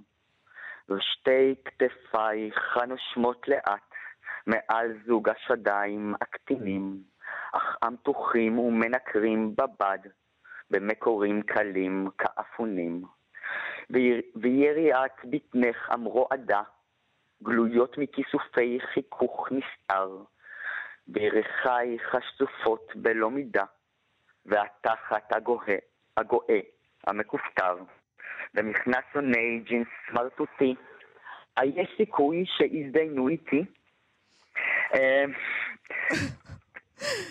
ושתי 0.89 1.55
כתפייך 1.65 2.77
הנושמות 2.77 3.49
לאט, 3.49 3.91
מעל 4.47 4.93
זוג 5.07 5.29
השדיים 5.29 6.15
הקטינים, 6.21 7.03
אך 7.53 7.77
המתוחים 7.83 8.59
ומנקרים 8.59 9.55
בבד, 9.57 9.99
במקורים 10.71 11.43
קלים 11.43 12.09
כאפונים. 12.19 13.03
ויר- 13.91 14.23
ויריעת 14.37 15.17
בטנך 15.25 15.91
המרועדה, 15.91 16.63
גלויות 17.43 17.99
מכיסופי 17.99 18.79
חיכוך 18.95 19.49
נסתר, 19.53 20.11
וירכייך 21.09 22.15
השטופות 22.15 22.93
בלא 22.95 23.31
מידה, 23.31 23.65
והתחת 24.47 25.33
הגואה, 25.37 25.77
הגואה, 26.17 26.61
המכופתר, 27.07 27.77
ומכנס 28.55 29.05
עוני 29.15 29.61
ג'ינס 29.65 29.89
סמרטוטי, 30.11 30.75
היש 31.57 31.89
סיכוי 31.97 32.45
שיזדיינו 32.47 33.29
איתי? 33.29 33.65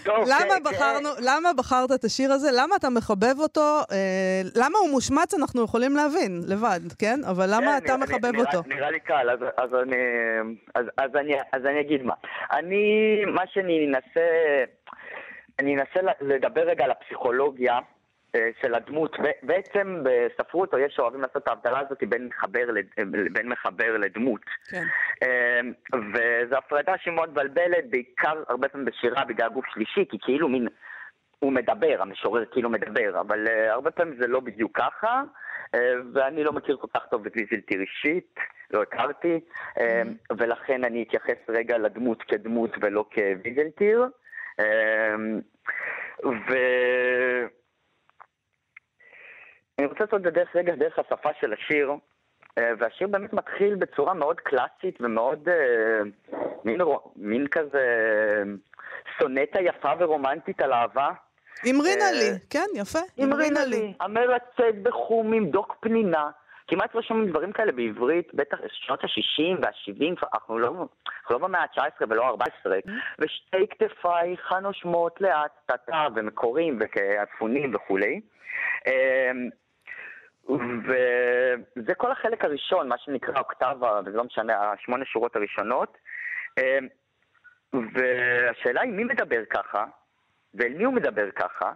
טוב, 0.03 0.15
למה 0.27 0.55
כן, 0.55 0.63
בחרנו, 0.63 1.09
למה 1.25 1.53
בחרת 1.53 1.91
את 1.91 2.03
השיר 2.03 2.31
הזה? 2.31 2.49
למה 2.57 2.75
אתה 2.75 2.89
מחבב 2.89 3.39
אותו? 3.39 3.77
אה, 3.91 4.41
למה 4.55 4.79
הוא 4.79 4.89
מושמץ 4.89 5.33
אנחנו 5.33 5.63
יכולים 5.63 5.95
להבין, 5.95 6.41
לבד, 6.47 6.79
כן? 6.99 7.19
אבל 7.29 7.45
למה 7.47 7.59
כן, 7.71 7.77
אתה 7.77 7.95
נראה- 7.95 7.97
מחבב 7.97 8.25
נראה- 8.35 8.45
אותו? 8.45 8.69
נראה 8.69 8.91
לי 8.91 8.99
קל, 8.99 9.29
אז, 9.29 9.39
אז, 9.57 9.69
אני, 9.83 9.95
אז, 10.75 10.85
אז, 10.97 11.09
אני, 11.15 11.33
אז 11.53 11.65
אני 11.65 11.79
אגיד 11.81 12.03
מה. 12.03 12.13
אני, 12.51 12.85
מה 13.25 13.41
שאני 13.53 13.87
אנסה, 13.87 14.27
אני 15.59 15.75
אנסה 15.75 15.99
לדבר 16.21 16.61
רגע 16.61 16.83
על 16.85 16.91
הפסיכולוגיה 16.91 17.79
של 18.61 18.75
הדמות. 18.75 19.17
בעצם 19.43 20.03
בספרות, 20.03 20.73
או 20.73 20.79
יש 20.79 20.93
שאוהבים 20.95 21.21
לעשות 21.21 21.43
את 21.43 21.47
ההבדלה 21.47 21.79
הזאת 21.79 22.03
בין 22.09 22.27
מחבר, 22.27 22.71
לד- 22.71 23.11
בין 23.33 23.49
מחבר 23.49 23.97
לדמות. 23.97 24.41
כן. 24.69 24.83
אה, 25.23 25.59
וזו 26.13 26.55
הפרדה 26.57 26.93
שהיא 26.97 27.13
מאוד 27.13 27.29
מבלבלת, 27.29 27.89
בעיקר 27.89 28.43
הרבה 28.49 28.67
פעמים 28.69 28.85
בשירה 28.85 29.25
בגלל 29.25 29.49
גוף 29.49 29.65
שלישי, 29.73 30.05
כי 30.09 30.17
כאילו 30.21 30.49
מין... 30.49 30.67
הוא 31.39 31.51
מדבר, 31.53 31.97
המשורר 31.99 32.45
כאילו 32.45 32.69
מדבר, 32.69 33.19
אבל 33.19 33.47
uh, 33.47 33.71
הרבה 33.71 33.91
פעמים 33.91 34.15
זה 34.19 34.27
לא 34.27 34.39
בדיוק 34.39 34.77
ככה, 34.77 35.23
uh, 35.75 35.79
ואני 36.13 36.43
לא 36.43 36.53
מכיר 36.53 36.77
כל 36.77 36.87
כך 36.93 37.05
טוב 37.11 37.25
את 37.25 37.31
ויזלטיר 37.35 37.81
אישית, 37.81 38.35
לא 38.71 38.81
הכרתי, 38.81 39.39
uh, 39.77 39.81
ולכן 40.37 40.83
אני 40.83 41.03
אתייחס 41.03 41.49
רגע 41.49 41.77
לדמות 41.77 42.23
כדמות 42.23 42.71
ולא 42.81 43.05
כוויזלטיר. 43.13 44.07
Uh, 44.61 44.63
ו... 46.25 46.53
אני 49.79 49.87
רוצה 49.87 50.03
לעשות 50.03 50.19
את 50.19 50.23
זה 50.23 50.29
דרך 50.29 50.55
רגע, 50.55 50.75
דרך 50.75 50.99
השפה 50.99 51.29
של 51.39 51.53
השיר, 51.53 51.91
אה, 52.57 52.71
והשיר 52.79 53.07
באמת 53.07 53.33
מתחיל 53.33 53.75
בצורה 53.75 54.13
מאוד 54.13 54.39
קלאסית 54.39 55.01
ומאוד 55.01 55.49
אה, 55.49 55.99
מין, 56.65 56.81
מין 57.15 57.47
כזה 57.47 57.83
סונטה 59.19 59.61
יפה 59.61 59.91
ורומנטית 59.99 60.61
על 60.61 60.73
אהבה. 60.73 61.09
אמרינה 61.69 62.05
אה, 62.05 62.11
לי, 62.11 62.29
כן, 62.49 62.65
יפה. 62.75 62.99
אמרינה 63.23 63.65
לי, 63.65 63.93
המרצד 63.99 64.83
בחום 64.83 65.33
עם 65.33 65.49
דוק 65.49 65.75
פנינה. 65.79 66.29
כמעט 66.67 66.95
לא 66.95 67.01
שומעים 67.01 67.29
דברים 67.29 67.51
כאלה 67.51 67.71
בעברית, 67.71 68.33
בטח 68.33 68.57
שנות 68.71 69.03
ה-60 69.03 69.61
וה-70, 69.61 70.27
אנחנו 70.33 70.59
לא, 70.59 70.67
אנחנו 70.67 70.87
לא 71.29 71.37
במאה 71.37 71.61
ה-19 71.61 72.05
ולא 72.09 72.25
ה-14, 72.25 72.69
ושתי 73.19 73.67
כתפייך 73.69 74.51
הנושמות 74.51 75.21
לאט, 75.21 75.51
טאטה 75.65 76.07
ומקורים 76.15 76.79
וכאפונים 76.81 77.75
וכולי. 77.75 78.21
אמ, 80.49 80.81
וזה 81.75 81.93
כל 81.95 82.11
החלק 82.11 82.45
הראשון, 82.45 82.87
מה 82.89 82.97
שנקרא 82.97 83.39
אוקטבה, 83.39 83.99
וזה 84.05 84.17
לא 84.17 84.23
משנה, 84.23 84.71
השמונה 84.71 85.05
שורות 85.05 85.35
הראשונות. 85.35 85.97
אמ, 86.59 86.87
והשאלה 87.73 88.81
היא 88.81 88.91
מי 88.91 89.03
מדבר 89.03 89.45
ככה, 89.49 89.85
ואל 90.53 90.73
מי 90.73 90.83
הוא 90.83 90.93
מדבר 90.93 91.31
ככה, 91.31 91.71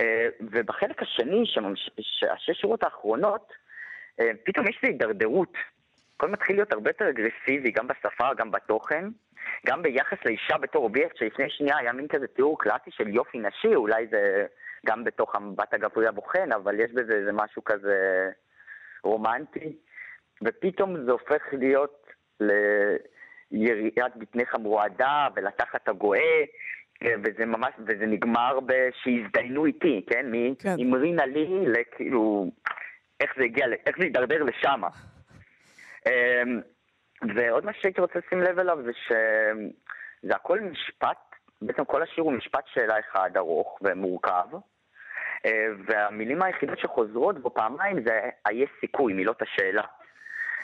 אה, 0.00 0.28
ובחלק 0.40 1.02
השני, 1.02 1.44
שהשש 2.00 2.60
שורות 2.60 2.82
האחרונות, 2.82 3.52
אה, 4.20 4.30
פתאום 4.44 4.68
יש 4.68 4.82
לי 4.82 4.88
הידרדרות. 4.88 5.54
הכל 6.16 6.28
מתחיל 6.28 6.56
להיות 6.56 6.72
הרבה 6.72 6.90
יותר 6.90 7.08
אגרסיבי, 7.08 7.70
גם 7.70 7.86
בשפה, 7.86 8.34
גם 8.34 8.50
בתוכן, 8.50 9.04
גם 9.66 9.82
ביחס 9.82 10.18
לאישה 10.24 10.58
בתור 10.58 10.84
אובייקט, 10.84 11.16
שלפני 11.16 11.50
שנייה 11.50 11.78
היה 11.78 11.92
מין 11.92 12.08
כזה 12.08 12.26
תיאור 12.26 12.58
קלאסי 12.58 12.90
של 12.90 13.08
יופי 13.08 13.38
נשי, 13.38 13.74
אולי 13.74 14.06
זה 14.06 14.46
גם 14.86 15.04
בתוך 15.04 15.34
המבט 15.34 15.74
הגברי 15.74 16.06
הבוחן, 16.06 16.52
אבל 16.52 16.80
יש 16.80 16.92
בזה 16.92 17.12
איזה 17.12 17.32
משהו 17.32 17.64
כזה 17.64 18.30
רומנטי, 19.04 19.76
ופתאום 20.44 21.04
זה 21.04 21.12
הופך 21.12 21.42
להיות 21.52 22.06
ליריית 23.50 24.16
בטנך 24.16 24.54
המרועדה 24.54 25.28
ולתחת 25.34 25.88
הגואה, 25.88 26.44
אה, 27.02 27.14
וזה 27.24 27.46
ממש, 27.46 27.74
וזה 27.78 28.06
נגמר 28.06 28.58
בשיזדיינו 28.66 29.66
איתי, 29.66 30.06
כן? 30.10 30.26
כן. 30.58 30.74
מאמרינה 30.78 31.26
לי 31.26 31.66
לכאילו, 31.66 32.50
איך 33.20 33.32
זה 33.38 33.44
הגיע, 33.44 33.66
איך 33.86 33.98
זה 33.98 34.04
הידרדר 34.04 34.42
לשמה. 34.42 34.88
אמ, 36.06 36.60
ועוד 37.36 37.64
מה 37.64 37.72
שהייתי 37.72 38.00
רוצה 38.00 38.18
לשים 38.18 38.40
לב 38.40 38.58
אליו 38.58 38.78
זה 38.84 38.92
שזה 38.92 40.34
הכל 40.34 40.60
משפט, 40.60 41.18
בעצם 41.62 41.84
כל 41.84 42.02
השיר 42.02 42.24
הוא 42.24 42.32
משפט 42.32 42.64
שאלה 42.66 42.94
אחד 43.00 43.30
ארוך 43.36 43.78
ומורכב, 43.82 44.46
והמילים 45.86 46.42
היחידות 46.42 46.78
שחוזרות 46.78 47.38
בו 47.38 47.50
פעמיים 47.50 48.02
זה 48.04 48.20
היש 48.44 48.70
סיכוי, 48.80 49.12
מילות 49.12 49.42
השאלה. 49.42 49.82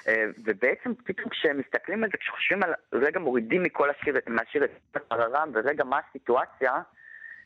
אה, 0.08 0.24
ובעצם 0.44 0.94
פתאום 1.04 1.28
כשמסתכלים 1.28 2.04
על 2.04 2.10
זה, 2.10 2.16
כשחושבים 2.16 2.62
על, 2.62 2.74
רגע 2.92 3.20
מורידים 3.20 3.62
מכל 3.62 3.90
השיר, 3.90 4.14
מהשיר 4.26 4.64
את 4.64 4.96
הררם, 5.10 5.50
ורגע 5.54 5.84
מה 5.84 6.00
הסיטואציה, 6.08 6.72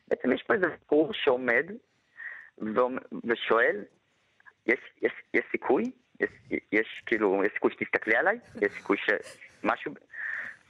בעצם 0.07 0.31
יש 0.31 0.43
פה 0.43 0.53
איזה 0.53 0.67
בחור 0.67 1.13
שעומד 1.13 1.65
ושואל, 3.23 3.83
יש, 4.65 4.79
יש, 5.01 5.11
יש 5.33 5.43
סיכוי? 5.51 5.91
יש, 6.19 6.29
יש 6.71 7.03
כאילו, 7.05 7.43
יש 7.45 7.51
סיכוי 7.53 7.71
שתסתכלי 7.71 8.15
עליי? 8.15 8.39
יש 8.61 8.71
סיכוי 8.71 8.97
שמשהו... 8.97 9.93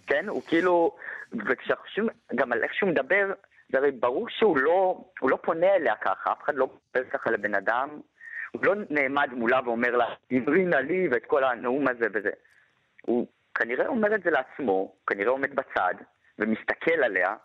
כן, 0.07 0.28
הוא 0.28 0.41
כאילו... 0.47 0.95
וכשאנחנו 1.32 1.86
חושבים 1.86 2.07
גם 2.36 2.51
על 2.51 2.64
איך 2.64 2.74
שהוא 2.74 2.89
מדבר, 2.89 3.34
זה 3.74 3.80
הרי 3.80 3.91
ברור 3.91 4.30
שהוא 4.30 4.57
לא, 4.57 5.03
הוא 5.19 5.30
לא 5.30 5.38
פונה 5.43 5.76
אליה 5.76 5.95
ככה, 5.95 6.32
אף 6.32 6.43
אחד 6.43 6.55
לא 6.55 6.67
מדבר 6.67 7.09
ככה 7.09 7.32
לבן 7.32 7.55
אדם, 7.55 7.89
הוא 8.51 8.65
לא 8.65 8.74
נעמד 8.89 9.30
מולה 9.32 9.59
ואומר 9.65 9.91
לה, 9.91 10.05
דברי 10.34 10.65
נא 10.65 10.76
לי 10.76 11.07
ואת 11.11 11.26
כל 11.26 11.43
הנאום 11.43 11.88
הזה 11.88 12.05
וזה. 12.13 12.30
הוא 13.01 13.28
כנראה 13.55 13.88
אומר 13.88 14.15
את 14.15 14.24
זה 14.24 14.32
לעצמו, 14.32 14.95
כנראה 15.07 15.32
עומד 15.32 15.55
בצד 15.55 15.93
ומסתכל 16.39 17.03
עליה, 17.03 17.36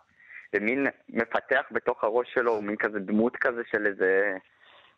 ומין 0.53 0.87
מפתח 1.09 1.65
בתוך 1.71 2.03
הראש 2.03 2.33
שלו 2.33 2.61
מין 2.61 2.75
כזה 2.75 2.99
דמות 2.99 3.35
כזה 3.35 3.61
של 3.71 3.85
איזה 3.85 4.37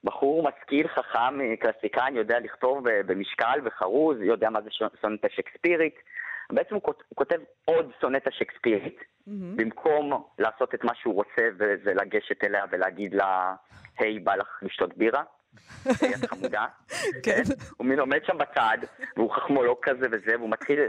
בחור 0.04 0.50
משכיל, 0.50 0.88
חכם, 0.88 1.56
קלאסיקאי, 1.56 2.12
יודע 2.14 2.40
לכתוב 2.40 2.90
ב- 2.90 3.02
במשקל 3.06 3.60
וחרוז, 3.64 4.18
יודע 4.22 4.50
מה 4.50 4.62
זה 4.62 4.70
סונטה 5.02 5.28
שקספירית. 5.30 5.96
בעצם 6.52 6.76
הוא 6.76 6.84
כות- 6.84 7.04
הוא 7.10 7.16
כותב 7.18 7.38
עוד 7.66 7.92
סונטה 8.02 8.32
שקספירית, 8.32 9.00
במקום 9.28 10.24
לעשות 10.40 10.76
את 10.76 10.84
מה 10.84 10.96
שהוא 10.96 11.14
רוצה 11.14 11.42
וזה 11.58 11.94
לגשת 11.94 12.44
אליה 12.44 12.64
ולהגיד 12.72 13.14
לה, 13.14 13.56
היי, 14.00 14.20
בא 14.20 14.36
לך 14.36 14.60
לשתות 14.62 14.98
בירה? 14.98 15.24
את 15.92 16.26
חמודה? 16.30 16.66
כן. 17.26 17.42
הוא 17.78 17.88
מין 17.88 18.00
עומד 18.00 18.20
שם 18.26 18.38
בצד, 18.38 18.78
והוא 19.18 19.32
חכמולוג 19.32 19.78
כזה 19.82 20.08
וזה, 20.12 20.38
והוא 20.38 20.50
מתחיל, 20.50 20.80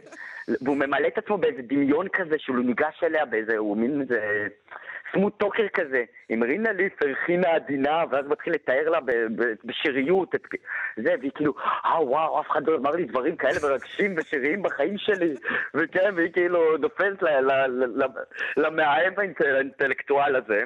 והוא 0.60 0.76
ממלא 0.76 1.08
את 1.08 1.18
עצמו 1.18 1.38
באיזה 1.38 1.62
דמיון 1.62 2.08
כזה 2.08 2.34
שהוא 2.38 2.56
ניגש 2.56 3.02
אליה 3.02 3.24
באיזה, 3.24 3.56
הוא 3.56 3.76
מין 3.76 4.00
איזה 4.00 4.46
סמוט 5.12 5.38
טוקר 5.38 5.68
כזה, 5.68 6.04
עם 6.28 6.42
רינה 6.42 6.72
לי 6.72 6.90
פרחינה 6.90 7.48
עדינה, 7.48 8.04
ואז 8.10 8.26
מתחיל 8.28 8.52
לתאר 8.52 8.88
לה 8.90 8.98
בשיריות 9.64 10.34
את 10.34 10.40
זה, 10.96 11.14
והיא 11.20 11.30
כאילו, 11.34 11.54
אה 11.84 12.04
וואו, 12.04 12.40
אף 12.40 12.50
אחד 12.50 12.66
לא 12.66 12.76
אמר 12.76 12.90
לי 12.90 13.04
דברים 13.04 13.36
כאלה 13.36 13.58
מרגשים 13.62 14.14
ושיריים 14.16 14.62
בחיים 14.62 14.98
שלי, 14.98 15.34
וכן, 15.74 16.14
והיא 16.16 16.32
כאילו 16.32 16.76
נופלת 16.76 17.22
למאהב 18.56 19.20
האינטלקטואל 19.20 20.36
הזה. 20.36 20.62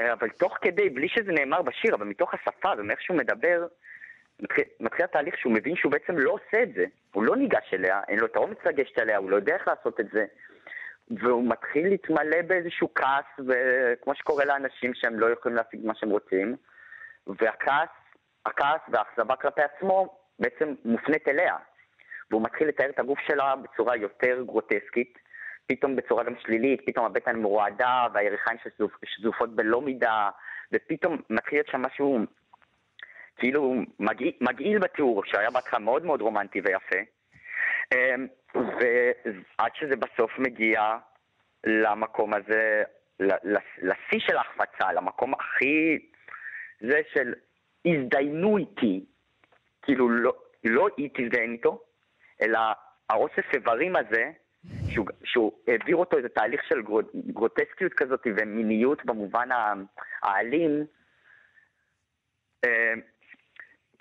אה, 0.00 0.12
אבל 0.12 0.28
תוך 0.28 0.58
כדי, 0.60 0.90
בלי 0.90 1.08
שזה 1.08 1.32
נאמר 1.32 1.62
בשיר, 1.62 1.94
אבל 1.94 2.06
מתוך 2.06 2.34
השפה 2.34 2.72
ומאיך 2.78 3.02
שהוא 3.02 3.16
מדבר, 3.16 3.66
מתחיל 4.80 5.04
התהליך 5.04 5.38
שהוא 5.38 5.52
מבין 5.52 5.76
שהוא 5.76 5.92
בעצם 5.92 6.18
לא 6.18 6.30
עושה 6.30 6.62
את 6.62 6.72
זה. 6.74 6.84
הוא 7.12 7.24
לא 7.24 7.36
ניגש 7.36 7.74
אליה, 7.74 8.00
אין 8.08 8.18
לו 8.18 8.26
את 8.26 8.36
האומץ 8.36 8.58
לגשת 8.64 8.98
אליה, 8.98 9.16
הוא 9.16 9.30
לא 9.30 9.36
יודע 9.36 9.54
איך 9.54 9.68
לעשות 9.68 10.00
את 10.00 10.06
זה. 10.12 10.24
והוא 11.10 11.48
מתחיל 11.48 11.88
להתמלא 11.88 12.42
באיזשהו 12.46 12.94
כעס, 12.94 13.46
וכמו 13.48 14.14
שקורה 14.14 14.44
לאנשים 14.44 14.94
שהם 14.94 15.18
לא 15.18 15.26
יכולים 15.26 15.56
להשיג 15.56 15.86
מה 15.86 15.94
שהם 15.94 16.10
רוצים, 16.10 16.56
והכעס, 17.26 17.88
הכעס 18.46 18.80
והאכזבה 18.88 19.36
כלפי 19.36 19.62
עצמו 19.62 20.18
בעצם 20.38 20.74
מופנית 20.84 21.28
אליה. 21.28 21.56
והוא 22.30 22.42
מתחיל 22.42 22.68
לתאר 22.68 22.90
את 22.90 22.98
הגוף 22.98 23.18
שלה 23.26 23.56
בצורה 23.56 23.96
יותר 23.96 24.42
גרוטסקית, 24.46 25.18
פתאום 25.66 25.96
בצורה 25.96 26.24
גם 26.24 26.34
שלילית, 26.38 26.80
פתאום 26.86 27.06
הבטן 27.06 27.36
מרועדה 27.36 28.06
והירכיים 28.14 28.58
שזופות 29.04 29.56
בלא 29.56 29.80
מידה, 29.80 30.30
ופתאום 30.72 31.16
מתחיל 31.30 31.58
להיות 31.58 31.68
שם 31.68 31.82
משהו 31.82 32.18
כאילו 33.36 33.74
מגעיל 34.40 34.78
בתיאור, 34.78 35.24
שהיה 35.24 35.50
בהתחלה 35.50 35.78
מאוד 35.78 36.04
מאוד 36.04 36.20
רומנטי 36.20 36.60
ויפה. 36.60 36.96
אמ, 37.94 38.26
ועד 38.54 39.72
שזה 39.74 39.96
בסוף 39.96 40.38
מגיע 40.38 40.96
למקום 41.66 42.34
הזה, 42.34 42.82
לשיא 43.82 44.18
של 44.18 44.36
ההחפצה, 44.36 44.92
למקום 44.92 45.34
הכי... 45.34 45.98
זה 46.80 47.00
של 47.12 47.34
הזדיינו 47.86 48.56
איתי, 48.56 49.04
כאילו 49.82 50.08
לא, 50.08 50.32
לא 50.64 50.88
היא 50.96 51.10
תזדיין 51.14 51.52
איתו, 51.52 51.82
אלא 52.42 52.58
האוסף 53.10 53.54
איברים 53.54 53.96
הזה, 53.96 54.30
שהוא, 54.88 55.06
שהוא 55.24 55.52
העביר 55.68 55.96
אותו 55.96 56.16
איזה 56.16 56.28
תהליך 56.28 56.64
של 56.68 56.82
גרוטסקיות 57.14 57.94
כזאת 57.94 58.26
ומיניות 58.36 59.04
במובן 59.04 59.48
האלים, 60.22 60.86
אמ, 62.66 63.00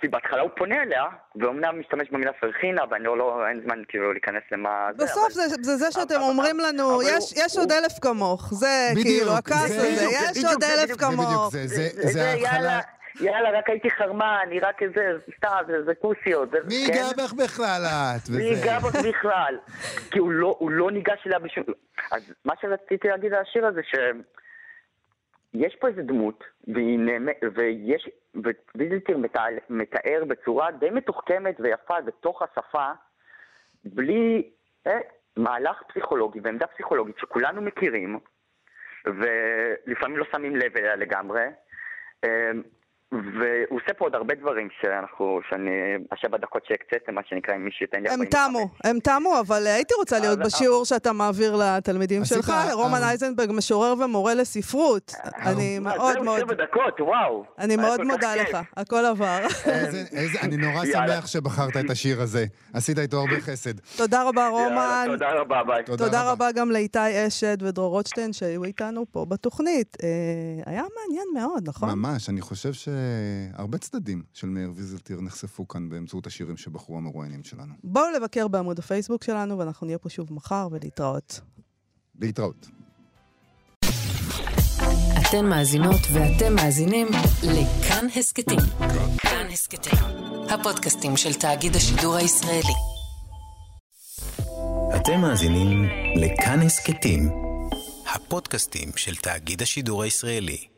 כי 0.03 0.07
בהתחלה 0.07 0.41
הוא 0.41 0.49
פונה 0.57 0.83
אליה, 0.83 1.03
ואומנם 1.35 1.79
משתמש 1.79 2.09
במילה 2.11 2.33
פרחינה, 2.33 2.81
ואני 2.89 3.03
לא, 3.03 3.17
לא, 3.17 3.47
אין 3.47 3.61
זמן 3.65 3.83
כאילו 3.87 4.11
להיכנס 4.11 4.43
למה 4.51 4.89
זה. 4.97 5.05
בסוף 5.05 5.31
זה, 5.33 5.41
זה 5.61 5.75
זה 5.75 5.91
שאתם 5.91 6.15
אבל, 6.15 6.23
אומרים 6.23 6.59
לנו, 6.59 7.01
יש, 7.03 7.09
הוא, 7.09 7.43
יש 7.45 7.55
הוא, 7.55 7.63
עוד 7.63 7.71
אלף 7.71 7.99
כמוך, 8.01 8.53
זה 8.53 8.89
בדיוק, 8.91 9.07
כאילו 9.07 9.31
הכעס 9.31 9.71
הזה, 9.71 10.05
יש 10.11 10.45
עוד 10.45 10.63
אלף 10.63 10.97
כמוך. 10.97 11.49
זה, 11.51 11.67
זה, 11.67 11.89
זה, 11.93 12.07
זה 12.07 12.29
ההתחלה. 12.29 12.79
יאללה, 13.19 13.59
רק 13.59 13.69
הייתי 13.69 13.89
חרמן, 13.89 14.37
אני 14.47 14.59
רק 14.59 14.83
איזה, 14.83 15.11
סתם, 15.37 15.57
זה 15.85 15.93
כוסיות. 16.01 16.49
מי 16.67 16.75
ייגע 16.75 17.09
כן? 17.15 17.23
בך 17.23 17.33
בכלל 17.33 17.81
את? 17.85 18.29
מי 18.29 18.43
ייגע 18.43 18.79
בך 18.79 18.95
בכלל? 18.95 19.57
כי 20.11 20.19
הוא 20.19 20.31
לא, 20.31 20.55
הוא 20.59 20.71
לא 20.71 20.91
ניגש 20.91 21.27
אליה 21.27 21.39
בשום... 21.39 21.63
אז 22.11 22.33
מה 22.45 22.53
שרציתי 22.61 23.07
להגיד 23.07 23.33
על 23.33 23.41
השיר 23.41 23.65
הזה, 23.65 23.81
שיש 25.53 25.75
פה 25.75 25.87
איזה 25.87 26.01
דמות, 26.01 26.43
והיא 26.67 26.99
נאמת, 26.99 27.39
ויש 27.55 28.09
וויזלטיר 28.75 29.17
מתאר 29.69 30.25
בצורה 30.27 30.71
די 30.71 30.89
מתוחכמת 30.89 31.55
ויפה 31.59 32.01
בתוך 32.01 32.41
השפה, 32.41 32.91
בלי 33.85 34.51
אה, 34.87 34.99
מהלך 35.37 35.83
פסיכולוגי 35.87 36.39
ועמדה 36.43 36.67
פסיכולוגית 36.67 37.17
שכולנו 37.17 37.61
מכירים, 37.61 38.19
ולפעמים 39.05 40.17
לא 40.17 40.25
שמים 40.31 40.55
לב 40.55 40.77
אליה 40.77 40.95
לגמרי. 40.95 41.45
אה, 42.23 42.51
והוא 43.13 43.79
עושה 43.81 43.93
פה 43.97 44.05
עוד 44.05 44.15
הרבה 44.15 44.35
דברים 44.35 44.67
שאנחנו, 44.81 45.39
שאני, 45.49 45.71
השבע 46.11 46.37
דקות 46.37 46.65
שהקציתם, 46.67 47.15
מה 47.15 47.21
שנקרא, 47.29 47.55
אם 47.55 47.65
מישהו 47.65 47.83
ייתן 47.83 48.03
לי... 48.03 48.09
הם 48.09 48.25
תמו, 48.25 48.69
הם 48.83 48.99
תמו, 48.99 49.39
אבל 49.39 49.67
הייתי 49.67 49.93
רוצה 49.93 50.19
להיות 50.19 50.39
בשיעור 50.39 50.85
שאתה 50.85 51.13
מעביר 51.13 51.55
לתלמידים 51.55 52.25
שלך. 52.25 52.53
רומן 52.73 53.03
אייזנברג, 53.03 53.51
משורר 53.51 53.93
ומורה 53.99 54.33
לספרות. 54.33 55.11
אני 55.45 55.79
מאוד 55.79 56.21
מאוד... 56.21 56.39
זהו, 56.39 56.47
שבע 56.47 56.65
דקות, 56.65 57.01
וואו. 57.01 57.45
אני 57.59 57.75
מאוד 57.75 58.03
מודה 58.03 58.35
לך, 58.35 58.57
הכל 58.77 59.05
עבר. 59.05 59.39
אני 60.43 60.57
נורא 60.57 60.85
שמח 60.85 61.27
שבחרת 61.27 61.77
את 61.85 61.89
השיר 61.89 62.21
הזה. 62.21 62.45
עשית 62.73 62.99
איתו 62.99 63.17
הרבה 63.17 63.41
חסד. 63.41 63.79
תודה 63.97 64.23
רבה, 64.23 64.47
רומן. 64.47 65.05
תודה 65.07 65.31
רבה, 65.31 65.63
ביי. 65.63 65.83
תודה 65.83 66.31
רבה 66.31 66.51
גם 66.51 66.71
לאיתי 66.71 67.27
אשד 67.27 67.57
ודרור 67.63 67.89
רוטשטיין 67.89 68.33
שהיו 68.33 68.63
איתנו 68.63 69.05
פה 69.11 69.25
בתוכנית. 69.29 69.97
היה 70.65 70.83
מעניין 70.95 71.27
מאוד, 71.33 71.69
נכון? 71.69 71.89
ממש, 71.89 72.29
אני 72.29 72.41
חושב 72.41 72.73
ש... 72.73 72.89
הרבה 73.53 73.77
צדדים 73.77 74.23
של 74.33 74.47
מאיר 74.47 74.71
ויזלטיר 74.75 75.21
נחשפו 75.21 75.67
כאן 75.67 75.89
באמצעות 75.89 76.27
השירים 76.27 76.57
שבחרו 76.57 76.97
המרואיינים 76.97 77.43
שלנו. 77.43 77.73
בואו 77.83 78.05
לבקר 78.15 78.47
בעמוד 78.47 78.79
הפייסבוק 78.79 79.23
שלנו, 79.23 79.57
ואנחנו 79.57 79.87
נהיה 79.87 79.97
פה 79.97 80.09
שוב 80.09 80.33
מחר, 80.33 80.67
ולהתראות. 80.71 81.39
להתראות. 82.19 82.69
אתן 85.21 85.45
מאזינות 85.45 85.99
ואתם 86.13 86.55
מאזינים 86.55 87.07
לכאן 87.43 88.07
הסכתים. 88.15 88.59
כאן 89.17 89.47
הסכתים, 89.51 89.99
הפודקאסטים 90.49 91.17
של 91.17 91.33
תאגיד 91.33 91.75
השידור 91.75 92.15
הישראלי. 92.15 92.73
אתם 94.95 95.21
מאזינים 95.21 95.83
לכאן 96.15 96.59
הסכתים, 96.59 97.29
הפודקאסטים 98.15 98.89
של 98.95 99.15
תאגיד 99.15 99.61
השידור 99.61 100.03
הישראלי. 100.03 100.72